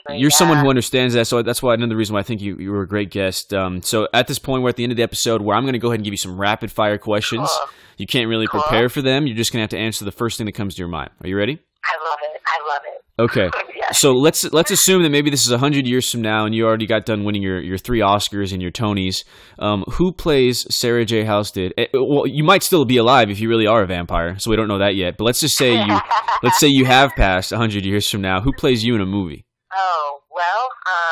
fun. 0.10 0.20
You're 0.20 0.30
someone 0.30 0.58
who 0.58 0.70
understands 0.70 1.14
that, 1.14 1.26
so 1.28 1.42
that's 1.42 1.64
why 1.64 1.74
another 1.74 1.96
reason 1.96 2.14
why 2.14 2.20
I 2.20 2.24
think 2.24 2.42
you, 2.42 2.58
you 2.58 2.72
were 2.72 2.82
a 2.82 2.88
great 2.88 3.10
guest. 3.12 3.54
Um, 3.54 3.82
so 3.82 4.08
at 4.14 4.28
this 4.28 4.40
point, 4.40 4.64
we're 4.64 4.70
at 4.70 4.76
the 4.76 4.84
end 4.84 4.92
of 4.92 4.98
the 4.98 5.04
episode 5.04 5.42
where 5.42 5.56
I'm 5.56 5.64
going 5.64 5.74
to 5.74 5.80
go 5.80 5.88
ahead 5.90 6.00
and 6.00 6.04
give 6.04 6.14
you 6.14 6.18
some 6.18 6.38
rapid 6.40 6.72
fire 6.72 6.98
questions. 6.98 7.48
Cool. 7.50 7.70
You 7.98 8.08
can't 8.08 8.28
really 8.28 8.48
Cool. 8.48 8.62
prepare 8.62 8.90
for 8.90 9.02
them. 9.02 9.26
You're 9.28 9.38
just 9.38 9.52
going 9.54 9.60
to 9.60 9.64
have 9.64 9.70
to 9.70 9.78
answer 9.78 10.04
the 10.04 10.12
first 10.12 10.38
thing 10.38 10.46
that 10.48 10.52
comes 10.54 10.76
to 10.76 10.80
your 10.80 10.88
mind. 10.90 11.12
Are 11.24 11.28
you 11.28 11.38
ready? 11.38 11.60
I 11.86 11.96
love 12.04 12.20
it. 12.24 12.42
I 12.46 12.68
love 12.68 12.82
it. 12.86 12.93
Okay. 13.20 13.50
Yes. 13.84 14.00
So 14.00 14.14
let's 14.14 14.46
let's 14.54 14.72
assume 14.72 15.04
that 15.04 15.10
maybe 15.10 15.30
this 15.30 15.46
is 15.46 15.54
hundred 15.54 15.86
years 15.86 16.10
from 16.10 16.22
now, 16.22 16.46
and 16.46 16.56
you 16.56 16.66
already 16.66 16.86
got 16.88 17.06
done 17.06 17.26
winning 17.26 17.42
your, 17.42 17.60
your 17.60 17.78
three 17.78 18.00
Oscars 18.00 18.54
and 18.54 18.62
your 18.62 18.72
Tonys. 18.72 19.26
Um, 19.60 19.84
who 19.96 20.14
plays 20.14 20.66
Sarah 20.74 21.04
J. 21.04 21.26
Houston? 21.26 21.74
Eh, 21.78 21.88
Well, 21.94 22.26
you 22.26 22.46
might 22.46 22.64
still 22.64 22.86
be 22.86 22.96
alive 22.96 23.30
if 23.30 23.42
you 23.42 23.50
really 23.50 23.68
are 23.68 23.84
a 23.84 23.86
vampire, 23.86 24.40
so 24.40 24.50
we 24.50 24.56
don't 24.56 24.70
know 24.70 24.78
that 24.78 24.96
yet. 24.96 25.18
But 25.18 25.26
let's 25.26 25.42
just 25.42 25.58
say 25.58 25.74
you 25.74 26.00
let's 26.44 26.60
say 26.60 26.68
you 26.70 26.86
have 26.86 27.12
passed 27.18 27.52
hundred 27.52 27.84
years 27.86 28.10
from 28.10 28.22
now. 28.22 28.40
Who 28.40 28.54
plays 28.54 28.86
you 28.86 28.96
in 28.96 29.02
a 29.02 29.06
movie? 29.06 29.46
Oh 29.76 30.20
well, 30.34 30.70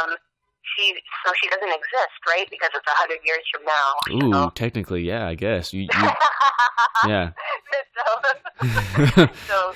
um, 0.08 0.16
she 0.78 0.94
so 1.26 1.34
she 1.44 1.50
doesn't 1.50 1.68
exist, 1.68 2.20
right? 2.30 2.48
Because 2.50 2.70
it's 2.74 2.88
a 2.88 2.96
hundred 2.96 3.20
years 3.26 3.44
from 3.52 4.32
now. 4.32 4.46
Ooh, 4.48 4.52
technically, 4.56 5.02
yeah, 5.02 5.28
I 5.28 5.36
guess. 5.36 5.74
You, 5.74 5.82
you 5.82 5.90
yeah. 7.08 7.32
so, 8.64 9.28
so, 9.48 9.74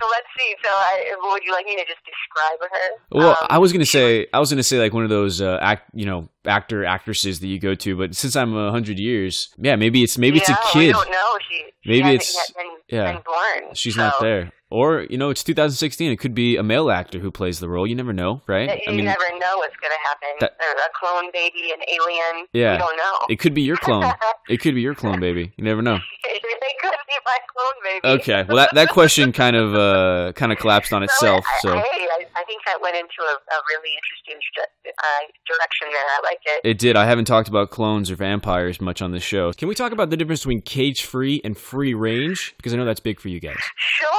so 0.00 0.06
let's 0.10 0.26
see. 0.38 0.54
So, 0.64 0.70
I, 0.70 1.14
would 1.32 1.42
you 1.44 1.52
like 1.52 1.66
me 1.66 1.76
to 1.76 1.84
just 1.84 2.00
describe 2.04 2.70
her? 2.70 2.88
Well, 3.12 3.30
Um, 3.40 3.46
I 3.50 3.58
was 3.58 3.72
gonna 3.72 3.84
say 3.86 4.26
I 4.32 4.38
was 4.40 4.50
gonna 4.50 4.62
say 4.62 4.78
like 4.78 4.92
one 4.92 5.04
of 5.04 5.10
those 5.10 5.40
uh, 5.40 5.58
act, 5.60 5.90
you 5.94 6.06
know, 6.06 6.28
actor 6.46 6.84
actresses 6.84 7.40
that 7.40 7.46
you 7.48 7.58
go 7.58 7.74
to, 7.74 7.96
but 7.96 8.14
since 8.16 8.34
I'm 8.36 8.56
a 8.56 8.70
hundred 8.70 8.98
years, 8.98 9.54
yeah, 9.58 9.76
maybe 9.76 10.02
it's 10.02 10.16
maybe 10.18 10.38
it's 10.38 10.48
a 10.48 10.58
kid. 10.72 10.78
We 10.78 10.92
don't 10.92 11.10
know. 11.10 11.38
She, 11.48 11.56
she 11.82 11.90
Maybe 11.90 12.08
it's- 12.14 12.52
been, 12.56 12.66
yeah. 12.88 13.12
been 13.12 13.22
born. 13.24 13.74
She's 13.74 13.94
so, 13.94 14.02
not 14.02 14.14
there. 14.20 14.52
Or, 14.72 15.04
you 15.10 15.18
know, 15.18 15.30
it's 15.30 15.42
2016. 15.42 16.12
It 16.12 16.20
could 16.20 16.32
be 16.34 16.56
a 16.56 16.62
male 16.62 16.92
actor 16.92 17.18
who 17.18 17.32
plays 17.32 17.58
the 17.58 17.68
role. 17.68 17.88
You 17.88 17.96
never 17.96 18.12
know, 18.12 18.40
right? 18.46 18.68
You 18.86 18.92
I 18.92 18.94
mean, 18.94 19.04
never 19.04 19.24
know 19.40 19.56
what's 19.56 19.74
going 19.76 19.90
to 19.90 20.08
happen. 20.08 20.28
That- 20.40 20.54
a 20.60 20.90
clone 20.94 21.30
baby, 21.32 21.72
an 21.72 21.82
alien. 21.88 22.46
Yeah. 22.52 22.74
You 22.74 22.78
don't 22.78 22.96
know. 22.96 23.16
it 23.28 23.40
could 23.40 23.52
be 23.54 23.62
your 23.62 23.76
clone. 23.76 24.12
It 24.48 24.60
could 24.60 24.74
be 24.74 24.80
your 24.80 24.94
clone, 24.94 25.20
baby. 25.20 25.52
You 25.56 25.64
never 25.64 25.80
know. 25.82 25.98
my 27.26 27.38
clone 27.50 27.78
baby. 27.84 28.20
Okay. 28.20 28.44
Well, 28.46 28.56
that, 28.56 28.74
that 28.74 28.88
question 28.90 29.32
kind 29.32 29.56
of 29.56 29.74
uh, 29.74 30.32
kind 30.32 30.52
of 30.52 30.58
collapsed 30.58 30.92
on 30.92 31.02
itself. 31.08 31.44
So 31.60 31.72
I, 31.72 31.80
hey, 31.80 32.06
I, 32.06 32.26
I 32.36 32.44
think 32.44 32.62
that 32.66 32.80
went 32.80 32.96
into 32.96 33.20
a, 33.22 33.34
a 33.34 33.58
really 33.68 33.92
interesting 33.94 34.38
uh, 34.86 35.04
direction 35.46 35.88
there. 35.90 36.00
I 36.00 36.20
like 36.24 36.40
it. 36.46 36.60
it 36.64 36.78
did. 36.78 36.96
I 36.96 37.04
haven't 37.06 37.26
talked 37.26 37.48
about 37.48 37.70
clones 37.70 38.10
or 38.10 38.16
vampires 38.16 38.80
much 38.80 39.02
on 39.02 39.12
this 39.12 39.22
show. 39.22 39.52
Can 39.52 39.68
we 39.68 39.74
talk 39.74 39.92
about 39.92 40.10
the 40.10 40.16
difference 40.16 40.40
between 40.40 40.62
cage 40.62 41.04
free 41.04 41.40
and 41.44 41.56
free 41.56 41.94
range? 41.94 42.54
Because 42.56 42.72
I 42.72 42.76
know 42.76 42.84
that's 42.84 43.00
big 43.00 43.20
for 43.20 43.28
you 43.28 43.40
guys. 43.40 43.60
Sure. 43.76 44.10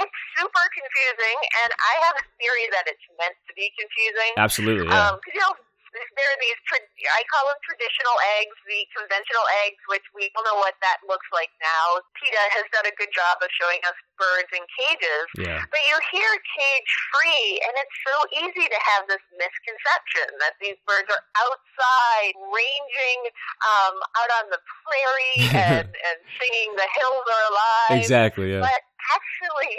It's 0.00 0.18
super 0.36 0.66
confusing, 0.72 1.38
and 1.64 1.72
I 1.76 1.92
have 2.06 2.16
a 2.16 2.24
theory 2.40 2.66
that 2.72 2.84
it's 2.86 3.04
meant 3.20 3.36
to 3.48 3.52
be 3.54 3.70
confusing. 3.78 4.32
Absolutely. 4.36 4.88
Yeah. 4.88 5.10
Um, 5.10 5.20
you 5.32 5.40
know, 5.40 5.52
there 5.92 6.28
are 6.32 6.40
these, 6.40 6.60
tra- 6.64 6.88
I 7.12 7.22
call 7.28 7.44
them 7.52 7.60
traditional 7.68 8.16
eggs, 8.40 8.56
the 8.64 8.80
conventional 8.96 9.44
eggs, 9.64 9.80
which 9.92 10.04
we 10.16 10.32
don't 10.32 10.44
know 10.48 10.56
what 10.56 10.76
that 10.80 11.04
looks 11.04 11.28
like 11.36 11.52
now. 11.60 12.00
PETA 12.16 12.44
has 12.56 12.66
done 12.72 12.88
a 12.88 12.94
good 12.96 13.12
job 13.12 13.44
of 13.44 13.52
showing 13.52 13.80
us 13.84 13.96
birds 14.16 14.48
in 14.56 14.64
cages. 14.72 15.26
yeah. 15.36 15.60
But 15.68 15.84
you 15.84 15.96
hear 16.08 16.30
cage 16.48 16.92
free, 17.12 17.60
and 17.68 17.72
it's 17.76 17.96
so 18.08 18.16
easy 18.40 18.66
to 18.72 18.78
have 18.96 19.04
this 19.08 19.22
misconception 19.36 20.32
that 20.40 20.56
these 20.64 20.80
birds 20.88 21.12
are 21.12 21.24
outside, 21.36 22.34
ranging 22.40 23.20
um, 23.60 23.96
out 24.16 24.30
on 24.40 24.44
the 24.48 24.60
prairie 24.64 25.40
and, 25.76 25.88
and 25.92 26.18
singing 26.40 26.72
"The 26.76 26.88
Hills 26.88 27.26
Are 27.28 27.44
Alive." 27.52 28.00
Exactly. 28.00 28.56
Yeah. 28.56 28.64
But 28.64 28.80
actually, 29.12 29.76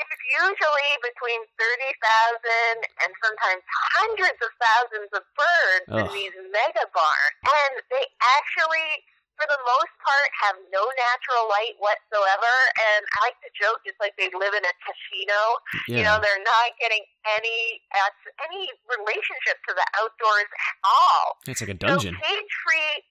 there's 0.00 0.24
usually 0.48 0.90
between 1.04 1.40
30,000 1.60 3.04
and 3.04 3.10
sometimes 3.20 3.62
hundreds 4.00 4.40
of 4.40 4.50
thousands 4.60 5.10
of 5.12 5.22
birds 5.36 5.86
in 6.00 6.06
these 6.16 6.34
mega 6.50 6.84
barns. 6.96 7.36
And 7.44 7.72
they 7.92 8.04
actually, 8.40 9.04
for 9.36 9.44
the 9.50 9.60
most 9.64 9.92
part, 10.00 10.28
have 10.48 10.56
no 10.72 10.82
natural 10.84 11.48
light 11.52 11.76
whatsoever. 11.80 12.52
And 12.94 13.02
I 13.20 13.32
like 13.32 13.38
to 13.44 13.50
joke 13.56 13.80
it's 13.84 13.98
like 14.00 14.16
they 14.16 14.30
live 14.32 14.54
in 14.56 14.64
a 14.64 14.74
casino. 14.84 15.40
You 15.88 16.02
know, 16.08 16.16
they're 16.20 16.44
not 16.44 16.72
getting 16.80 17.04
any 17.36 17.84
uh, 17.92 18.12
any 18.48 18.68
relationship 18.88 19.60
to 19.68 19.72
the 19.76 19.86
outdoors 20.00 20.48
at 20.48 20.74
all. 20.84 21.40
It's 21.46 21.60
like 21.60 21.72
a 21.72 21.78
dungeon. 21.78 22.16
So 22.16 22.24
cage 22.24 22.52
free 22.64 23.04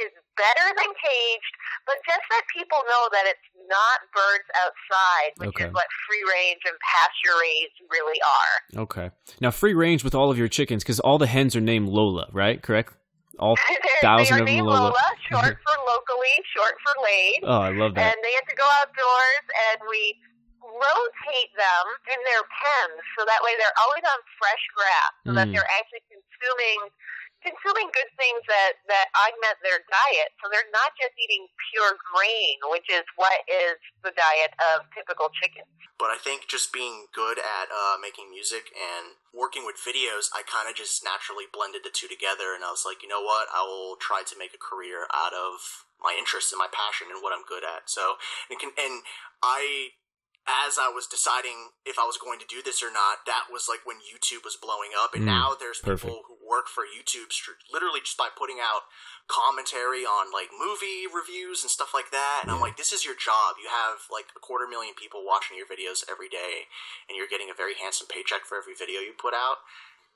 is 0.00 0.12
better 0.36 0.66
than 0.76 0.90
caged, 0.98 1.54
but 1.86 1.96
just 2.06 2.22
that 2.30 2.42
people 2.50 2.78
know 2.90 3.06
that 3.12 3.24
it's 3.26 3.48
not 3.70 3.98
birds 4.14 4.48
outside, 4.58 5.30
which 5.38 5.48
Okay. 5.54 5.66
is 5.66 5.72
what 5.72 5.86
free 6.08 6.24
range 6.30 6.60
and 6.66 6.74
pasture 6.82 7.36
raised 7.40 7.76
really 7.90 8.18
are. 8.22 8.82
Okay. 8.82 9.10
Now, 9.40 9.50
free 9.50 9.74
range 9.74 10.02
with 10.02 10.14
all 10.14 10.30
of 10.30 10.38
your 10.38 10.48
chickens, 10.48 10.82
because 10.82 10.98
all 11.00 11.18
the 11.18 11.26
hens 11.30 11.54
are 11.54 11.60
named 11.62 11.88
Lola, 11.88 12.28
right? 12.32 12.60
Correct? 12.62 12.94
All 13.38 13.56
thousand 14.02 14.40
of 14.40 14.46
them 14.46 14.54
named 14.54 14.66
Lola. 14.66 14.90
Lola, 14.94 15.06
short 15.30 15.56
for 15.66 15.76
locally, 15.86 16.34
short 16.54 16.74
for 16.82 16.94
laid. 17.02 17.40
Oh, 17.44 17.60
I 17.60 17.70
love 17.70 17.94
that. 17.94 18.14
and 18.14 18.16
they 18.22 18.32
have 18.34 18.46
to 18.46 18.54
go 18.56 18.66
outdoors 18.82 19.44
and 19.72 19.80
we 19.90 20.14
rotate 20.62 21.52
them 21.54 21.84
in 22.10 22.18
their 22.24 22.42
pens 22.48 22.98
so 23.18 23.24
that 23.28 23.38
way 23.44 23.52
they're 23.60 23.78
always 23.84 24.02
on 24.06 24.18
fresh 24.40 24.64
grass 24.74 25.12
so 25.28 25.32
that 25.36 25.48
Mm. 25.48 25.52
they're 25.54 25.70
actually 25.76 26.02
consuming 26.08 26.78
consuming 27.44 27.92
good 27.92 28.10
things 28.16 28.40
that 28.48 28.80
that 28.88 29.12
augment 29.12 29.60
their 29.60 29.84
diet. 29.84 30.32
So 30.40 30.48
they're 30.48 30.72
not 30.72 30.96
just 30.96 31.12
eating 31.20 31.44
pure 31.70 31.94
grain, 32.00 32.56
which 32.72 32.88
is 32.88 33.04
what 33.20 33.44
is 33.46 33.76
the 34.00 34.16
diet 34.16 34.56
of 34.74 34.88
typical 34.96 35.28
chickens. 35.36 35.68
But 36.00 36.10
I 36.10 36.18
think 36.18 36.50
just 36.50 36.74
being 36.74 37.06
good 37.14 37.38
at 37.38 37.70
uh, 37.70 38.00
making 38.00 38.32
music 38.32 38.72
and 38.74 39.14
working 39.30 39.62
with 39.62 39.78
videos, 39.78 40.32
I 40.34 40.42
kind 40.42 40.66
of 40.66 40.74
just 40.74 41.04
naturally 41.06 41.46
blended 41.46 41.86
the 41.86 41.94
two 41.94 42.10
together, 42.10 42.50
and 42.56 42.66
I 42.66 42.74
was 42.74 42.82
like, 42.82 43.04
you 43.04 43.08
know 43.12 43.22
what, 43.22 43.46
I 43.54 43.62
will 43.62 43.94
try 44.00 44.26
to 44.26 44.34
make 44.34 44.56
a 44.56 44.58
career 44.58 45.06
out 45.14 45.36
of 45.36 45.86
my 46.02 46.16
interest 46.18 46.50
and 46.50 46.58
my 46.58 46.68
passion 46.68 47.14
and 47.14 47.22
what 47.22 47.30
I'm 47.30 47.46
good 47.46 47.62
at. 47.62 47.86
So, 47.86 48.18
and, 48.50 48.58
and 48.58 49.06
I 49.38 49.94
as 50.44 50.76
I 50.76 50.92
was 50.92 51.08
deciding 51.08 51.72
if 51.88 51.96
I 51.96 52.04
was 52.04 52.20
going 52.20 52.36
to 52.40 52.48
do 52.48 52.60
this 52.60 52.84
or 52.84 52.92
not, 52.92 53.24
that 53.24 53.48
was 53.48 53.64
like 53.64 53.80
when 53.88 54.04
YouTube 54.04 54.44
was 54.44 54.60
blowing 54.60 54.92
up, 54.92 55.16
and 55.16 55.24
Mm, 55.24 55.32
now 55.32 55.56
there's 55.56 55.80
perfect. 55.80 56.04
people 56.04 56.22
who 56.28 56.36
work 56.44 56.68
for 56.68 56.84
YouTube 56.84 57.32
literally 57.72 58.00
just 58.04 58.20
by 58.20 58.28
putting 58.28 58.60
out 58.60 58.84
commentary 59.26 60.04
on 60.04 60.28
like 60.28 60.52
movie 60.52 61.08
reviews 61.08 61.64
and 61.64 61.72
stuff 61.72 61.96
like 61.96 62.12
that. 62.12 62.44
And 62.44 62.52
I'm 62.52 62.60
like, 62.60 62.76
this 62.76 62.92
is 62.92 63.04
your 63.08 63.16
job. 63.16 63.56
You 63.56 63.72
have 63.72 64.04
like 64.12 64.28
a 64.36 64.40
quarter 64.40 64.68
million 64.68 64.92
people 64.92 65.24
watching 65.24 65.56
your 65.56 65.64
videos 65.66 66.04
every 66.04 66.28
day, 66.28 66.68
and 67.08 67.16
you're 67.16 67.30
getting 67.30 67.48
a 67.48 67.56
very 67.56 67.74
handsome 67.74 68.06
paycheck 68.06 68.44
for 68.44 68.60
every 68.60 68.76
video 68.76 69.00
you 69.00 69.16
put 69.16 69.32
out. 69.32 69.64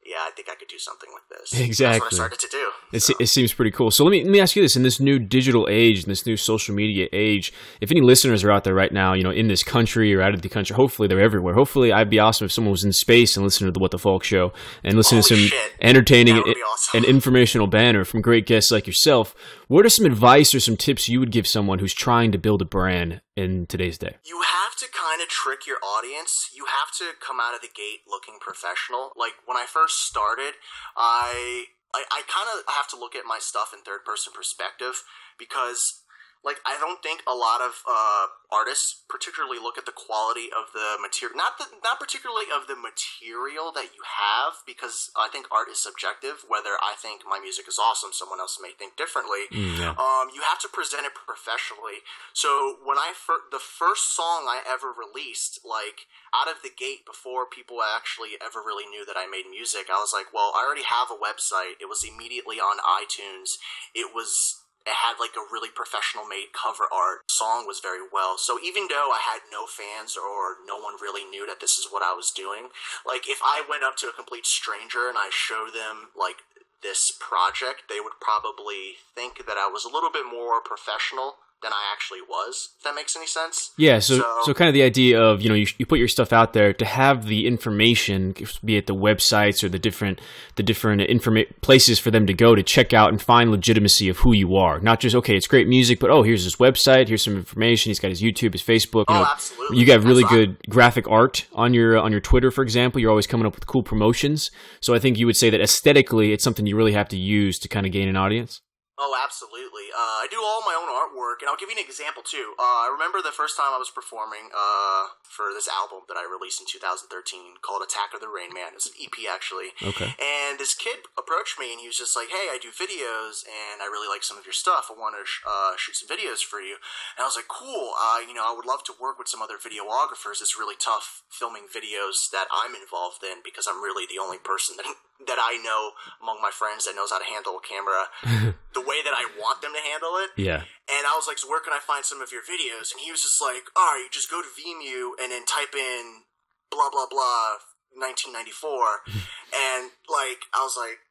Yeah, 0.05 0.17
I 0.21 0.31
think 0.35 0.49
I 0.51 0.55
could 0.55 0.69
do 0.69 0.79
something 0.79 1.11
like 1.13 1.29
this. 1.29 1.51
That's 1.51 1.61
what 1.61 1.67
Exactly. 1.67 2.09
I 2.13 2.15
started 2.15 2.39
to 2.39 2.49
do. 2.51 2.71
It, 2.95 3.01
se- 3.01 3.15
it 3.21 3.27
seems 3.27 3.53
pretty 3.53 3.71
cool. 3.73 3.91
So 3.91 4.05
let 4.05 4.11
me 4.11 4.23
let 4.25 4.31
me 4.31 4.41
ask 4.41 4.57
you 4.57 4.63
this: 4.63 4.75
in 4.75 4.83
this 4.83 4.99
new 5.01 5.19
digital 5.19 5.67
age, 5.71 6.05
in 6.05 6.09
this 6.09 6.25
new 6.25 6.37
social 6.39 6.75
media 6.75 7.09
age, 7.13 7.53
if 7.83 7.91
any 7.91 8.01
listeners 8.01 8.43
are 8.43 8.51
out 8.51 8.65
there 8.65 8.73
right 8.75 8.91
now, 8.91 9.13
you 9.13 9.23
know, 9.23 9.31
in 9.31 9.49
this 9.49 9.63
country 9.63 10.15
or 10.15 10.23
out 10.23 10.33
of 10.33 10.41
the 10.41 10.49
country, 10.49 10.75
hopefully 10.75 11.09
they're 11.09 11.21
everywhere. 11.21 11.53
Hopefully, 11.53 11.93
I'd 11.93 12.09
be 12.09 12.19
awesome 12.19 12.47
if 12.47 12.53
someone 12.53 12.73
was 12.73 12.85
in 12.85 12.93
space 12.95 13.37
and 13.37 13.45
listening 13.45 13.69
to 13.69 13.73
the 13.73 13.81
What 13.81 13.91
the 13.91 13.99
Falk 13.99 14.25
Show 14.25 14.53
and 14.83 14.97
listening 14.97 15.21
to 15.23 15.29
some 15.29 15.37
shit. 15.37 15.73
entertaining 15.83 16.37
and, 16.37 16.47
awesome. 16.73 16.97
and 16.99 17.05
informational 17.05 17.67
banner 17.67 18.05
from 18.07 18.23
great 18.23 18.47
guests 18.47 18.71
like 18.71 18.87
yourself. 18.87 19.35
What 19.69 19.85
are 19.85 19.91
some 19.91 20.07
advice 20.07 20.55
or 20.55 20.61
some 20.61 20.79
tips 20.79 21.11
you 21.11 21.21
would 21.21 21.31
give 21.31 21.47
someone 21.47 21.79
who's 21.79 21.93
trying 21.93 22.33
to 22.33 22.39
build 22.39 22.63
a 22.63 22.65
brand 22.65 23.21
in 23.37 23.67
today's 23.67 23.99
day? 23.99 24.17
you 24.25 24.41
have 24.41 24.75
to 24.81 24.87
kind 24.89 25.21
of 25.21 25.29
trick 25.29 25.67
your 25.67 25.77
audience. 25.83 26.49
You 26.55 26.65
have 26.67 26.91
to 26.99 27.17
come 27.21 27.37
out 27.41 27.55
of 27.55 27.61
the 27.61 27.69
gate 27.69 28.01
looking 28.09 28.39
professional. 28.41 29.13
Like 29.15 29.33
when 29.45 29.57
I 29.57 29.67
first 29.69 30.07
started, 30.07 30.55
I 30.97 31.67
I, 31.95 32.05
I 32.11 32.23
kind 32.29 32.49
of 32.49 32.73
have 32.73 32.89
to 32.89 32.97
look 32.97 33.15
at 33.15 33.25
my 33.27 33.39
stuff 33.41 33.73
in 33.77 33.81
third 33.81 34.05
person 34.05 34.33
perspective 34.35 35.05
because 35.39 36.01
like 36.45 36.63
I 36.65 36.79
don't 36.79 37.03
think 37.03 37.23
a 37.27 37.35
lot 37.35 37.61
of 37.61 37.83
uh, 37.83 38.31
artists 38.51 39.03
particularly 39.09 39.59
look 39.59 39.77
at 39.77 39.87
the 39.87 39.95
quality 39.95 40.49
of 40.55 40.71
the 40.73 40.97
material, 41.01 41.37
not 41.37 41.59
the, 41.59 41.67
not 41.83 41.99
particularly 41.99 42.47
of 42.49 42.71
the 42.71 42.79
material 42.79 43.75
that 43.75 43.91
you 43.93 44.07
have, 44.07 44.63
because 44.63 45.11
I 45.19 45.29
think 45.29 45.51
art 45.51 45.69
is 45.69 45.83
subjective. 45.83 46.47
Whether 46.47 46.79
I 46.79 46.95
think 46.95 47.27
my 47.27 47.43
music 47.43 47.67
is 47.67 47.79
awesome, 47.79 48.15
someone 48.15 48.39
else 48.39 48.59
may 48.63 48.71
think 48.71 48.95
differently. 48.95 49.51
yeah. 49.51 49.99
Um, 49.99 50.31
you 50.31 50.47
have 50.47 50.63
to 50.63 50.71
present 50.71 51.05
it 51.05 51.15
professionally. 51.19 52.07
So 52.33 52.79
when 52.87 52.99
I 52.99 53.13
fir- 53.13 53.51
the 53.51 53.63
first 53.63 54.15
song 54.15 54.47
I 54.47 54.63
ever 54.63 54.95
released, 54.95 55.61
like 55.67 56.07
out 56.31 56.47
of 56.47 56.63
the 56.63 56.71
gate 56.71 57.03
before 57.03 57.51
people 57.51 57.83
actually 57.83 58.39
ever 58.39 58.63
really 58.63 58.87
knew 58.87 59.05
that 59.05 59.19
I 59.19 59.27
made 59.27 59.51
music, 59.51 59.91
I 59.91 59.99
was 59.99 60.15
like, 60.15 60.31
well, 60.33 60.55
I 60.55 60.63
already 60.63 60.87
have 60.87 61.11
a 61.11 61.19
website. 61.19 61.83
It 61.83 61.91
was 61.91 62.07
immediately 62.07 62.63
on 62.63 62.79
iTunes. 62.79 63.59
It 63.95 64.15
was 64.15 64.63
it 64.89 65.05
had 65.05 65.21
like 65.21 65.37
a 65.37 65.45
really 65.53 65.69
professional 65.69 66.25
made 66.25 66.57
cover 66.57 66.89
art. 66.89 67.29
Song 67.29 67.69
was 67.69 67.85
very 67.85 68.01
well. 68.01 68.41
So 68.41 68.57
even 68.57 68.89
though 68.89 69.13
I 69.13 69.21
had 69.21 69.45
no 69.53 69.69
fans 69.69 70.17
or 70.17 70.57
no 70.65 70.81
one 70.81 70.97
really 70.97 71.29
knew 71.29 71.45
that 71.45 71.61
this 71.61 71.77
is 71.77 71.93
what 71.93 72.03
I 72.03 72.17
was 72.17 72.33
doing, 72.33 72.73
like 73.05 73.29
if 73.29 73.45
I 73.45 73.63
went 73.69 73.85
up 73.85 74.01
to 74.01 74.09
a 74.09 74.17
complete 74.17 74.49
stranger 74.49 75.13
and 75.13 75.21
I 75.21 75.29
showed 75.29 75.77
them 75.77 76.17
like 76.17 76.41
this 76.81 77.13
project, 77.21 77.93
they 77.93 78.01
would 78.01 78.17
probably 78.21 78.97
think 79.15 79.45
that 79.45 79.61
I 79.61 79.69
was 79.69 79.85
a 79.85 79.93
little 79.93 80.11
bit 80.11 80.25
more 80.25 80.65
professional 80.65 81.37
than 81.63 81.73
I 81.73 81.83
actually 81.93 82.21
was. 82.29 82.71
If 82.79 82.85
that 82.85 82.95
makes 82.95 83.17
any 83.17 83.27
sense. 83.27 83.73
Yeah, 83.77 83.99
so, 83.99 84.19
So- 84.19 84.25
so 84.45 84.55
kind 84.55 84.69
of 84.69 84.75
the 84.75 84.83
idea 84.83 85.21
of 85.21 85.43
you 85.43 85.49
know 85.49 85.55
you, 85.55 85.67
you 85.79 85.87
put 85.87 85.99
your 85.99 86.09
stuff 86.09 86.33
out 86.33 86.53
there 86.53 86.73
to 86.73 86.85
have 86.85 87.27
the 87.27 87.47
information, 87.47 88.35
be 88.65 88.77
it 88.77 88.87
the 88.87 88.95
websites 88.95 89.63
or 89.65 89.69
the 89.69 89.79
different 89.79 90.21
the 90.57 90.63
different 90.63 91.03
informa- 91.03 91.47
places 91.61 91.99
for 91.99 92.11
them 92.11 92.27
to 92.27 92.35
go 92.35 92.55
to 92.55 92.63
check 92.63 92.93
out 92.93 93.09
and 93.11 93.21
find 93.21 93.51
legitimacy 93.51 94.09
of 94.09 94.19
who 94.19 94.35
you 94.35 94.57
are. 94.57 94.81
Not 94.81 95.01
just 95.01 95.17
okay, 95.17 95.37
it's 95.37 95.47
great 95.49 95.67
music, 95.69 95.99
but 96.01 96.11
oh, 96.11 96.23
here's 96.23 96.45
his 96.45 96.57
website, 96.57 97.09
here's 97.09 97.23
some 97.23 97.37
information. 97.37 97.91
He's 97.91 98.01
got 98.01 98.09
his 98.11 98.23
YouTube, 98.23 98.53
his 98.53 98.63
Facebook. 98.63 99.05
You 99.09 99.17
Oh, 99.17 99.23
know, 99.23 99.27
absolutely. 99.31 99.79
You 99.79 99.87
got 99.87 100.03
really 100.05 100.23
That's- 100.23 100.39
good 100.39 100.57
graphic 100.69 101.09
art 101.09 101.47
on 101.53 101.75
your 101.75 101.99
on 101.99 102.13
your 102.13 102.21
Twitter, 102.21 102.51
for 102.51 102.63
example. 102.63 103.01
You're 103.01 103.11
always 103.11 103.27
coming 103.27 103.47
up 103.47 103.55
with 103.55 103.67
cool 103.67 103.83
promotions. 103.83 104.51
So 104.81 104.95
I 104.95 104.99
think 104.99 105.19
you 105.19 105.27
would 105.27 105.37
say 105.37 105.51
that 105.51 105.61
aesthetically, 105.61 106.33
it's 106.33 106.45
something 106.45 106.67
you 106.67 106.77
really 106.77 106.93
have 106.93 107.09
to 107.09 107.17
use 107.17 107.59
to 107.61 107.69
kind 107.69 107.85
of 107.87 107.93
gain 107.93 108.09
an 108.09 108.17
audience. 108.17 108.61
Oh, 108.99 109.15
absolutely. 109.15 109.95
Uh, 109.95 110.27
I 110.27 110.27
do 110.27 110.43
all 110.43 110.67
my 110.67 110.75
own 110.75 110.91
artwork, 110.91 111.39
and 111.39 111.47
I'll 111.47 111.55
give 111.55 111.71
you 111.71 111.79
an 111.79 111.87
example 111.87 112.27
too. 112.27 112.59
Uh, 112.59 112.83
I 112.83 112.91
remember 112.91 113.23
the 113.23 113.31
first 113.31 113.55
time 113.55 113.71
I 113.71 113.79
was 113.79 113.95
performing 113.95 114.51
uh, 114.51 115.15
for 115.23 115.55
this 115.55 115.71
album 115.71 116.03
that 116.11 116.19
I 116.19 116.27
released 116.27 116.59
in 116.59 116.67
2013 116.67 117.63
called 117.63 117.87
Attack 117.87 118.11
of 118.11 118.19
the 118.19 118.27
Rain 118.27 118.51
Man. 118.51 118.75
It's 118.75 118.91
an 118.91 118.99
EP 118.99 119.15
actually. 119.31 119.71
Okay. 119.79 120.19
And 120.19 120.59
this 120.59 120.75
kid 120.75 121.07
approached 121.15 121.63
me, 121.63 121.71
and 121.71 121.79
he 121.79 121.87
was 121.87 121.95
just 121.95 122.19
like, 122.19 122.35
"Hey, 122.35 122.51
I 122.51 122.59
do 122.59 122.75
videos, 122.75 123.47
and 123.47 123.79
I 123.79 123.87
really 123.87 124.11
like 124.11 124.27
some 124.27 124.35
of 124.35 124.43
your 124.43 124.57
stuff. 124.57 124.91
I 124.91 124.99
want 124.99 125.15
to 125.15 125.23
sh- 125.23 125.47
uh, 125.47 125.79
shoot 125.79 125.95
some 125.95 126.11
videos 126.11 126.43
for 126.43 126.59
you." 126.59 126.83
And 127.15 127.23
I 127.23 127.31
was 127.31 127.39
like, 127.39 127.47
"Cool. 127.47 127.95
Uh, 127.95 128.19
you 128.27 128.35
know, 128.35 128.43
I 128.43 128.51
would 128.51 128.67
love 128.67 128.83
to 128.91 128.99
work 128.99 129.15
with 129.15 129.31
some 129.31 129.41
other 129.47 129.63
videographers. 129.63 130.43
It's 130.43 130.59
really 130.59 130.75
tough 130.75 131.23
filming 131.31 131.71
videos 131.71 132.35
that 132.35 132.51
I'm 132.51 132.75
involved 132.75 133.23
in 133.23 133.47
because 133.47 133.71
I'm 133.71 133.79
really 133.79 134.11
the 134.11 134.19
only 134.19 134.43
person 134.43 134.75
that 134.75 134.91
that 135.27 135.41
I 135.41 135.59
know 135.59 135.99
among 136.23 136.39
my 136.39 136.55
friends 136.55 136.87
that 136.87 136.95
knows 136.95 137.11
how 137.11 137.19
to 137.19 137.27
handle 137.27 137.59
a 137.59 137.65
camera 137.65 138.07
the 138.75 138.85
way 138.85 139.03
that 139.03 139.17
I 139.17 139.27
want 139.35 139.63
them 139.63 139.75
to 139.75 139.83
handle 139.83 140.15
it." 140.23 140.31
Yeah. 140.39 140.63
And 140.89 141.05
I 141.05 141.19
was 141.19 141.27
like, 141.27 141.39
so 141.39 141.51
where 141.51 141.61
can 141.61 141.73
I 141.73 141.83
find 141.83 142.05
some 142.05 142.23
of 142.23 142.33
your 142.33 142.43
videos? 142.43 142.95
And 142.95 143.03
he 143.03 143.11
was 143.11 143.21
just 143.21 143.43
like, 143.43 143.69
all 143.77 143.99
right, 143.99 144.09
just 144.11 144.31
go 144.31 144.41
to 144.41 144.49
Vimeo 144.49 145.19
and 145.21 145.33
then 145.33 145.45
type 145.45 145.75
in 145.77 146.25
blah, 146.71 146.89
blah, 146.89 147.11
blah, 147.11 147.61
1994. 147.93 149.05
and 149.53 149.93
like, 150.09 150.49
I 150.55 150.65
was 150.65 150.77
like, 150.79 151.03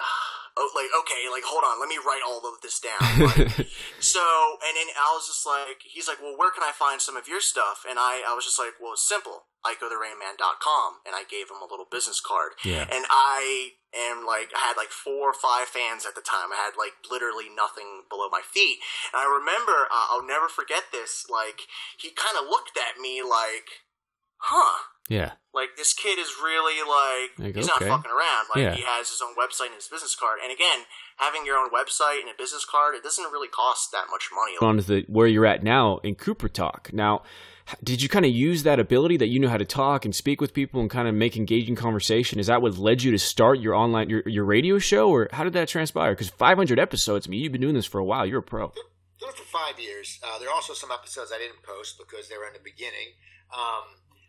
ah. 0.00 0.41
Oh, 0.56 0.70
like, 0.76 0.92
okay, 1.04 1.28
like, 1.30 1.44
hold 1.44 1.64
on, 1.64 1.80
let 1.80 1.88
me 1.88 1.98
write 2.00 2.22
all 2.26 2.44
of 2.44 2.60
this 2.60 2.80
down. 2.80 3.00
Like, 3.00 3.68
so, 4.00 4.24
and 4.60 4.74
then 4.76 4.88
I 4.94 5.10
was 5.16 5.26
just 5.26 5.46
like, 5.46 5.80
he's 5.84 6.08
like, 6.08 6.20
well, 6.20 6.36
where 6.36 6.52
can 6.52 6.62
I 6.62 6.72
find 6.72 7.00
some 7.00 7.16
of 7.16 7.28
your 7.28 7.40
stuff? 7.40 7.84
And 7.88 7.98
I, 7.98 8.22
I 8.26 8.34
was 8.34 8.44
just 8.44 8.58
like, 8.58 8.76
well, 8.80 8.92
it's 8.92 9.06
simple. 9.06 9.48
IcoTheRainMan.com. 9.64 11.06
And 11.06 11.14
I 11.14 11.24
gave 11.24 11.48
him 11.48 11.62
a 11.62 11.70
little 11.70 11.86
business 11.86 12.20
card. 12.20 12.58
Yeah. 12.64 12.84
And 12.90 13.06
I 13.08 13.78
am 13.94 14.26
like, 14.26 14.50
I 14.52 14.68
had 14.68 14.76
like 14.76 14.90
four 14.90 15.30
or 15.30 15.36
five 15.36 15.70
fans 15.70 16.04
at 16.04 16.14
the 16.18 16.24
time. 16.24 16.50
I 16.52 16.58
had 16.58 16.74
like 16.76 16.98
literally 17.06 17.46
nothing 17.46 18.04
below 18.10 18.28
my 18.28 18.42
feet. 18.42 18.82
And 19.14 19.22
I 19.22 19.26
remember, 19.26 19.86
uh, 19.88 20.06
I'll 20.10 20.26
never 20.26 20.48
forget 20.50 20.90
this. 20.90 21.24
Like, 21.30 21.70
he 21.96 22.10
kind 22.10 22.36
of 22.36 22.50
looked 22.50 22.76
at 22.76 23.00
me 23.00 23.22
like, 23.22 23.86
huh. 24.42 24.91
Yeah. 25.08 25.32
Like 25.54 25.70
this 25.76 25.92
kid 25.92 26.18
is 26.18 26.28
really 26.42 26.80
like, 26.80 27.38
Like, 27.38 27.56
he's 27.56 27.68
okay. 27.70 27.86
not 27.88 27.96
fucking 28.02 28.10
around. 28.10 28.46
Like 28.54 28.62
Yeah. 28.64 28.74
he 28.74 28.82
has 28.82 29.10
his 29.10 29.20
own 29.20 29.34
website 29.36 29.66
and 29.66 29.74
his 29.74 29.88
business 29.88 30.14
card. 30.14 30.38
And 30.42 30.50
again, 30.52 30.86
having 31.18 31.44
your 31.44 31.56
own 31.58 31.70
website 31.70 32.20
and 32.20 32.30
a 32.30 32.34
business 32.38 32.64
card, 32.64 32.94
it 32.94 33.02
doesn't 33.02 33.30
really 33.30 33.48
cost 33.48 33.92
that 33.92 34.06
much 34.10 34.30
money. 34.34 34.56
on 34.60 34.76
to 34.78 34.82
the 34.82 35.04
where 35.08 35.26
you're 35.26 35.44
at 35.46 35.62
now 35.62 35.98
in 35.98 36.14
Cooper 36.14 36.48
Talk. 36.48 36.90
Now, 36.92 37.22
did 37.84 38.00
you 38.02 38.08
kind 38.08 38.24
of 38.24 38.32
use 38.32 38.62
that 38.62 38.80
ability 38.80 39.18
that 39.18 39.28
you 39.28 39.38
know 39.38 39.48
how 39.48 39.56
to 39.58 39.64
talk 39.64 40.04
and 40.04 40.14
speak 40.14 40.40
with 40.40 40.54
people 40.54 40.80
and 40.80 40.88
kind 40.90 41.06
of 41.06 41.14
make 41.14 41.36
engaging 41.36 41.76
conversation? 41.76 42.40
Is 42.40 42.46
that 42.46 42.62
what 42.62 42.78
led 42.78 43.02
you 43.02 43.10
to 43.12 43.18
start 43.18 43.60
your 43.60 43.74
online 43.74 44.08
your, 44.08 44.22
your 44.26 44.44
radio 44.44 44.78
show, 44.78 45.10
or 45.10 45.28
how 45.32 45.44
did 45.44 45.52
that 45.52 45.68
transpire? 45.68 46.12
Because 46.12 46.30
500 46.30 46.78
episodes. 46.80 47.26
I 47.26 47.30
mean, 47.30 47.40
you've 47.40 47.52
been 47.52 47.60
doing 47.60 47.74
this 47.74 47.86
for 47.86 47.98
a 47.98 48.04
while. 48.04 48.24
You're 48.26 48.40
a 48.40 48.42
pro. 48.42 48.68
Did 49.20 49.28
it 49.28 49.36
for 49.36 49.44
five 49.44 49.78
years. 49.78 50.18
Uh, 50.24 50.38
there 50.38 50.48
are 50.48 50.54
also 50.54 50.72
some 50.72 50.90
episodes 50.90 51.30
I 51.32 51.38
didn't 51.38 51.62
post 51.62 51.98
because 51.98 52.28
they 52.28 52.36
were 52.38 52.46
in 52.46 52.54
the 52.54 52.64
beginning. 52.64 53.14
Um, 53.54 53.84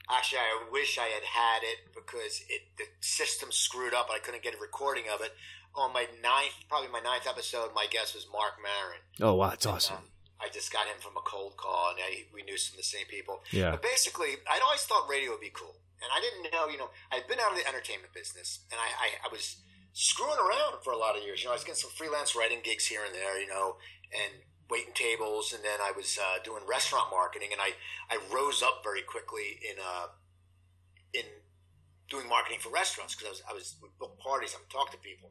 actually, 0.10 0.40
I 0.40 0.66
wish 0.72 0.98
I 0.98 1.08
had 1.08 1.24
had 1.24 1.64
it 1.64 1.94
because 1.96 2.42
it 2.50 2.62
the 2.78 2.86
system 3.02 3.52
screwed 3.52 3.94
up. 3.94 4.08
and 4.10 4.16
I 4.16 4.20
couldn't 4.20 4.44
get 4.44 4.56
a 4.56 4.60
recording 4.60 5.06
of 5.14 5.22
it. 5.22 5.34
On 5.76 5.92
my 5.92 6.06
ninth, 6.22 6.54
probably 6.70 6.90
my 6.90 7.00
ninth 7.02 7.26
episode, 7.28 7.72
my 7.74 7.88
guest 7.90 8.14
was 8.14 8.28
Marc 8.32 8.54
Maron. 8.62 9.02
Oh 9.22 9.34
wow, 9.36 9.50
that's 9.50 9.66
And, 9.66 9.76
awesome. 9.76 9.96
um, 9.98 10.04
I 10.40 10.50
just 10.50 10.72
got 10.72 10.86
him 10.86 10.98
from 11.00 11.18
a 11.18 11.22
cold 11.26 11.58
call, 11.58 11.90
and 11.92 12.00
I, 12.04 12.26
we 12.34 12.44
knew 12.44 12.58
some 12.58 12.74
of 12.76 12.78
the 12.78 12.84
same 12.84 13.08
people. 13.08 13.42
Yeah. 13.52 13.72
But 13.72 13.82
basically, 13.82 14.38
I'd 14.52 14.62
always 14.62 14.82
thought 14.82 15.08
radio 15.10 15.32
would 15.32 15.42
be 15.42 15.50
cool, 15.50 15.74
and 16.02 16.10
I 16.14 16.20
didn't 16.22 16.52
know. 16.54 16.68
You 16.68 16.78
know, 16.78 16.90
I'd 17.12 17.26
been 17.28 17.40
out 17.40 17.52
of 17.54 17.58
the 17.58 17.66
entertainment 17.68 18.14
business, 18.14 18.60
and 18.72 18.78
I, 18.80 18.86
I, 18.86 19.10
I 19.26 19.32
was 19.32 19.58
screwing 19.94 20.38
around 20.38 20.84
for 20.84 20.92
a 20.94 20.98
lot 20.98 21.18
of 21.18 21.24
years. 21.24 21.42
You 21.42 21.46
know, 21.48 21.54
I 21.54 21.56
was 21.58 21.64
getting 21.64 21.80
some 21.82 21.92
freelance 21.92 22.36
writing 22.36 22.60
gigs 22.62 22.86
here 22.86 23.02
and 23.06 23.16
there. 23.16 23.40
You 23.42 23.48
know, 23.48 23.78
and 24.14 24.34
waiting 24.74 24.94
tables, 24.98 25.54
and 25.54 25.64
then 25.64 25.78
I 25.80 25.94
was 25.96 26.18
uh, 26.18 26.42
doing 26.44 26.64
restaurant 26.68 27.14
marketing, 27.14 27.50
and 27.52 27.62
I, 27.62 27.78
I 28.10 28.18
rose 28.34 28.64
up 28.64 28.82
very 28.84 29.04
quickly 29.04 29.62
in 29.62 29.78
uh, 29.78 30.08
in 31.14 31.26
doing 32.10 32.28
marketing 32.28 32.58
for 32.60 32.74
restaurants 32.74 33.14
because 33.14 33.30
I 33.30 33.32
was 33.32 33.42
I 33.50 33.54
was 33.54 33.76
would 33.82 33.94
book 34.00 34.18
parties, 34.18 34.58
I 34.58 34.62
would 34.62 34.74
talk 34.74 34.90
to 34.92 34.98
people, 34.98 35.30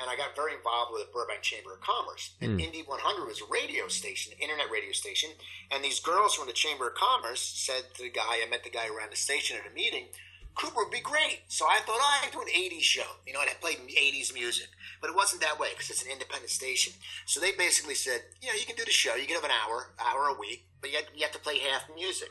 and 0.00 0.10
I 0.10 0.16
got 0.16 0.34
very 0.34 0.54
involved 0.54 0.90
with 0.92 1.06
the 1.06 1.12
Burbank 1.14 1.42
Chamber 1.42 1.74
of 1.74 1.80
Commerce. 1.80 2.34
And 2.42 2.60
Indy 2.60 2.82
100 2.82 3.26
was 3.26 3.40
a 3.40 3.46
radio 3.46 3.86
station, 3.86 4.34
internet 4.42 4.66
radio 4.72 4.92
station, 4.92 5.30
and 5.70 5.84
these 5.84 6.00
girls 6.00 6.34
from 6.34 6.48
the 6.48 6.52
Chamber 6.52 6.88
of 6.88 6.94
Commerce 6.94 7.40
said 7.40 7.94
to 7.94 8.02
the 8.02 8.10
guy, 8.10 8.42
I 8.42 8.50
met 8.50 8.64
the 8.64 8.74
guy 8.74 8.90
who 8.90 8.98
ran 8.98 9.10
the 9.10 9.16
station 9.16 9.56
at 9.56 9.70
a 9.70 9.74
meeting, 9.74 10.10
Cooper 10.54 10.84
would 10.84 10.90
be 10.90 11.00
great. 11.00 11.42
So 11.48 11.64
I 11.64 11.80
thought, 11.86 11.98
oh, 12.00 12.20
I'd 12.22 12.32
do 12.32 12.40
an 12.40 12.48
80s 12.48 12.82
show, 12.82 13.06
you 13.26 13.32
know, 13.32 13.40
and 13.40 13.50
I 13.50 13.54
played 13.54 13.78
80s 13.78 14.34
music. 14.34 14.68
But 15.00 15.10
it 15.10 15.16
wasn't 15.16 15.42
that 15.42 15.58
way 15.58 15.68
because 15.72 15.90
it's 15.90 16.04
an 16.04 16.10
independent 16.10 16.50
station. 16.50 16.92
So 17.24 17.40
they 17.40 17.52
basically 17.52 17.94
said, 17.94 18.20
you 18.42 18.48
know, 18.48 18.54
you 18.58 18.66
can 18.66 18.76
do 18.76 18.84
the 18.84 18.90
show. 18.90 19.14
You 19.14 19.26
can 19.26 19.36
have 19.36 19.44
an 19.44 19.56
hour, 19.64 19.94
hour 19.98 20.28
a 20.28 20.38
week, 20.38 20.66
but 20.80 20.90
you 20.90 20.96
have, 20.96 21.06
you 21.14 21.22
have 21.22 21.32
to 21.32 21.38
play 21.38 21.58
half 21.58 21.84
music. 21.94 22.28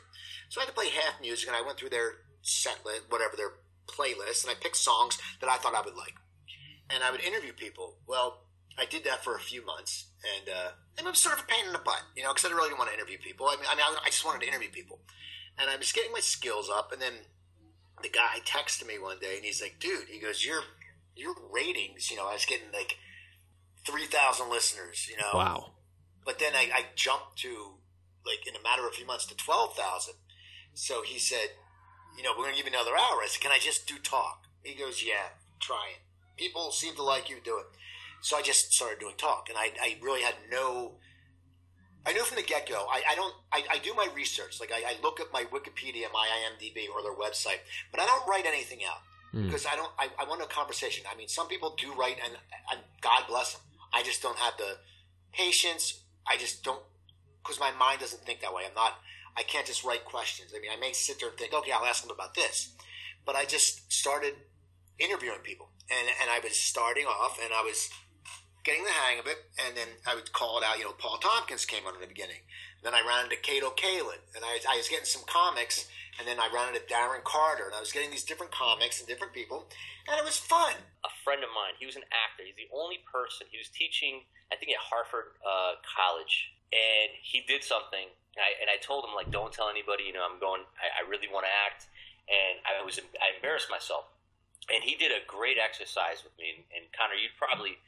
So 0.48 0.60
I 0.60 0.64
had 0.64 0.70
to 0.70 0.74
play 0.74 0.90
half 0.90 1.20
music, 1.20 1.48
and 1.48 1.56
I 1.56 1.62
went 1.62 1.78
through 1.78 1.90
their 1.90 2.26
set 2.42 2.78
list, 2.84 3.02
whatever 3.08 3.36
their 3.36 3.52
playlist, 3.86 4.44
and 4.44 4.50
I 4.50 4.54
picked 4.60 4.76
songs 4.76 5.18
that 5.40 5.50
I 5.50 5.56
thought 5.56 5.74
I 5.74 5.82
would 5.82 5.96
like. 5.96 6.14
And 6.90 7.02
I 7.02 7.10
would 7.10 7.22
interview 7.22 7.52
people. 7.52 7.96
Well, 8.06 8.42
I 8.78 8.84
did 8.84 9.04
that 9.04 9.24
for 9.24 9.36
a 9.36 9.40
few 9.40 9.64
months, 9.64 10.10
and 10.38 10.48
uh, 10.48 10.70
and 10.98 11.06
I'm 11.06 11.14
sort 11.14 11.38
of 11.38 11.44
a 11.44 11.46
pain 11.46 11.66
in 11.66 11.72
the 11.72 11.78
butt, 11.78 12.02
you 12.16 12.22
know, 12.22 12.30
because 12.30 12.44
I 12.44 12.48
didn't 12.48 12.58
really 12.58 12.74
want 12.74 12.88
to 12.90 12.94
interview 12.94 13.18
people. 13.18 13.46
I 13.46 13.56
mean, 13.56 13.66
I 13.70 13.74
mean, 13.74 13.84
I 14.02 14.06
just 14.06 14.24
wanted 14.24 14.42
to 14.42 14.48
interview 14.48 14.70
people, 14.70 15.00
and 15.58 15.70
I 15.70 15.76
was 15.76 15.92
getting 15.92 16.12
my 16.12 16.20
skills 16.20 16.70
up, 16.72 16.92
and 16.92 17.00
then 17.00 17.12
the 18.02 18.08
guy 18.08 18.38
texted 18.44 18.86
me 18.86 18.98
one 18.98 19.18
day, 19.20 19.36
and 19.36 19.44
he's 19.44 19.60
like, 19.62 19.76
"Dude," 19.80 20.08
he 20.08 20.18
goes, 20.18 20.44
"Your 20.44 20.62
your 21.16 21.34
ratings, 21.52 22.10
you 22.10 22.16
know, 22.16 22.28
I 22.28 22.32
was 22.34 22.44
getting 22.46 22.72
like 22.72 22.96
three 23.86 24.06
thousand 24.06 24.50
listeners, 24.50 25.06
you 25.10 25.16
know, 25.16 25.30
Wow. 25.38 25.70
but 26.24 26.38
then 26.38 26.54
I, 26.54 26.70
I 26.74 26.84
jumped 26.94 27.38
to 27.38 27.74
like 28.26 28.46
in 28.46 28.54
a 28.54 28.62
matter 28.62 28.82
of 28.86 28.92
a 28.92 28.96
few 28.96 29.06
months 29.06 29.26
to 29.26 29.36
twelve 29.36 29.74
thousand. 29.76 30.14
So 30.74 31.02
he 31.02 31.18
said, 31.18 31.50
you 32.16 32.22
know, 32.22 32.30
we're 32.36 32.44
gonna 32.44 32.56
give 32.56 32.66
you 32.66 32.72
another 32.72 32.92
hour. 32.96 33.20
I 33.22 33.26
said, 33.28 33.42
can 33.42 33.52
I 33.52 33.58
just 33.58 33.86
do 33.86 33.98
talk? 33.98 34.44
He 34.62 34.74
goes, 34.74 35.02
yeah, 35.02 35.30
try 35.60 35.92
it. 35.96 36.00
People 36.36 36.70
seem 36.70 36.94
to 36.96 37.02
like 37.02 37.28
you 37.28 37.36
do 37.42 37.58
it. 37.58 37.66
So 38.22 38.36
I 38.36 38.42
just 38.42 38.72
started 38.72 38.98
doing 39.00 39.14
talk, 39.16 39.48
and 39.48 39.56
I, 39.58 39.72
I 39.80 39.96
really 40.02 40.22
had 40.22 40.34
no. 40.50 40.96
I 42.06 42.12
knew 42.12 42.24
from 42.24 42.36
the 42.36 42.42
get 42.42 42.68
go. 42.68 42.86
I, 42.90 43.02
I 43.10 43.14
don't. 43.14 43.34
I, 43.52 43.62
I 43.72 43.78
do 43.78 43.92
my 43.94 44.08
research. 44.14 44.58
Like 44.58 44.72
I, 44.72 44.92
I 44.92 44.94
look 45.02 45.20
at 45.20 45.26
my 45.32 45.44
Wikipedia, 45.44 46.04
my 46.12 46.26
IMDb, 46.26 46.88
or 46.94 47.02
their 47.02 47.14
website, 47.14 47.60
but 47.90 48.00
I 48.00 48.06
don't 48.06 48.26
write 48.26 48.46
anything 48.46 48.80
out 48.88 49.00
hmm. 49.32 49.46
because 49.46 49.66
I 49.66 49.76
don't. 49.76 49.92
I, 49.98 50.08
I 50.18 50.24
want 50.24 50.42
a 50.42 50.46
conversation. 50.46 51.04
I 51.10 51.16
mean, 51.16 51.28
some 51.28 51.48
people 51.48 51.76
do 51.78 51.92
write, 51.94 52.16
and, 52.24 52.32
and 52.72 52.80
God 53.00 53.24
bless 53.28 53.52
them. 53.52 53.62
I 53.92 54.02
just 54.02 54.22
don't 54.22 54.38
have 54.38 54.54
the 54.56 54.78
patience. 55.32 56.00
I 56.26 56.36
just 56.36 56.64
don't 56.64 56.82
because 57.42 57.60
my 57.60 57.70
mind 57.72 58.00
doesn't 58.00 58.22
think 58.24 58.40
that 58.40 58.54
way. 58.54 58.62
I'm 58.66 58.74
not. 58.74 58.94
I 59.36 59.42
can't 59.42 59.66
just 59.66 59.84
write 59.84 60.04
questions. 60.04 60.52
I 60.56 60.60
mean, 60.60 60.70
I 60.74 60.80
may 60.80 60.92
sit 60.92 61.20
there 61.20 61.28
and 61.28 61.38
think, 61.38 61.52
okay, 61.52 61.70
I'll 61.70 61.84
ask 61.84 62.02
them 62.02 62.10
about 62.10 62.34
this, 62.34 62.72
but 63.24 63.36
I 63.36 63.44
just 63.44 63.92
started 63.92 64.34
interviewing 64.98 65.40
people, 65.42 65.68
and 65.90 66.08
and 66.22 66.30
I 66.30 66.40
was 66.42 66.58
starting 66.58 67.04
off, 67.04 67.38
and 67.42 67.52
I 67.52 67.62
was 67.62 67.90
getting 68.64 68.84
the 68.84 68.90
hang 68.90 69.18
of 69.18 69.26
it, 69.26 69.48
and 69.58 69.76
then 69.76 69.88
I 70.06 70.14
would 70.14 70.32
call 70.32 70.58
it 70.58 70.64
out. 70.64 70.78
You 70.78 70.84
know, 70.84 70.96
Paul 70.98 71.18
Tompkins 71.18 71.64
came 71.64 71.86
on 71.86 71.94
in 71.94 72.00
the 72.00 72.06
beginning. 72.06 72.44
Then 72.82 72.94
I 72.94 73.04
ran 73.04 73.24
into 73.24 73.36
Kato 73.36 73.70
Kaelin, 73.76 74.24
and 74.34 74.44
I, 74.44 74.60
I 74.68 74.76
was 74.76 74.88
getting 74.88 75.04
some 75.04 75.22
comics, 75.28 75.88
and 76.18 76.26
then 76.26 76.40
I 76.40 76.48
ran 76.52 76.72
into 76.72 76.80
Darren 76.88 77.24
Carter, 77.24 77.68
and 77.68 77.74
I 77.76 77.80
was 77.80 77.92
getting 77.92 78.10
these 78.10 78.24
different 78.24 78.52
comics 78.52 79.00
and 79.00 79.08
different 79.08 79.32
people, 79.32 79.68
and 80.08 80.16
it 80.16 80.24
was 80.24 80.36
fun. 80.36 80.74
a 81.04 81.12
friend 81.24 81.44
of 81.44 81.52
mine. 81.52 81.76
He 81.76 81.84
was 81.84 81.96
an 81.96 82.08
actor. 82.08 82.44
He's 82.44 82.56
the 82.56 82.72
only 82.72 83.00
person. 83.04 83.48
He 83.52 83.60
was 83.60 83.68
teaching, 83.68 84.24
I 84.52 84.56
think, 84.56 84.72
at 84.72 84.80
Harvard 84.80 85.36
uh, 85.44 85.80
College, 85.84 86.52
and 86.72 87.12
he 87.20 87.44
did 87.44 87.64
something. 87.64 88.08
And 88.36 88.42
I, 88.46 88.50
and 88.62 88.68
I 88.70 88.78
told 88.78 89.04
him 89.04 89.12
like, 89.12 89.28
don't 89.28 89.52
tell 89.52 89.68
anybody. 89.68 90.08
You 90.08 90.14
know, 90.14 90.24
I'm 90.24 90.40
going. 90.40 90.64
I, 90.78 91.02
I 91.02 91.08
really 91.08 91.28
want 91.28 91.44
to 91.44 91.52
act, 91.52 91.88
and 92.30 92.62
I 92.64 92.80
was 92.80 92.96
I 92.96 93.36
embarrassed 93.36 93.68
myself. 93.68 94.08
And 94.70 94.86
he 94.86 94.94
did 94.94 95.10
a 95.10 95.24
great 95.26 95.58
exercise 95.58 96.22
with 96.22 96.36
me. 96.38 96.54
And, 96.54 96.62
and 96.70 96.84
Connor, 96.94 97.18
you'd 97.18 97.34
probably 97.34 97.80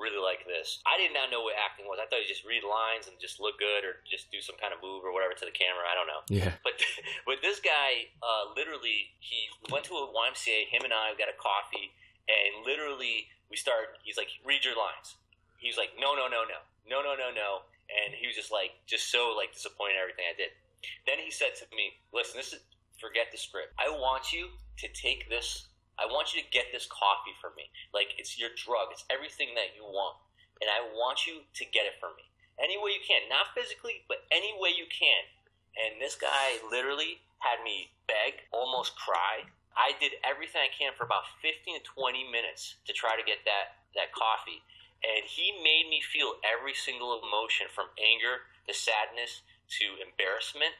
really 0.00 0.18
like 0.18 0.48
this. 0.48 0.80
I 0.88 0.96
did 0.96 1.12
not 1.12 1.28
know 1.28 1.44
what 1.44 1.54
acting 1.60 1.84
was. 1.84 2.00
I 2.00 2.08
thought 2.08 2.24
you 2.24 2.30
just 2.30 2.48
read 2.48 2.64
lines 2.64 3.06
and 3.06 3.20
just 3.20 3.38
look 3.38 3.60
good, 3.60 3.84
or 3.84 4.00
just 4.08 4.32
do 4.32 4.40
some 4.40 4.56
kind 4.56 4.72
of 4.72 4.80
move 4.80 5.04
or 5.04 5.12
whatever 5.12 5.36
to 5.36 5.46
the 5.46 5.52
camera. 5.52 5.84
I 5.84 5.94
don't 5.94 6.08
know. 6.08 6.24
Yeah. 6.32 6.56
But 6.64 6.80
but 7.28 7.44
this 7.44 7.60
guy, 7.60 8.08
uh, 8.24 8.56
literally, 8.56 9.12
he 9.20 9.52
went 9.68 9.84
to 9.92 9.94
a 10.00 10.08
YMCA. 10.08 10.72
Him 10.72 10.82
and 10.88 10.96
I 10.96 11.12
got 11.20 11.28
a 11.28 11.36
coffee, 11.36 11.92
and 12.26 12.64
literally 12.64 13.28
we 13.52 13.60
started. 13.60 13.94
He's 14.00 14.16
like, 14.16 14.32
"Read 14.42 14.64
your 14.64 14.74
lines." 14.74 15.20
He 15.60 15.68
was 15.68 15.76
like, 15.76 15.92
"No, 16.00 16.16
no, 16.16 16.26
no, 16.26 16.48
no, 16.48 16.64
no, 16.88 17.04
no, 17.04 17.12
no, 17.14 17.28
no," 17.30 17.68
and 17.92 18.16
he 18.16 18.24
was 18.24 18.34
just 18.34 18.50
like, 18.50 18.72
just 18.88 19.12
so 19.12 19.36
like 19.36 19.52
disappointed 19.52 20.00
in 20.00 20.02
everything 20.02 20.26
I 20.26 20.34
did. 20.34 20.56
Then 21.04 21.20
he 21.20 21.28
said 21.28 21.52
to 21.60 21.68
me, 21.76 22.00
"Listen, 22.10 22.40
this 22.40 22.56
is 22.56 22.64
forget 23.00 23.32
the 23.32 23.38
script. 23.38 23.72
I 23.80 23.88
want 23.88 24.32
you 24.32 24.48
to 24.78 24.86
take 24.92 25.28
this. 25.28 25.66
I 26.00 26.08
want 26.08 26.32
you 26.32 26.40
to 26.40 26.48
get 26.48 26.72
this 26.72 26.88
coffee 26.88 27.36
for 27.38 27.52
me. 27.54 27.68
Like 27.92 28.16
it's 28.16 28.40
your 28.40 28.50
drug. 28.56 28.88
It's 28.90 29.04
everything 29.12 29.52
that 29.54 29.76
you 29.76 29.84
want, 29.84 30.16
and 30.64 30.72
I 30.72 30.88
want 30.96 31.28
you 31.28 31.44
to 31.44 31.64
get 31.68 31.84
it 31.84 32.00
for 32.00 32.10
me 32.16 32.24
any 32.60 32.76
way 32.76 32.92
you 32.92 33.00
can. 33.00 33.24
Not 33.32 33.56
physically, 33.56 34.04
but 34.06 34.28
any 34.30 34.52
way 34.60 34.70
you 34.76 34.84
can." 34.86 35.24
And 35.80 36.00
this 36.00 36.14
guy 36.14 36.60
literally 36.68 37.24
had 37.40 37.64
me 37.64 37.88
beg, 38.04 38.44
almost 38.52 38.96
cry. 39.00 39.48
I 39.72 39.96
did 39.96 40.12
everything 40.26 40.60
I 40.60 40.68
can 40.68 40.92
for 40.92 41.08
about 41.08 41.24
15 41.40 41.78
to 41.78 41.82
20 41.82 42.28
minutes 42.28 42.76
to 42.84 42.92
try 42.92 43.16
to 43.16 43.24
get 43.24 43.40
that, 43.46 43.80
that 43.94 44.12
coffee. 44.12 44.60
And 45.00 45.24
he 45.24 45.56
made 45.64 45.88
me 45.88 46.02
feel 46.04 46.36
every 46.44 46.74
single 46.74 47.16
emotion 47.22 47.70
from 47.72 47.88
anger 47.96 48.44
to 48.68 48.74
sadness 48.74 49.40
to 49.80 49.86
embarrassment 50.04 50.74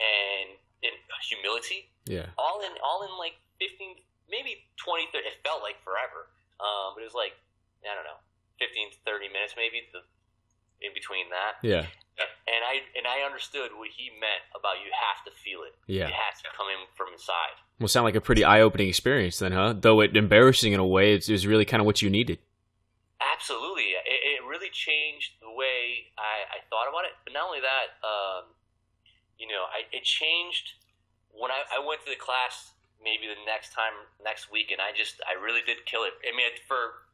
and, 0.00 0.56
and 0.80 0.96
humility. 1.28 1.92
Yeah. 2.06 2.32
All 2.38 2.64
in 2.64 2.72
all 2.80 3.04
in 3.04 3.12
like 3.18 3.36
15, 3.60 4.00
maybe 4.30 4.64
20, 4.78 5.08
30. 5.12 5.24
It 5.26 5.40
felt 5.42 5.60
like 5.64 5.80
forever. 5.82 6.28
Um, 6.60 6.94
but 6.94 7.02
it 7.02 7.08
was 7.08 7.16
like, 7.18 7.34
I 7.84 7.92
don't 7.96 8.04
know, 8.06 8.20
15 8.60 8.94
to 8.94 8.98
30 9.06 9.28
minutes 9.32 9.54
maybe 9.56 9.86
the, 9.94 10.02
in 10.84 10.94
between 10.94 11.26
that 11.30 11.58
Yeah. 11.62 11.86
and 12.46 12.62
I 12.66 12.82
and 12.98 13.06
I 13.06 13.22
understood 13.26 13.70
what 13.74 13.90
he 13.94 14.10
meant 14.18 14.42
about 14.54 14.82
you 14.82 14.90
have 14.90 15.22
to 15.26 15.32
feel 15.38 15.62
it. 15.62 15.74
Yeah. 15.86 16.06
it 16.10 16.14
has 16.14 16.42
to 16.42 16.50
come 16.56 16.66
in 16.70 16.82
from 16.98 17.14
inside. 17.14 17.54
Well, 17.78 17.86
sound 17.86 18.04
like 18.10 18.18
a 18.18 18.20
pretty 18.20 18.42
eye-opening 18.42 18.88
experience 18.90 19.38
then, 19.38 19.52
huh? 19.54 19.74
Though 19.78 20.00
it 20.02 20.16
embarrassing 20.16 20.72
in 20.74 20.80
a 20.82 20.86
way, 20.86 21.14
it 21.14 21.28
was 21.30 21.46
really 21.46 21.64
kind 21.64 21.78
of 21.80 21.86
what 21.86 22.02
you 22.02 22.10
needed. 22.10 22.38
Absolutely, 23.22 23.94
it, 23.94 24.20
it 24.38 24.40
really 24.46 24.70
changed 24.70 25.38
the 25.42 25.50
way 25.50 26.10
I, 26.18 26.58
I 26.58 26.58
thought 26.70 26.86
about 26.90 27.06
it. 27.06 27.14
But 27.22 27.34
not 27.34 27.46
only 27.46 27.62
that, 27.62 27.98
um, 28.02 28.50
you 29.38 29.46
know, 29.46 29.66
I, 29.70 29.86
it 29.94 30.02
changed 30.02 30.74
when 31.30 31.50
I, 31.50 31.62
I 31.78 31.86
went 31.86 32.02
to 32.06 32.10
the 32.10 32.18
class. 32.18 32.70
Maybe 32.98 33.30
the 33.30 33.38
next 33.46 33.70
time, 33.72 33.94
next 34.22 34.50
week, 34.50 34.74
and 34.74 34.82
I 34.82 34.90
just 34.90 35.22
I 35.22 35.38
really 35.38 35.62
did 35.62 35.86
kill 35.86 36.02
it. 36.02 36.12
I 36.26 36.34
mean, 36.34 36.50
for 36.66 37.06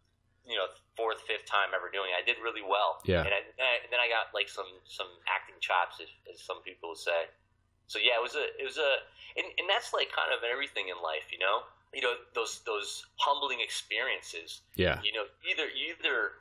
you 0.48 0.56
know 0.56 0.68
fourth, 0.96 1.20
fifth 1.28 1.44
time 1.44 1.76
ever 1.76 1.92
doing 1.92 2.08
it, 2.12 2.16
I 2.16 2.24
did 2.24 2.40
really 2.40 2.64
well. 2.64 3.04
Yeah. 3.04 3.20
and, 3.24 3.32
I, 3.32 3.40
then 3.56 3.66
I- 3.68 3.84
then 3.92 4.00
I 4.00 4.08
got 4.08 4.32
like 4.32 4.48
some 4.48 4.68
some 4.88 5.08
acting 5.28 5.60
chops, 5.60 6.00
as, 6.00 6.08
as 6.32 6.40
some 6.40 6.64
people 6.64 6.96
would 6.96 7.02
say. 7.04 7.28
So 7.86 8.00
yeah, 8.00 8.16
it 8.16 8.24
was 8.24 8.32
a 8.32 8.48
it 8.56 8.64
was 8.64 8.80
a 8.80 9.04
and, 9.36 9.44
and 9.60 9.68
that's 9.68 9.92
like 9.92 10.08
kind 10.08 10.32
of 10.32 10.40
everything 10.40 10.88
in 10.88 10.96
life, 11.04 11.28
you 11.28 11.38
know. 11.38 11.68
You 11.92 12.00
know 12.02 12.16
those 12.32 12.64
those 12.64 13.04
humbling 13.20 13.60
experiences. 13.60 14.64
Yeah. 14.74 14.98
You 15.04 15.12
know, 15.12 15.28
either 15.44 15.68
either 15.68 16.32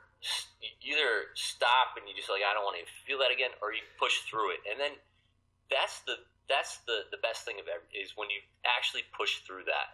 either 0.80 1.28
stop 1.36 2.00
and 2.00 2.08
you 2.08 2.16
just 2.16 2.32
like 2.32 2.40
I 2.42 2.56
don't 2.56 2.64
want 2.64 2.80
to 2.80 2.88
feel 3.04 3.20
that 3.20 3.28
again, 3.30 3.52
or 3.60 3.76
you 3.76 3.84
push 4.00 4.24
through 4.24 4.56
it, 4.56 4.64
and 4.64 4.80
then 4.80 4.96
that's 5.70 6.00
the 6.08 6.16
that's 6.48 6.78
the 6.86 7.08
the 7.10 7.20
best 7.20 7.44
thing 7.44 7.56
of 7.60 7.66
every 7.68 7.88
is 7.92 8.12
when 8.16 8.30
you 8.30 8.40
actually 8.64 9.02
push 9.16 9.40
through 9.46 9.64
that. 9.66 9.92